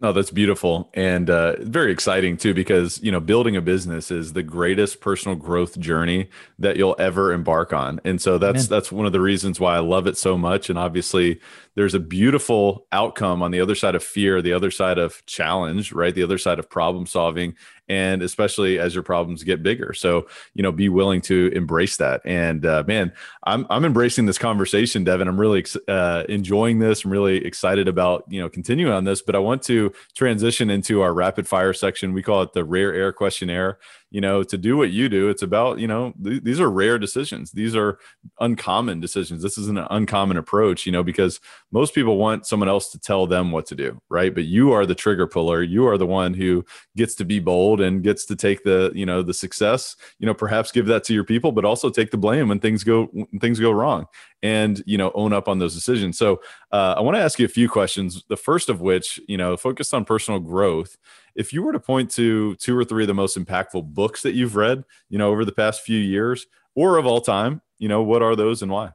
no, 0.00 0.12
that's 0.12 0.30
beautiful 0.30 0.90
and 0.94 1.28
uh, 1.28 1.56
very 1.60 1.90
exciting 1.90 2.36
too, 2.36 2.54
because 2.54 3.02
you 3.02 3.10
know 3.10 3.18
building 3.18 3.56
a 3.56 3.60
business 3.60 4.12
is 4.12 4.32
the 4.32 4.44
greatest 4.44 5.00
personal 5.00 5.36
growth 5.36 5.78
journey 5.80 6.30
that 6.58 6.76
you'll 6.76 6.94
ever 7.00 7.32
embark 7.32 7.72
on, 7.72 8.00
and 8.04 8.20
so 8.20 8.38
that's 8.38 8.66
Amen. 8.66 8.68
that's 8.68 8.92
one 8.92 9.06
of 9.06 9.12
the 9.12 9.20
reasons 9.20 9.58
why 9.58 9.74
I 9.74 9.80
love 9.80 10.06
it 10.06 10.16
so 10.16 10.38
much. 10.38 10.70
And 10.70 10.78
obviously, 10.78 11.40
there's 11.74 11.94
a 11.94 12.00
beautiful 12.00 12.86
outcome 12.92 13.42
on 13.42 13.50
the 13.50 13.60
other 13.60 13.74
side 13.74 13.96
of 13.96 14.04
fear, 14.04 14.40
the 14.40 14.52
other 14.52 14.70
side 14.70 14.98
of 14.98 15.24
challenge, 15.26 15.92
right? 15.92 16.14
The 16.14 16.22
other 16.22 16.38
side 16.38 16.60
of 16.60 16.70
problem 16.70 17.06
solving, 17.06 17.56
and 17.88 18.22
especially 18.22 18.78
as 18.78 18.94
your 18.94 19.02
problems 19.02 19.42
get 19.42 19.62
bigger. 19.62 19.92
So, 19.92 20.26
you 20.54 20.62
know, 20.62 20.72
be 20.72 20.88
willing 20.88 21.20
to 21.22 21.50
embrace 21.54 21.96
that. 21.98 22.20
And 22.24 22.66
uh, 22.66 22.84
man, 22.86 23.12
I'm 23.44 23.66
I'm 23.70 23.84
embracing 23.84 24.26
this 24.26 24.38
conversation, 24.38 25.04
Devin. 25.04 25.28
I'm 25.28 25.40
really 25.40 25.64
uh, 25.88 26.24
enjoying 26.28 26.78
this. 26.78 27.04
I'm 27.04 27.10
really 27.10 27.44
excited 27.44 27.88
about 27.88 28.24
you 28.28 28.40
know 28.40 28.48
continuing 28.48 28.92
on 28.92 29.04
this. 29.04 29.22
But 29.22 29.34
I 29.34 29.38
want 29.38 29.62
to 29.64 29.92
transition 30.14 30.70
into 30.70 31.00
our 31.02 31.12
rapid 31.12 31.48
fire 31.48 31.72
section. 31.72 32.12
We 32.12 32.22
call 32.22 32.42
it 32.42 32.52
the 32.52 32.64
rare 32.64 32.94
air 32.94 33.12
questionnaire 33.12 33.78
you 34.10 34.20
know 34.20 34.42
to 34.42 34.56
do 34.56 34.76
what 34.76 34.90
you 34.90 35.08
do 35.08 35.28
it's 35.28 35.42
about 35.42 35.78
you 35.78 35.86
know 35.86 36.14
th- 36.22 36.42
these 36.42 36.60
are 36.60 36.70
rare 36.70 36.98
decisions. 36.98 37.50
These 37.52 37.76
are 37.76 37.98
uncommon 38.40 39.00
decisions. 39.00 39.42
This 39.42 39.58
is 39.58 39.68
an 39.68 39.78
uncommon 39.90 40.36
approach 40.36 40.86
you 40.86 40.92
know 40.92 41.02
because 41.02 41.40
most 41.72 41.94
people 41.94 42.16
want 42.16 42.46
someone 42.46 42.68
else 42.68 42.90
to 42.92 42.98
tell 42.98 43.26
them 43.26 43.50
what 43.50 43.66
to 43.66 43.74
do 43.74 44.00
right? 44.08 44.34
But 44.34 44.44
you 44.44 44.72
are 44.72 44.86
the 44.86 44.94
trigger 44.94 45.26
puller. 45.26 45.62
You 45.62 45.86
are 45.86 45.98
the 45.98 46.06
one 46.06 46.34
who 46.34 46.64
gets 46.96 47.14
to 47.16 47.24
be 47.24 47.38
bold 47.38 47.80
and 47.80 48.02
gets 48.02 48.24
to 48.26 48.36
take 48.36 48.64
the 48.64 48.90
you 48.94 49.06
know 49.06 49.22
the 49.22 49.34
success 49.34 49.96
you 50.18 50.26
know 50.26 50.34
perhaps 50.34 50.72
give 50.72 50.86
that 50.86 51.04
to 51.04 51.14
your 51.14 51.24
people 51.24 51.52
but 51.52 51.64
also 51.64 51.90
take 51.90 52.10
the 52.10 52.16
blame 52.16 52.48
when 52.48 52.60
things 52.60 52.84
go 52.84 53.06
when 53.06 53.40
things 53.40 53.60
go 53.60 53.70
wrong 53.70 54.06
and 54.42 54.82
you 54.86 54.96
know 54.96 55.10
own 55.14 55.32
up 55.32 55.48
on 55.48 55.58
those 55.58 55.74
decisions. 55.74 56.16
So 56.18 56.40
uh, 56.72 56.94
i 56.96 57.00
want 57.00 57.16
to 57.16 57.22
ask 57.22 57.38
you 57.38 57.44
a 57.44 57.48
few 57.48 57.68
questions 57.68 58.22
the 58.28 58.36
first 58.36 58.68
of 58.68 58.80
which 58.80 59.20
you 59.26 59.36
know 59.36 59.56
focused 59.56 59.94
on 59.94 60.04
personal 60.04 60.40
growth 60.40 60.96
if 61.38 61.52
you 61.52 61.62
were 61.62 61.72
to 61.72 61.78
point 61.78 62.10
to 62.10 62.56
two 62.56 62.76
or 62.76 62.84
three 62.84 63.04
of 63.04 63.06
the 63.06 63.14
most 63.14 63.38
impactful 63.38 63.94
books 63.94 64.22
that 64.22 64.34
you've 64.34 64.56
read, 64.56 64.84
you 65.08 65.18
know, 65.18 65.30
over 65.30 65.44
the 65.44 65.52
past 65.52 65.82
few 65.82 65.98
years 65.98 66.46
or 66.74 66.98
of 66.98 67.06
all 67.06 67.20
time, 67.20 67.62
you 67.78 67.88
know, 67.88 68.02
what 68.02 68.22
are 68.22 68.34
those 68.34 68.60
and 68.60 68.72
why? 68.72 68.92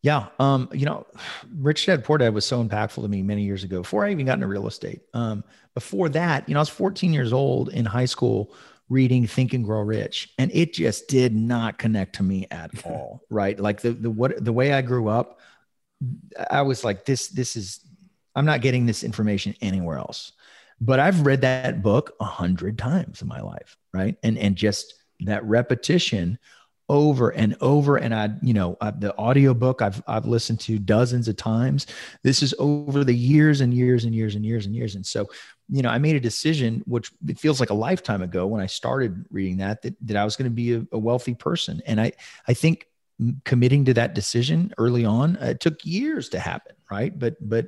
Yeah. 0.00 0.26
Um, 0.38 0.68
you 0.72 0.86
know, 0.86 1.06
Rich 1.56 1.86
Dad 1.86 2.04
Poor 2.04 2.18
Dad 2.18 2.32
was 2.32 2.44
so 2.44 2.62
impactful 2.64 3.02
to 3.02 3.08
me 3.08 3.22
many 3.22 3.42
years 3.42 3.64
ago 3.64 3.82
before 3.82 4.04
I 4.04 4.12
even 4.12 4.26
got 4.26 4.34
into 4.34 4.46
real 4.46 4.68
estate. 4.68 5.00
Um, 5.12 5.42
before 5.74 6.08
that, 6.10 6.48
you 6.48 6.54
know, 6.54 6.60
I 6.60 6.62
was 6.62 6.68
14 6.68 7.12
years 7.12 7.32
old 7.32 7.70
in 7.70 7.84
high 7.84 8.04
school 8.04 8.54
reading 8.88 9.26
Think 9.26 9.54
and 9.54 9.64
Grow 9.64 9.80
Rich, 9.80 10.32
and 10.38 10.52
it 10.54 10.72
just 10.72 11.08
did 11.08 11.34
not 11.34 11.78
connect 11.78 12.14
to 12.16 12.22
me 12.22 12.46
at 12.52 12.70
all. 12.86 13.24
Right. 13.28 13.58
Like 13.58 13.80
the 13.80 13.90
the 13.90 14.08
what 14.08 14.42
the 14.42 14.52
way 14.52 14.72
I 14.72 14.82
grew 14.82 15.08
up, 15.08 15.40
I 16.48 16.62
was 16.62 16.84
like, 16.84 17.04
this, 17.04 17.26
this 17.26 17.56
is 17.56 17.80
I'm 18.36 18.44
not 18.44 18.60
getting 18.60 18.86
this 18.86 19.02
information 19.02 19.56
anywhere 19.60 19.98
else 19.98 20.32
but 20.80 21.00
I've 21.00 21.26
read 21.26 21.40
that 21.42 21.82
book 21.82 22.14
a 22.20 22.24
hundred 22.24 22.78
times 22.78 23.22
in 23.22 23.28
my 23.28 23.40
life, 23.40 23.76
right? 23.92 24.16
And 24.22 24.38
and 24.38 24.56
just 24.56 24.94
that 25.20 25.44
repetition 25.44 26.38
over 26.90 27.30
and 27.30 27.56
over. 27.60 27.96
And 27.96 28.14
i 28.14 28.30
you 28.42 28.54
know 28.54 28.76
uh, 28.80 28.92
the 28.96 29.16
audiobook 29.18 29.82
i've 29.82 30.02
i've 30.06 30.24
listened 30.24 30.60
to 30.60 30.78
dozens 30.78 31.28
of 31.28 31.36
times. 31.36 31.86
This 32.22 32.42
is 32.42 32.54
over 32.58 33.04
the 33.04 33.14
years 33.14 33.60
and 33.60 33.74
years 33.74 34.04
and 34.04 34.14
years 34.14 34.34
and 34.34 34.44
years 34.44 34.66
and 34.66 34.74
years. 34.74 34.94
And 34.94 35.04
so 35.04 35.28
you 35.68 35.82
know 35.82 35.90
i 35.90 35.98
made 35.98 36.16
a 36.16 36.20
decision 36.20 36.82
which 36.86 37.10
it 37.26 37.38
feels 37.38 37.60
like 37.60 37.70
a 37.70 37.74
lifetime 37.74 38.22
ago 38.22 38.46
when 38.46 38.62
i 38.62 38.66
started 38.66 39.26
reading 39.30 39.58
that 39.58 39.82
that, 39.82 39.94
that 40.00 40.16
i 40.16 40.24
was 40.24 40.34
going 40.34 40.50
to 40.50 40.54
be 40.54 40.74
a, 40.74 40.86
a, 40.92 40.98
wealthy 40.98 41.34
person. 41.34 41.82
And 41.86 42.00
i 42.00 42.12
i 42.46 42.54
think 42.54 42.86
committing 43.44 43.84
to 43.84 43.94
that 43.94 44.14
decision 44.14 44.72
early 44.78 45.04
on 45.04 45.36
it 45.36 45.60
took 45.60 45.84
years 45.84 46.28
to 46.30 46.38
happen 46.38 46.76
right? 46.90 47.16
But 47.16 47.36
but 47.40 47.66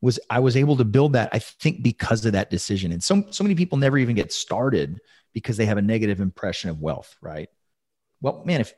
was 0.00 0.18
I 0.30 0.40
was 0.40 0.56
able 0.56 0.76
to 0.76 0.84
build 0.84 1.12
that 1.12 1.28
I 1.32 1.38
think 1.38 1.82
because 1.82 2.24
of 2.24 2.32
that 2.32 2.50
decision. 2.50 2.92
And 2.92 3.02
so 3.02 3.24
so 3.30 3.44
many 3.44 3.54
people 3.54 3.78
never 3.78 3.98
even 3.98 4.16
get 4.16 4.32
started 4.32 5.00
because 5.32 5.56
they 5.56 5.66
have 5.66 5.78
a 5.78 5.82
negative 5.82 6.20
impression 6.20 6.70
of 6.70 6.80
wealth, 6.80 7.16
right? 7.20 7.48
Well, 8.20 8.42
man, 8.44 8.60
if 8.60 8.74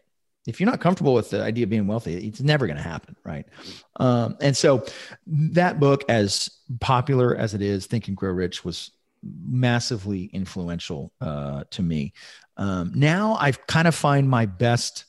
if 0.47 0.61
you're 0.61 0.71
not 0.71 0.81
comfortable 0.81 1.15
with 1.15 1.31
the 1.31 1.43
idea 1.43 1.65
of 1.65 1.71
being 1.71 1.87
wealthy, 1.87 2.15
it's 2.27 2.41
never 2.41 2.67
going 2.67 2.77
to 2.77 2.83
happen, 2.83 3.17
right? 3.25 3.47
Um, 3.97 4.37
and 4.41 4.57
so 4.57 4.85
that 5.27 5.79
book, 5.79 6.05
as 6.09 6.51
popular 6.81 7.37
as 7.37 7.55
it 7.55 7.63
is, 7.63 7.87
Think 7.87 8.09
and 8.09 8.17
Grow 8.17 8.33
Rich, 8.33 8.65
was 8.65 8.91
massively 9.23 10.25
influential 10.25 11.13
uh, 11.21 11.63
to 11.71 11.83
me. 11.83 12.13
Um, 12.57 12.91
now 12.95 13.37
I 13.39 13.53
kind 13.53 13.87
of 13.87 13.95
find 13.95 14.29
my 14.29 14.47
best 14.47 15.05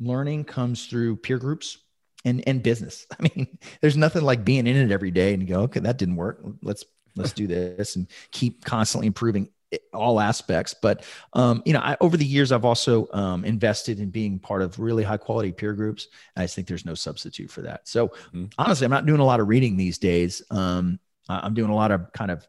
learning 0.00 0.44
comes 0.44 0.86
through 0.86 1.16
peer 1.16 1.38
groups 1.38 1.78
and 2.24 2.46
and 2.46 2.62
business. 2.62 3.06
I 3.18 3.22
mean, 3.22 3.58
there's 3.80 3.96
nothing 3.96 4.22
like 4.22 4.44
being 4.44 4.66
in 4.66 4.76
it 4.76 4.90
every 4.92 5.10
day 5.10 5.34
and 5.34 5.46
go, 5.46 5.62
okay, 5.62 5.80
that 5.80 5.98
didn't 5.98 6.16
work. 6.16 6.40
Let's 6.62 6.84
let's 7.16 7.32
do 7.32 7.46
this 7.46 7.96
and 7.96 8.08
keep 8.32 8.64
constantly 8.64 9.06
improving 9.06 9.48
all 9.92 10.20
aspects. 10.20 10.74
But 10.74 11.04
um, 11.32 11.62
you 11.64 11.72
know, 11.72 11.80
I, 11.80 11.96
over 12.00 12.16
the 12.16 12.24
years, 12.24 12.52
I've 12.52 12.64
also 12.64 13.08
um, 13.12 13.44
invested 13.44 14.00
in 14.00 14.10
being 14.10 14.38
part 14.38 14.62
of 14.62 14.78
really 14.78 15.02
high 15.02 15.16
quality 15.16 15.52
peer 15.52 15.72
groups. 15.72 16.08
I 16.36 16.46
think 16.46 16.66
there's 16.66 16.86
no 16.86 16.94
substitute 16.94 17.50
for 17.50 17.62
that. 17.62 17.86
So 17.88 18.08
mm-hmm. 18.08 18.46
honestly, 18.58 18.84
I'm 18.84 18.90
not 18.90 19.06
doing 19.06 19.20
a 19.20 19.24
lot 19.24 19.40
of 19.40 19.48
reading 19.48 19.76
these 19.76 19.98
days. 19.98 20.42
Um, 20.50 20.98
I'm 21.28 21.54
doing 21.54 21.70
a 21.70 21.74
lot 21.74 21.90
of 21.90 22.12
kind 22.12 22.30
of 22.30 22.46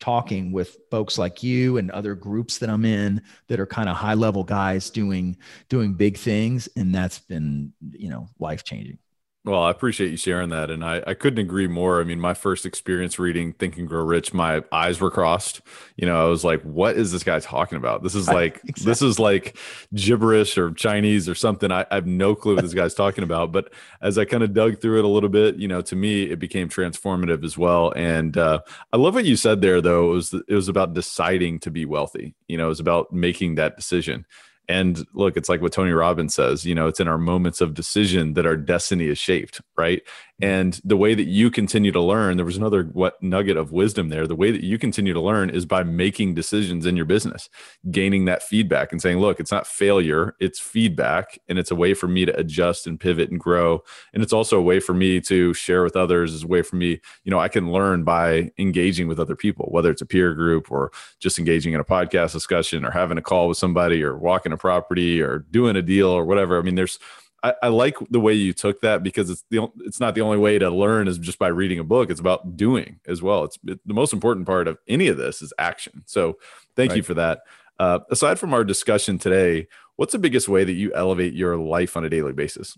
talking 0.00 0.50
with 0.50 0.78
folks 0.90 1.18
like 1.18 1.42
you 1.42 1.76
and 1.76 1.90
other 1.90 2.14
groups 2.14 2.58
that 2.58 2.70
I'm 2.70 2.84
in 2.84 3.22
that 3.48 3.60
are 3.60 3.66
kind 3.66 3.88
of 3.88 3.96
high 3.96 4.14
level 4.14 4.42
guys 4.42 4.90
doing 4.90 5.36
doing 5.68 5.94
big 5.94 6.16
things 6.16 6.68
and 6.76 6.94
that's 6.94 7.18
been 7.18 7.72
you 7.92 8.08
know 8.08 8.28
life 8.38 8.64
changing 8.64 8.98
well, 9.42 9.62
I 9.62 9.70
appreciate 9.70 10.10
you 10.10 10.18
sharing 10.18 10.50
that. 10.50 10.70
And 10.70 10.84
I, 10.84 11.02
I 11.06 11.14
couldn't 11.14 11.38
agree 11.38 11.66
more. 11.66 12.00
I 12.00 12.04
mean, 12.04 12.20
my 12.20 12.34
first 12.34 12.66
experience 12.66 13.18
reading 13.18 13.54
Think 13.54 13.78
and 13.78 13.88
Grow 13.88 14.04
Rich, 14.04 14.34
my 14.34 14.62
eyes 14.70 15.00
were 15.00 15.10
crossed. 15.10 15.62
You 15.96 16.04
know, 16.04 16.20
I 16.20 16.28
was 16.28 16.44
like, 16.44 16.60
what 16.62 16.96
is 16.98 17.10
this 17.10 17.24
guy 17.24 17.40
talking 17.40 17.78
about? 17.78 18.02
This 18.02 18.14
is 18.14 18.28
like, 18.32 18.56
exactly. 18.64 18.84
this 18.84 19.00
is 19.00 19.18
like 19.18 19.56
gibberish 19.94 20.58
or 20.58 20.72
Chinese 20.72 21.26
or 21.26 21.34
something. 21.34 21.72
I, 21.72 21.86
I 21.90 21.94
have 21.94 22.06
no 22.06 22.34
clue 22.34 22.54
what 22.54 22.64
this 22.64 22.74
guy's 22.74 22.92
talking 22.92 23.24
about. 23.24 23.50
But 23.50 23.72
as 24.02 24.18
I 24.18 24.26
kind 24.26 24.42
of 24.42 24.52
dug 24.52 24.78
through 24.78 24.98
it 24.98 25.06
a 25.06 25.08
little 25.08 25.30
bit, 25.30 25.56
you 25.56 25.68
know, 25.68 25.80
to 25.82 25.96
me, 25.96 26.24
it 26.24 26.38
became 26.38 26.68
transformative 26.68 27.42
as 27.42 27.56
well. 27.56 27.92
And 27.96 28.36
uh, 28.36 28.60
I 28.92 28.98
love 28.98 29.14
what 29.14 29.24
you 29.24 29.36
said 29.36 29.62
there, 29.62 29.80
though. 29.80 30.10
It 30.10 30.14
was, 30.14 30.34
it 30.34 30.54
was 30.54 30.68
about 30.68 30.92
deciding 30.92 31.60
to 31.60 31.70
be 31.70 31.86
wealthy. 31.86 32.34
You 32.46 32.58
know, 32.58 32.66
it 32.66 32.68
was 32.68 32.80
about 32.80 33.10
making 33.10 33.54
that 33.54 33.76
decision 33.76 34.26
And 34.70 35.04
look, 35.14 35.36
it's 35.36 35.48
like 35.48 35.60
what 35.60 35.72
Tony 35.72 35.90
Robbins 35.90 36.32
says, 36.32 36.64
you 36.64 36.76
know, 36.76 36.86
it's 36.86 37.00
in 37.00 37.08
our 37.08 37.18
moments 37.18 37.60
of 37.60 37.74
decision 37.74 38.34
that 38.34 38.46
our 38.46 38.56
destiny 38.56 39.08
is 39.08 39.18
shaped, 39.18 39.60
right? 39.76 40.00
And 40.42 40.80
the 40.84 40.96
way 40.96 41.14
that 41.14 41.26
you 41.26 41.50
continue 41.50 41.92
to 41.92 42.00
learn, 42.00 42.36
there 42.36 42.46
was 42.46 42.56
another 42.56 42.84
what 42.84 43.22
nugget 43.22 43.56
of 43.56 43.72
wisdom 43.72 44.08
there. 44.08 44.26
The 44.26 44.36
way 44.36 44.50
that 44.50 44.64
you 44.64 44.78
continue 44.78 45.12
to 45.12 45.20
learn 45.20 45.50
is 45.50 45.66
by 45.66 45.82
making 45.82 46.34
decisions 46.34 46.86
in 46.86 46.96
your 46.96 47.04
business, 47.04 47.48
gaining 47.90 48.24
that 48.24 48.42
feedback 48.42 48.92
and 48.92 49.02
saying, 49.02 49.18
look, 49.18 49.40
it's 49.40 49.52
not 49.52 49.66
failure, 49.66 50.34
it's 50.40 50.58
feedback. 50.58 51.38
And 51.48 51.58
it's 51.58 51.70
a 51.70 51.74
way 51.74 51.94
for 51.94 52.08
me 52.08 52.24
to 52.24 52.36
adjust 52.36 52.86
and 52.86 52.98
pivot 52.98 53.30
and 53.30 53.38
grow. 53.38 53.82
And 54.14 54.22
it's 54.22 54.32
also 54.32 54.58
a 54.58 54.62
way 54.62 54.80
for 54.80 54.94
me 54.94 55.20
to 55.22 55.52
share 55.54 55.82
with 55.82 55.96
others, 55.96 56.32
is 56.32 56.44
a 56.44 56.46
way 56.46 56.62
for 56.62 56.76
me, 56.76 57.00
you 57.24 57.30
know, 57.30 57.38
I 57.38 57.48
can 57.48 57.72
learn 57.72 58.04
by 58.04 58.50
engaging 58.58 59.08
with 59.08 59.20
other 59.20 59.36
people, 59.36 59.66
whether 59.70 59.90
it's 59.90 60.02
a 60.02 60.06
peer 60.06 60.34
group 60.34 60.70
or 60.70 60.90
just 61.18 61.38
engaging 61.38 61.74
in 61.74 61.80
a 61.80 61.84
podcast 61.84 62.32
discussion 62.32 62.84
or 62.84 62.90
having 62.90 63.18
a 63.18 63.22
call 63.22 63.48
with 63.48 63.58
somebody 63.58 64.02
or 64.02 64.16
walking 64.16 64.52
a 64.52 64.56
property 64.56 65.20
or 65.20 65.40
doing 65.50 65.76
a 65.76 65.82
deal 65.82 66.08
or 66.08 66.24
whatever. 66.24 66.58
I 66.58 66.62
mean, 66.62 66.76
there's 66.76 66.98
I, 67.42 67.54
I, 67.62 67.68
like 67.68 67.96
the 68.10 68.20
way 68.20 68.34
you 68.34 68.52
took 68.52 68.80
that 68.82 69.02
because 69.02 69.30
it's 69.30 69.44
the 69.50 69.68
it's 69.80 70.00
not 70.00 70.14
the 70.14 70.20
only 70.20 70.38
way 70.38 70.58
to 70.58 70.70
learn 70.70 71.08
is 71.08 71.18
just 71.18 71.38
by 71.38 71.48
reading 71.48 71.78
a 71.78 71.84
book. 71.84 72.10
It's 72.10 72.20
about 72.20 72.56
doing 72.56 73.00
as 73.06 73.22
well. 73.22 73.44
It's 73.44 73.58
it, 73.66 73.80
the 73.86 73.94
most 73.94 74.12
important 74.12 74.46
part 74.46 74.68
of 74.68 74.78
any 74.86 75.08
of 75.08 75.16
this 75.16 75.40
is 75.40 75.52
action. 75.58 76.02
So 76.06 76.38
thank 76.76 76.90
right. 76.90 76.96
you 76.98 77.02
for 77.02 77.14
that. 77.14 77.40
Uh, 77.78 78.00
aside 78.10 78.38
from 78.38 78.52
our 78.52 78.62
discussion 78.62 79.18
today, 79.18 79.68
what's 79.96 80.12
the 80.12 80.18
biggest 80.18 80.48
way 80.48 80.64
that 80.64 80.72
you 80.72 80.92
elevate 80.94 81.32
your 81.32 81.56
life 81.56 81.96
on 81.96 82.04
a 82.04 82.10
daily 82.10 82.32
basis? 82.32 82.76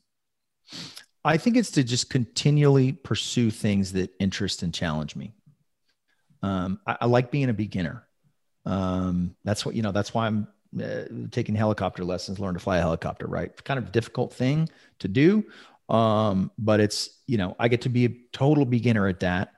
I 1.24 1.36
think 1.36 1.56
it's 1.56 1.72
to 1.72 1.84
just 1.84 2.10
continually 2.10 2.92
pursue 2.92 3.50
things 3.50 3.92
that 3.92 4.10
interest 4.20 4.62
and 4.62 4.72
challenge 4.72 5.16
me. 5.16 5.34
Um, 6.42 6.80
I, 6.86 6.98
I, 7.02 7.06
like 7.06 7.30
being 7.30 7.48
a 7.48 7.52
beginner. 7.52 8.06
Um, 8.64 9.36
that's 9.44 9.64
what 9.64 9.74
you 9.74 9.82
know. 9.82 9.92
That's 9.92 10.12
why 10.12 10.26
I'm 10.26 10.48
uh, 10.80 11.04
taking 11.30 11.54
helicopter 11.54 12.04
lessons, 12.04 12.38
learn 12.38 12.54
to 12.54 12.60
fly 12.60 12.78
a 12.78 12.80
helicopter, 12.80 13.26
right? 13.26 13.64
Kind 13.64 13.78
of 13.78 13.92
difficult 13.92 14.32
thing 14.32 14.68
to 15.00 15.08
do. 15.08 15.44
Um, 15.88 16.50
but 16.58 16.80
it's, 16.80 17.20
you 17.26 17.38
know, 17.38 17.56
I 17.58 17.68
get 17.68 17.82
to 17.82 17.88
be 17.88 18.04
a 18.06 18.16
total 18.32 18.64
beginner 18.64 19.06
at 19.08 19.20
that 19.20 19.52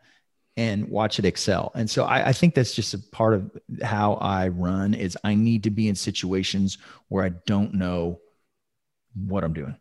and 0.56 0.88
watch 0.88 1.18
it 1.18 1.24
excel. 1.24 1.72
And 1.74 1.88
so 1.88 2.04
I, 2.04 2.28
I 2.28 2.32
think 2.32 2.54
that's 2.54 2.74
just 2.74 2.94
a 2.94 2.98
part 2.98 3.34
of 3.34 3.50
how 3.82 4.14
I 4.14 4.48
run 4.48 4.94
is 4.94 5.18
I 5.24 5.34
need 5.34 5.64
to 5.64 5.70
be 5.70 5.88
in 5.88 5.94
situations 5.94 6.78
where 7.08 7.24
I 7.24 7.30
don't 7.46 7.74
know 7.74 8.20
what 9.14 9.44
I'm 9.44 9.52
doing 9.52 9.76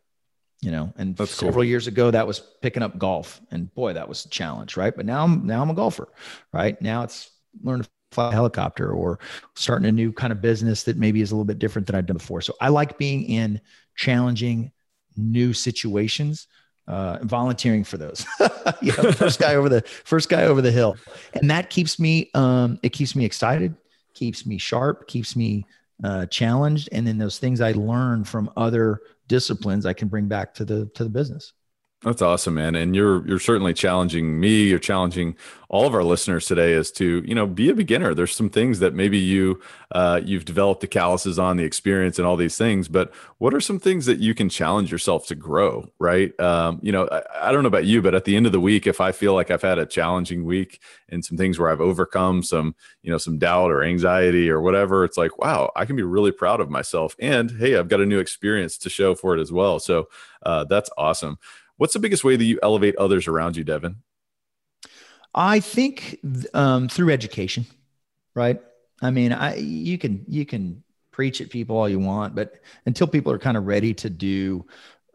you 0.64 0.72
know 0.72 0.94
and 0.98 1.16
That's 1.18 1.32
several 1.32 1.56
cool. 1.56 1.64
years 1.66 1.88
ago 1.88 2.10
that 2.10 2.26
was 2.26 2.40
picking 2.62 2.82
up 2.82 2.98
golf 2.98 3.42
and 3.52 3.72
boy 3.76 3.94
that 3.94 4.08
was 4.08 4.26
a 4.26 4.30
challenge 4.30 4.78
right 4.78 4.96
but 4.96 5.06
now 5.06 5.24
i'm 5.24 5.46
now 5.46 5.62
i'm 5.62 5.70
a 5.70 5.74
golfer 5.74 6.08
right 6.54 6.82
now 6.82 7.04
it's 7.04 7.30
learn 7.62 7.84
to 7.84 7.90
fly 8.14 8.30
a 8.30 8.32
helicopter 8.32 8.92
or 8.92 9.20
starting 9.56 9.88
a 9.88 9.92
new 9.92 10.12
kind 10.12 10.32
of 10.32 10.42
business 10.42 10.84
that 10.84 10.98
maybe 10.98 11.22
is 11.22 11.32
a 11.32 11.36
little 11.36 11.46
bit 11.46 11.60
different 11.60 11.88
than 11.88 11.96
I've 11.96 12.06
done 12.06 12.18
before. 12.18 12.42
So 12.42 12.54
I 12.62 12.70
like 12.70 12.98
being 12.98 13.24
in 13.24 13.60
challenging 13.96 14.72
new 15.16 15.54
situations, 15.54 16.48
uh, 16.88 17.20
volunteering 17.22 17.84
for 17.84 17.98
those. 17.98 18.26
you 18.82 18.94
know, 18.98 19.12
first 19.12 19.40
guy 19.40 19.56
over 19.56 19.70
the 19.70 19.82
first 19.82 20.30
guy 20.30 20.44
over 20.44 20.62
the 20.62 20.72
hill, 20.72 20.98
and 21.34 21.50
that 21.50 21.70
keeps 21.70 22.00
me 22.00 22.30
um, 22.34 22.80
it 22.84 22.90
keeps 22.90 23.16
me 23.16 23.26
excited, 23.26 23.76
keeps 24.14 24.46
me 24.46 24.58
sharp, 24.58 25.08
keeps 25.08 25.36
me 25.36 25.66
uh, 26.04 26.26
challenged, 26.28 26.90
and 26.92 27.06
then 27.06 27.18
those 27.18 27.40
things 27.40 27.62
I 27.62 27.72
learn 27.74 28.24
from 28.24 28.52
other 28.58 29.02
disciplines 29.28 29.86
I 29.86 29.94
can 29.94 30.08
bring 30.08 30.28
back 30.28 30.54
to 30.56 30.66
the 30.66 30.86
to 30.96 31.04
the 31.04 31.10
business. 31.10 31.54
That's 32.04 32.22
awesome, 32.22 32.56
man. 32.56 32.76
And 32.76 32.94
you're 32.94 33.26
you're 33.26 33.40
certainly 33.40 33.74
challenging 33.74 34.38
me. 34.38 34.64
You're 34.64 34.78
challenging 34.78 35.38
all 35.70 35.88
of 35.88 35.96
our 35.96 36.04
listeners 36.04 36.46
today 36.46 36.74
is 36.74 36.92
to 36.92 37.24
you 37.26 37.34
know 37.34 37.48
be 37.48 37.70
a 37.70 37.74
beginner. 37.74 38.14
There's 38.14 38.36
some 38.36 38.50
things 38.50 38.80
that 38.80 38.94
maybe 38.94 39.18
you 39.18 39.62
uh, 39.94 40.20
you've 40.22 40.44
developed 40.44 40.82
the 40.82 40.88
calluses 40.88 41.40
on 41.40 41.56
the 41.56 41.64
experience 41.64 42.20
and 42.20 42.28
all 42.28 42.36
these 42.36 42.58
things, 42.58 42.90
but 42.90 43.14
what 43.38 43.54
are 43.54 43.62
some 43.62 43.80
things 43.80 44.06
that 44.08 44.20
you 44.20 44.36
can 44.36 44.50
challenge 44.50 44.92
yourself 44.92 45.28
to 45.28 45.36
grow? 45.36 45.90
Right? 45.98 46.38
Um, 46.42 46.80
you 46.82 46.92
know, 46.92 47.08
I, 47.10 47.50
I 47.50 47.52
don't 47.54 47.64
know 47.64 47.70
about 47.70 47.86
you, 47.86 48.02
but 48.02 48.14
at 48.16 48.26
the 48.26 48.36
end 48.36 48.48
of 48.48 48.52
the 48.52 48.60
week, 48.60 48.86
if 48.86 49.00
I 49.00 49.14
feel 49.14 49.34
like 49.34 49.50
I've 49.50 49.62
had 49.62 49.80
a 49.80 49.86
challenging 49.86 50.44
week 50.44 50.82
and 51.08 51.24
some 51.24 51.38
things 51.38 51.58
where 51.58 51.70
I've 51.70 51.80
overcome 51.80 52.44
some 52.44 52.76
you 53.02 53.12
know 53.12 53.18
some 53.18 53.38
doubt 53.38 53.72
or 53.72 53.82
anxiety 53.82 54.50
or 54.50 54.60
whatever, 54.60 55.06
it's 55.06 55.18
like 55.18 55.38
wow, 55.38 55.72
I 55.74 55.86
can 55.86 55.96
be 55.96 56.04
really 56.04 56.34
proud 56.34 56.60
of 56.60 56.70
myself. 56.70 57.16
And 57.22 57.50
hey, 57.50 57.78
I've 57.78 57.88
got 57.88 58.02
a 58.02 58.06
new 58.06 58.20
experience 58.20 58.78
to 58.80 58.90
show 58.90 59.16
for 59.16 59.38
it 59.38 59.40
as 59.40 59.54
well. 59.54 59.80
So 59.80 60.10
uh, 60.46 60.66
that's 60.66 60.90
awesome. 60.98 61.40
What's 61.78 61.94
the 61.94 62.00
biggest 62.00 62.24
way 62.24 62.36
that 62.36 62.44
you 62.44 62.60
elevate 62.62 62.96
others 62.98 63.28
around 63.28 63.58
you, 63.58 63.64
Devin? 63.64 63.98
I 65.34 65.60
think 65.60 66.20
um, 66.54 66.88
through 66.88 67.12
education, 67.12 67.66
right? 68.36 68.62
I 69.02 69.12
mean, 69.12 69.34
I 69.34 69.56
you 69.56 69.98
can 69.98 70.24
you 70.28 70.46
can 70.46 70.84
preach 71.12 71.42
at 71.42 71.50
people 71.50 71.78
all 71.78 71.90
you 71.90 72.00
want, 72.00 72.36
but 72.36 72.60
until 72.86 73.08
people 73.08 73.32
are 73.32 73.40
kind 73.40 73.58
of 73.58 73.66
ready 73.66 73.94
to 73.96 74.10
do 74.10 74.66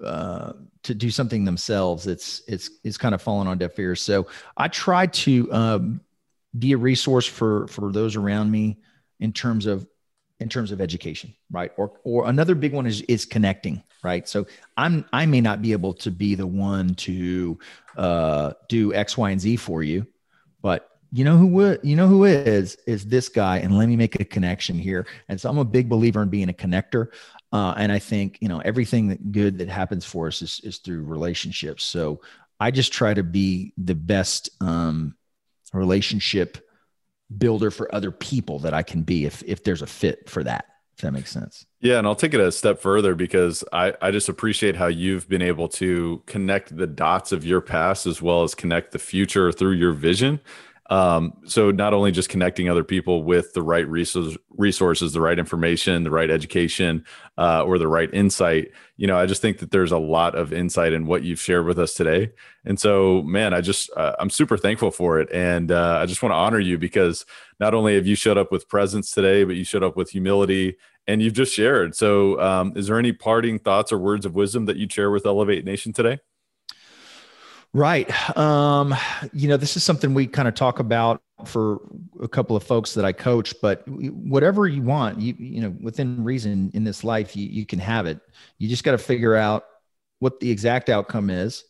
uh, 0.04 0.52
to 0.84 0.94
do 0.94 1.10
something 1.10 1.44
themselves, 1.44 2.06
it's 2.06 2.42
it's 2.48 2.70
it's 2.84 2.98
kind 2.98 3.14
of 3.14 3.22
falling 3.22 3.48
on 3.48 3.58
deaf 3.58 3.78
ears. 3.78 4.02
So 4.02 4.26
I 4.56 4.68
try 4.68 5.06
to 5.06 5.52
um, 5.52 6.00
be 6.58 6.72
a 6.72 6.76
resource 6.76 7.26
for 7.26 7.68
for 7.68 7.92
those 7.92 8.16
around 8.16 8.50
me 8.50 8.78
in 9.20 9.32
terms 9.32 9.66
of 9.66 9.86
in 10.40 10.48
terms 10.48 10.72
of 10.72 10.80
education, 10.80 11.34
right? 11.50 11.72
Or 11.76 11.92
or 12.04 12.28
another 12.28 12.54
big 12.54 12.72
one 12.72 12.86
is 12.86 13.02
is 13.02 13.24
connecting, 13.24 13.82
right? 14.02 14.28
So 14.28 14.46
I'm 14.76 15.04
I 15.12 15.26
may 15.26 15.40
not 15.40 15.62
be 15.62 15.72
able 15.72 15.94
to 15.94 16.10
be 16.10 16.34
the 16.34 16.46
one 16.46 16.94
to 16.96 17.58
uh, 17.96 18.52
do 18.68 18.94
X, 18.94 19.16
Y, 19.16 19.30
and 19.30 19.40
Z 19.40 19.56
for 19.56 19.82
you, 19.82 20.06
but 20.62 20.88
you 21.10 21.24
know 21.24 21.36
who 21.36 21.46
would 21.46 21.80
you 21.82 21.96
know 21.96 22.06
who 22.06 22.24
is 22.24 22.76
is 22.86 23.06
this 23.06 23.28
guy, 23.28 23.58
and 23.58 23.76
let 23.76 23.88
me 23.88 23.96
make 23.96 24.20
a 24.20 24.24
connection 24.24 24.78
here. 24.78 25.06
And 25.28 25.40
so 25.40 25.48
I'm 25.48 25.58
a 25.58 25.64
big 25.64 25.88
believer 25.88 26.22
in 26.22 26.28
being 26.28 26.50
a 26.50 26.54
connector, 26.54 27.08
uh, 27.52 27.74
and 27.76 27.90
I 27.90 27.98
think 27.98 28.38
you 28.40 28.48
know 28.48 28.60
everything 28.60 29.08
that 29.08 29.32
good 29.32 29.58
that 29.58 29.68
happens 29.68 30.04
for 30.04 30.26
us 30.26 30.42
is 30.42 30.60
is 30.64 30.78
through 30.78 31.04
relationships. 31.04 31.84
So 31.84 32.20
I 32.60 32.70
just 32.70 32.92
try 32.92 33.14
to 33.14 33.22
be 33.22 33.72
the 33.78 33.94
best 33.94 34.50
um, 34.60 35.16
relationship 35.72 36.58
builder 37.36 37.70
for 37.70 37.94
other 37.94 38.10
people 38.10 38.60
that 38.60 38.74
I 38.74 38.82
can 38.82 39.02
be 39.02 39.24
if 39.24 39.42
if 39.44 39.64
there's 39.64 39.82
a 39.82 39.86
fit 39.86 40.28
for 40.28 40.44
that. 40.44 40.66
That 41.02 41.12
makes 41.12 41.30
sense. 41.30 41.64
Yeah, 41.80 41.98
and 41.98 42.06
I'll 42.08 42.16
take 42.16 42.34
it 42.34 42.40
a 42.40 42.50
step 42.50 42.80
further 42.80 43.14
because 43.14 43.62
I 43.72 43.94
I 44.02 44.10
just 44.10 44.28
appreciate 44.28 44.74
how 44.74 44.88
you've 44.88 45.28
been 45.28 45.42
able 45.42 45.68
to 45.70 46.22
connect 46.26 46.76
the 46.76 46.88
dots 46.88 47.30
of 47.30 47.44
your 47.44 47.60
past 47.60 48.06
as 48.06 48.20
well 48.20 48.42
as 48.42 48.54
connect 48.54 48.90
the 48.92 48.98
future 48.98 49.52
through 49.52 49.72
your 49.72 49.92
vision. 49.92 50.40
Um, 50.88 51.34
so 51.44 51.70
not 51.70 51.92
only 51.92 52.12
just 52.12 52.30
connecting 52.30 52.68
other 52.70 52.82
people 52.82 53.22
with 53.22 53.52
the 53.52 53.62
right 53.62 53.86
resources, 53.86 55.12
the 55.12 55.20
right 55.20 55.38
information, 55.38 56.02
the 56.02 56.10
right 56.10 56.30
education, 56.30 57.04
uh, 57.36 57.62
or 57.64 57.78
the 57.78 57.88
right 57.88 58.12
insight, 58.14 58.70
you 58.96 59.06
know, 59.06 59.18
I 59.18 59.26
just 59.26 59.42
think 59.42 59.58
that 59.58 59.70
there's 59.70 59.92
a 59.92 59.98
lot 59.98 60.34
of 60.34 60.52
insight 60.52 60.94
in 60.94 61.06
what 61.06 61.22
you've 61.22 61.40
shared 61.40 61.66
with 61.66 61.78
us 61.78 61.92
today. 61.92 62.30
And 62.64 62.80
so, 62.80 63.22
man, 63.22 63.52
I 63.52 63.60
just 63.60 63.90
uh, 63.96 64.16
I'm 64.18 64.30
super 64.30 64.56
thankful 64.56 64.90
for 64.90 65.20
it, 65.20 65.30
and 65.32 65.70
uh, 65.70 65.98
I 66.00 66.06
just 66.06 66.22
want 66.22 66.32
to 66.32 66.36
honor 66.36 66.60
you 66.60 66.78
because 66.78 67.26
not 67.60 67.74
only 67.74 67.94
have 67.94 68.06
you 68.06 68.14
showed 68.14 68.38
up 68.38 68.50
with 68.50 68.68
presence 68.68 69.10
today, 69.10 69.44
but 69.44 69.56
you 69.56 69.64
showed 69.64 69.82
up 69.82 69.96
with 69.96 70.10
humility, 70.10 70.76
and 71.06 71.22
you've 71.22 71.34
just 71.34 71.54
shared. 71.54 71.94
So, 71.96 72.40
um, 72.40 72.72
is 72.76 72.86
there 72.86 72.98
any 72.98 73.12
parting 73.12 73.58
thoughts 73.58 73.92
or 73.92 73.98
words 73.98 74.24
of 74.26 74.34
wisdom 74.34 74.64
that 74.66 74.76
you'd 74.76 74.92
share 74.92 75.10
with 75.10 75.26
Elevate 75.26 75.64
Nation 75.64 75.92
today? 75.92 76.18
Right. 77.74 78.36
Um, 78.36 78.94
you 79.32 79.48
know, 79.48 79.56
this 79.56 79.76
is 79.76 79.84
something 79.84 80.14
we 80.14 80.26
kind 80.26 80.48
of 80.48 80.54
talk 80.54 80.78
about 80.78 81.22
for 81.44 81.80
a 82.20 82.28
couple 82.28 82.56
of 82.56 82.64
folks 82.64 82.94
that 82.94 83.04
I 83.04 83.12
coach, 83.12 83.54
but 83.60 83.86
whatever 83.86 84.66
you 84.66 84.82
want, 84.82 85.20
you, 85.20 85.34
you 85.38 85.60
know, 85.60 85.76
within 85.80 86.24
reason 86.24 86.70
in 86.74 86.82
this 86.82 87.04
life, 87.04 87.36
you, 87.36 87.46
you 87.46 87.66
can 87.66 87.78
have 87.78 88.06
it. 88.06 88.20
You 88.58 88.68
just 88.68 88.84
got 88.84 88.92
to 88.92 88.98
figure 88.98 89.36
out 89.36 89.64
what 90.18 90.40
the 90.40 90.50
exact 90.50 90.88
outcome 90.88 91.30
is 91.30 91.64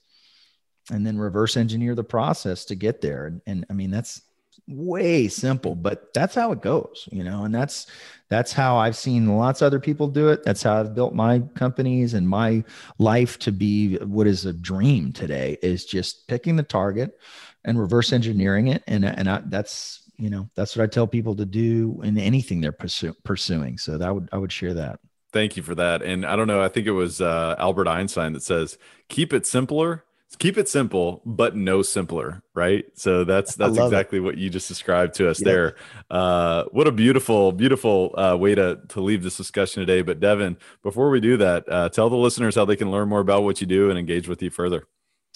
and 0.90 1.06
then 1.06 1.18
reverse 1.18 1.56
engineer 1.56 1.94
the 1.94 2.04
process 2.04 2.64
to 2.66 2.74
get 2.74 3.00
there. 3.00 3.26
And, 3.26 3.42
and 3.46 3.66
I 3.68 3.74
mean, 3.74 3.90
that's 3.90 4.22
way 4.66 5.28
simple, 5.28 5.74
but 5.74 6.14
that's 6.14 6.34
how 6.34 6.52
it 6.52 6.62
goes, 6.62 7.08
you 7.10 7.24
know, 7.24 7.44
and 7.44 7.54
that's 7.54 7.88
that's 8.28 8.52
how 8.52 8.76
I've 8.76 8.96
seen 8.96 9.36
lots 9.36 9.62
of 9.62 9.66
other 9.66 9.80
people 9.80 10.08
do 10.08 10.28
it. 10.28 10.42
That's 10.44 10.62
how 10.62 10.78
I've 10.78 10.94
built 10.94 11.14
my 11.14 11.40
companies 11.54 12.14
and 12.14 12.28
my 12.28 12.64
life 12.98 13.38
to 13.40 13.52
be 13.52 13.96
what 13.96 14.26
is 14.26 14.44
a 14.44 14.52
dream 14.52 15.12
today 15.12 15.56
is 15.62 15.84
just 15.84 16.28
picking 16.28 16.56
the 16.56 16.62
target 16.62 17.18
and 17.64 17.78
reverse 17.78 18.12
engineering 18.12 18.68
it. 18.68 18.82
And, 18.86 19.04
and 19.04 19.28
I, 19.28 19.42
that's, 19.46 20.10
you 20.18 20.30
know, 20.30 20.48
that's 20.54 20.76
what 20.76 20.84
I 20.84 20.86
tell 20.86 21.06
people 21.06 21.36
to 21.36 21.46
do 21.46 22.00
in 22.02 22.18
anything 22.18 22.60
they're 22.60 22.72
pursue, 22.72 23.14
pursuing. 23.24 23.78
So 23.78 23.98
that 23.98 24.14
would, 24.14 24.28
I 24.32 24.36
would 24.36 24.52
share 24.52 24.74
that. 24.74 25.00
Thank 25.32 25.56
you 25.56 25.62
for 25.62 25.74
that. 25.74 26.02
And 26.02 26.24
I 26.24 26.36
don't 26.36 26.46
know, 26.46 26.62
I 26.62 26.68
think 26.68 26.86
it 26.86 26.92
was 26.92 27.20
uh, 27.20 27.54
Albert 27.58 27.88
Einstein 27.88 28.32
that 28.32 28.42
says, 28.42 28.78
keep 29.08 29.32
it 29.32 29.46
simpler 29.46 30.04
keep 30.36 30.58
it 30.58 30.68
simple 30.68 31.22
but 31.24 31.56
no 31.56 31.82
simpler 31.82 32.42
right 32.54 32.86
so 32.94 33.24
that's 33.24 33.54
that's 33.54 33.78
exactly 33.78 34.18
it. 34.18 34.22
what 34.22 34.36
you 34.36 34.50
just 34.50 34.68
described 34.68 35.14
to 35.14 35.28
us 35.28 35.38
there 35.38 35.74
uh, 36.10 36.64
what 36.70 36.86
a 36.86 36.92
beautiful 36.92 37.52
beautiful 37.52 38.14
uh, 38.18 38.36
way 38.36 38.54
to 38.54 38.78
to 38.88 39.00
leave 39.00 39.22
this 39.22 39.36
discussion 39.36 39.80
today 39.80 40.02
but 40.02 40.20
devin 40.20 40.56
before 40.82 41.10
we 41.10 41.20
do 41.20 41.36
that 41.36 41.64
uh, 41.68 41.88
tell 41.88 42.10
the 42.10 42.16
listeners 42.16 42.54
how 42.54 42.64
they 42.64 42.76
can 42.76 42.90
learn 42.90 43.08
more 43.08 43.20
about 43.20 43.42
what 43.42 43.60
you 43.60 43.66
do 43.66 43.90
and 43.90 43.98
engage 43.98 44.28
with 44.28 44.42
you 44.42 44.50
further 44.50 44.84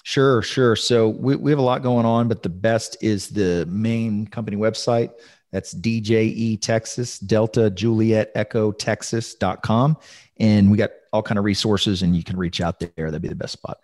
sure 0.02 0.42
sure 0.42 0.76
so 0.76 1.08
we, 1.08 1.36
we 1.36 1.50
have 1.50 1.58
a 1.58 1.62
lot 1.62 1.82
going 1.82 2.04
on 2.06 2.28
but 2.28 2.42
the 2.42 2.48
best 2.48 2.96
is 3.00 3.28
the 3.28 3.66
main 3.70 4.26
company 4.26 4.56
website 4.56 5.10
That's 5.52 5.74
DJE 5.74 6.60
Texas, 6.62 7.18
Delta 7.18 7.70
Juliet 7.70 8.32
Echo 8.34 8.72
Texas.com. 8.72 9.98
And 10.38 10.70
we 10.70 10.78
got 10.78 10.90
all 11.12 11.22
kind 11.22 11.38
of 11.38 11.44
resources 11.44 12.02
and 12.02 12.16
you 12.16 12.24
can 12.24 12.38
reach 12.38 12.60
out 12.60 12.80
there. 12.80 12.90
That'd 12.96 13.20
be 13.20 13.28
the 13.28 13.34
best 13.34 13.52
spot. 13.52 13.78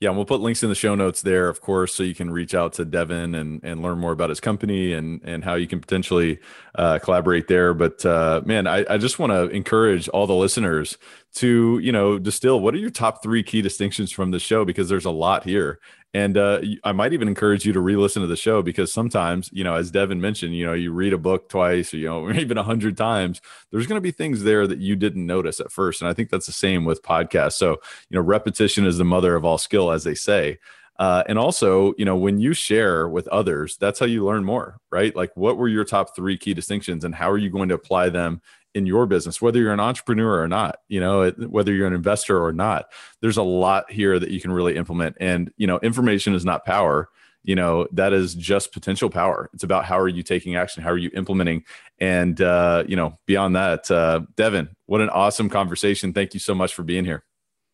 Yeah, 0.00 0.08
and 0.08 0.16
we'll 0.16 0.24
put 0.24 0.40
links 0.40 0.62
in 0.62 0.70
the 0.70 0.74
show 0.74 0.94
notes 0.94 1.20
there, 1.20 1.50
of 1.50 1.60
course, 1.60 1.94
so 1.94 2.02
you 2.02 2.14
can 2.14 2.30
reach 2.30 2.54
out 2.54 2.72
to 2.74 2.86
Devin 2.86 3.34
and 3.34 3.60
and 3.62 3.82
learn 3.82 3.98
more 3.98 4.12
about 4.12 4.30
his 4.30 4.40
company 4.40 4.94
and 4.94 5.20
and 5.24 5.44
how 5.44 5.56
you 5.56 5.66
can 5.66 5.78
potentially 5.78 6.38
uh, 6.74 6.98
collaborate 7.00 7.48
there. 7.48 7.74
But 7.74 8.04
uh, 8.06 8.40
man, 8.46 8.66
I, 8.66 8.86
I 8.88 8.96
just 8.96 9.18
want 9.18 9.30
to 9.32 9.48
encourage 9.50 10.08
all 10.08 10.26
the 10.26 10.34
listeners 10.34 10.96
to 11.34 11.78
you 11.82 11.92
know 11.92 12.18
distill 12.18 12.60
what 12.60 12.74
are 12.74 12.78
your 12.78 12.88
top 12.88 13.22
three 13.22 13.42
key 13.42 13.60
distinctions 13.60 14.10
from 14.10 14.30
the 14.30 14.40
show 14.40 14.64
because 14.64 14.88
there's 14.88 15.04
a 15.04 15.10
lot 15.10 15.44
here 15.44 15.80
and 16.12 16.36
uh, 16.36 16.60
I 16.82 16.92
might 16.92 17.12
even 17.12 17.28
encourage 17.28 17.64
you 17.64 17.72
to 17.72 17.80
re-listen 17.80 18.22
to 18.22 18.28
the 18.28 18.36
show 18.36 18.62
because 18.62 18.92
sometimes, 18.92 19.48
you 19.52 19.62
know, 19.62 19.76
as 19.76 19.92
Devin 19.92 20.20
mentioned, 20.20 20.56
you 20.56 20.66
know, 20.66 20.72
you 20.72 20.92
read 20.92 21.12
a 21.12 21.18
book 21.18 21.48
twice 21.48 21.94
or 21.94 21.98
you 21.98 22.06
know, 22.06 22.24
or 22.24 22.32
even 22.34 22.58
a 22.58 22.62
hundred 22.62 22.96
times. 22.96 23.40
There's 23.70 23.86
going 23.86 23.96
to 23.96 24.02
be 24.02 24.10
things 24.10 24.42
there 24.42 24.66
that 24.66 24.78
you 24.78 24.96
didn't 24.96 25.24
notice 25.24 25.60
at 25.60 25.70
first, 25.70 26.00
and 26.02 26.08
I 26.08 26.14
think 26.14 26.30
that's 26.30 26.46
the 26.46 26.52
same 26.52 26.84
with 26.84 27.02
podcasts. 27.02 27.54
So, 27.54 27.80
you 28.08 28.16
know, 28.16 28.20
repetition 28.20 28.86
is 28.86 28.98
the 28.98 29.04
mother 29.04 29.36
of 29.36 29.44
all 29.44 29.58
skill, 29.58 29.92
as 29.92 30.04
they 30.04 30.14
say. 30.14 30.58
Uh, 30.98 31.22
and 31.28 31.38
also, 31.38 31.94
you 31.96 32.04
know, 32.04 32.16
when 32.16 32.38
you 32.38 32.52
share 32.52 33.08
with 33.08 33.26
others, 33.28 33.78
that's 33.78 33.98
how 33.98 34.04
you 34.04 34.22
learn 34.22 34.44
more, 34.44 34.76
right? 34.90 35.16
Like, 35.16 35.34
what 35.34 35.56
were 35.56 35.68
your 35.68 35.84
top 35.84 36.14
three 36.14 36.36
key 36.36 36.52
distinctions, 36.52 37.04
and 37.04 37.14
how 37.14 37.30
are 37.30 37.38
you 37.38 37.48
going 37.48 37.70
to 37.70 37.74
apply 37.74 38.10
them 38.10 38.42
in 38.74 38.86
your 38.86 39.06
business, 39.06 39.42
whether 39.42 39.58
you're 39.58 39.72
an 39.72 39.80
entrepreneur 39.80 40.40
or 40.40 40.48
not, 40.48 40.78
you 40.88 41.00
know, 41.00 41.30
whether 41.30 41.72
you're 41.72 41.86
an 41.86 41.92
investor 41.92 42.42
or 42.42 42.52
not, 42.52 42.86
there's 43.20 43.36
a 43.36 43.42
lot 43.42 43.90
here 43.90 44.18
that 44.18 44.30
you 44.30 44.40
can 44.40 44.52
really 44.52 44.76
implement. 44.76 45.16
And, 45.20 45.50
you 45.56 45.66
know, 45.66 45.78
information 45.80 46.34
is 46.34 46.44
not 46.44 46.64
power. 46.64 47.08
You 47.42 47.56
know, 47.56 47.88
that 47.92 48.12
is 48.12 48.34
just 48.34 48.72
potential 48.72 49.08
power. 49.08 49.48
It's 49.54 49.64
about 49.64 49.86
how 49.86 49.98
are 49.98 50.08
you 50.08 50.22
taking 50.22 50.56
action? 50.56 50.82
How 50.82 50.90
are 50.90 50.98
you 50.98 51.10
implementing? 51.14 51.64
And, 51.98 52.40
uh, 52.40 52.84
you 52.86 52.96
know, 52.96 53.18
beyond 53.26 53.56
that, 53.56 53.90
uh, 53.90 54.20
Devin, 54.36 54.68
what 54.86 55.00
an 55.00 55.08
awesome 55.08 55.48
conversation. 55.48 56.12
Thank 56.12 56.34
you 56.34 56.40
so 56.40 56.54
much 56.54 56.74
for 56.74 56.82
being 56.82 57.04
here. 57.04 57.24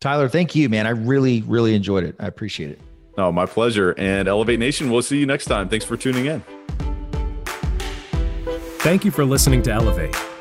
Tyler, 0.00 0.28
thank 0.28 0.54
you, 0.54 0.68
man. 0.68 0.86
I 0.86 0.90
really, 0.90 1.42
really 1.42 1.74
enjoyed 1.74 2.04
it. 2.04 2.14
I 2.20 2.26
appreciate 2.26 2.70
it. 2.70 2.80
Oh, 3.18 3.32
my 3.32 3.46
pleasure. 3.46 3.94
And 3.98 4.28
Elevate 4.28 4.60
Nation, 4.60 4.90
we'll 4.90 5.02
see 5.02 5.18
you 5.18 5.26
next 5.26 5.46
time. 5.46 5.68
Thanks 5.68 5.84
for 5.84 5.96
tuning 5.96 6.26
in. 6.26 6.42
Thank 8.80 9.04
you 9.04 9.10
for 9.10 9.24
listening 9.24 9.62
to 9.62 9.72
Elevate. 9.72 10.14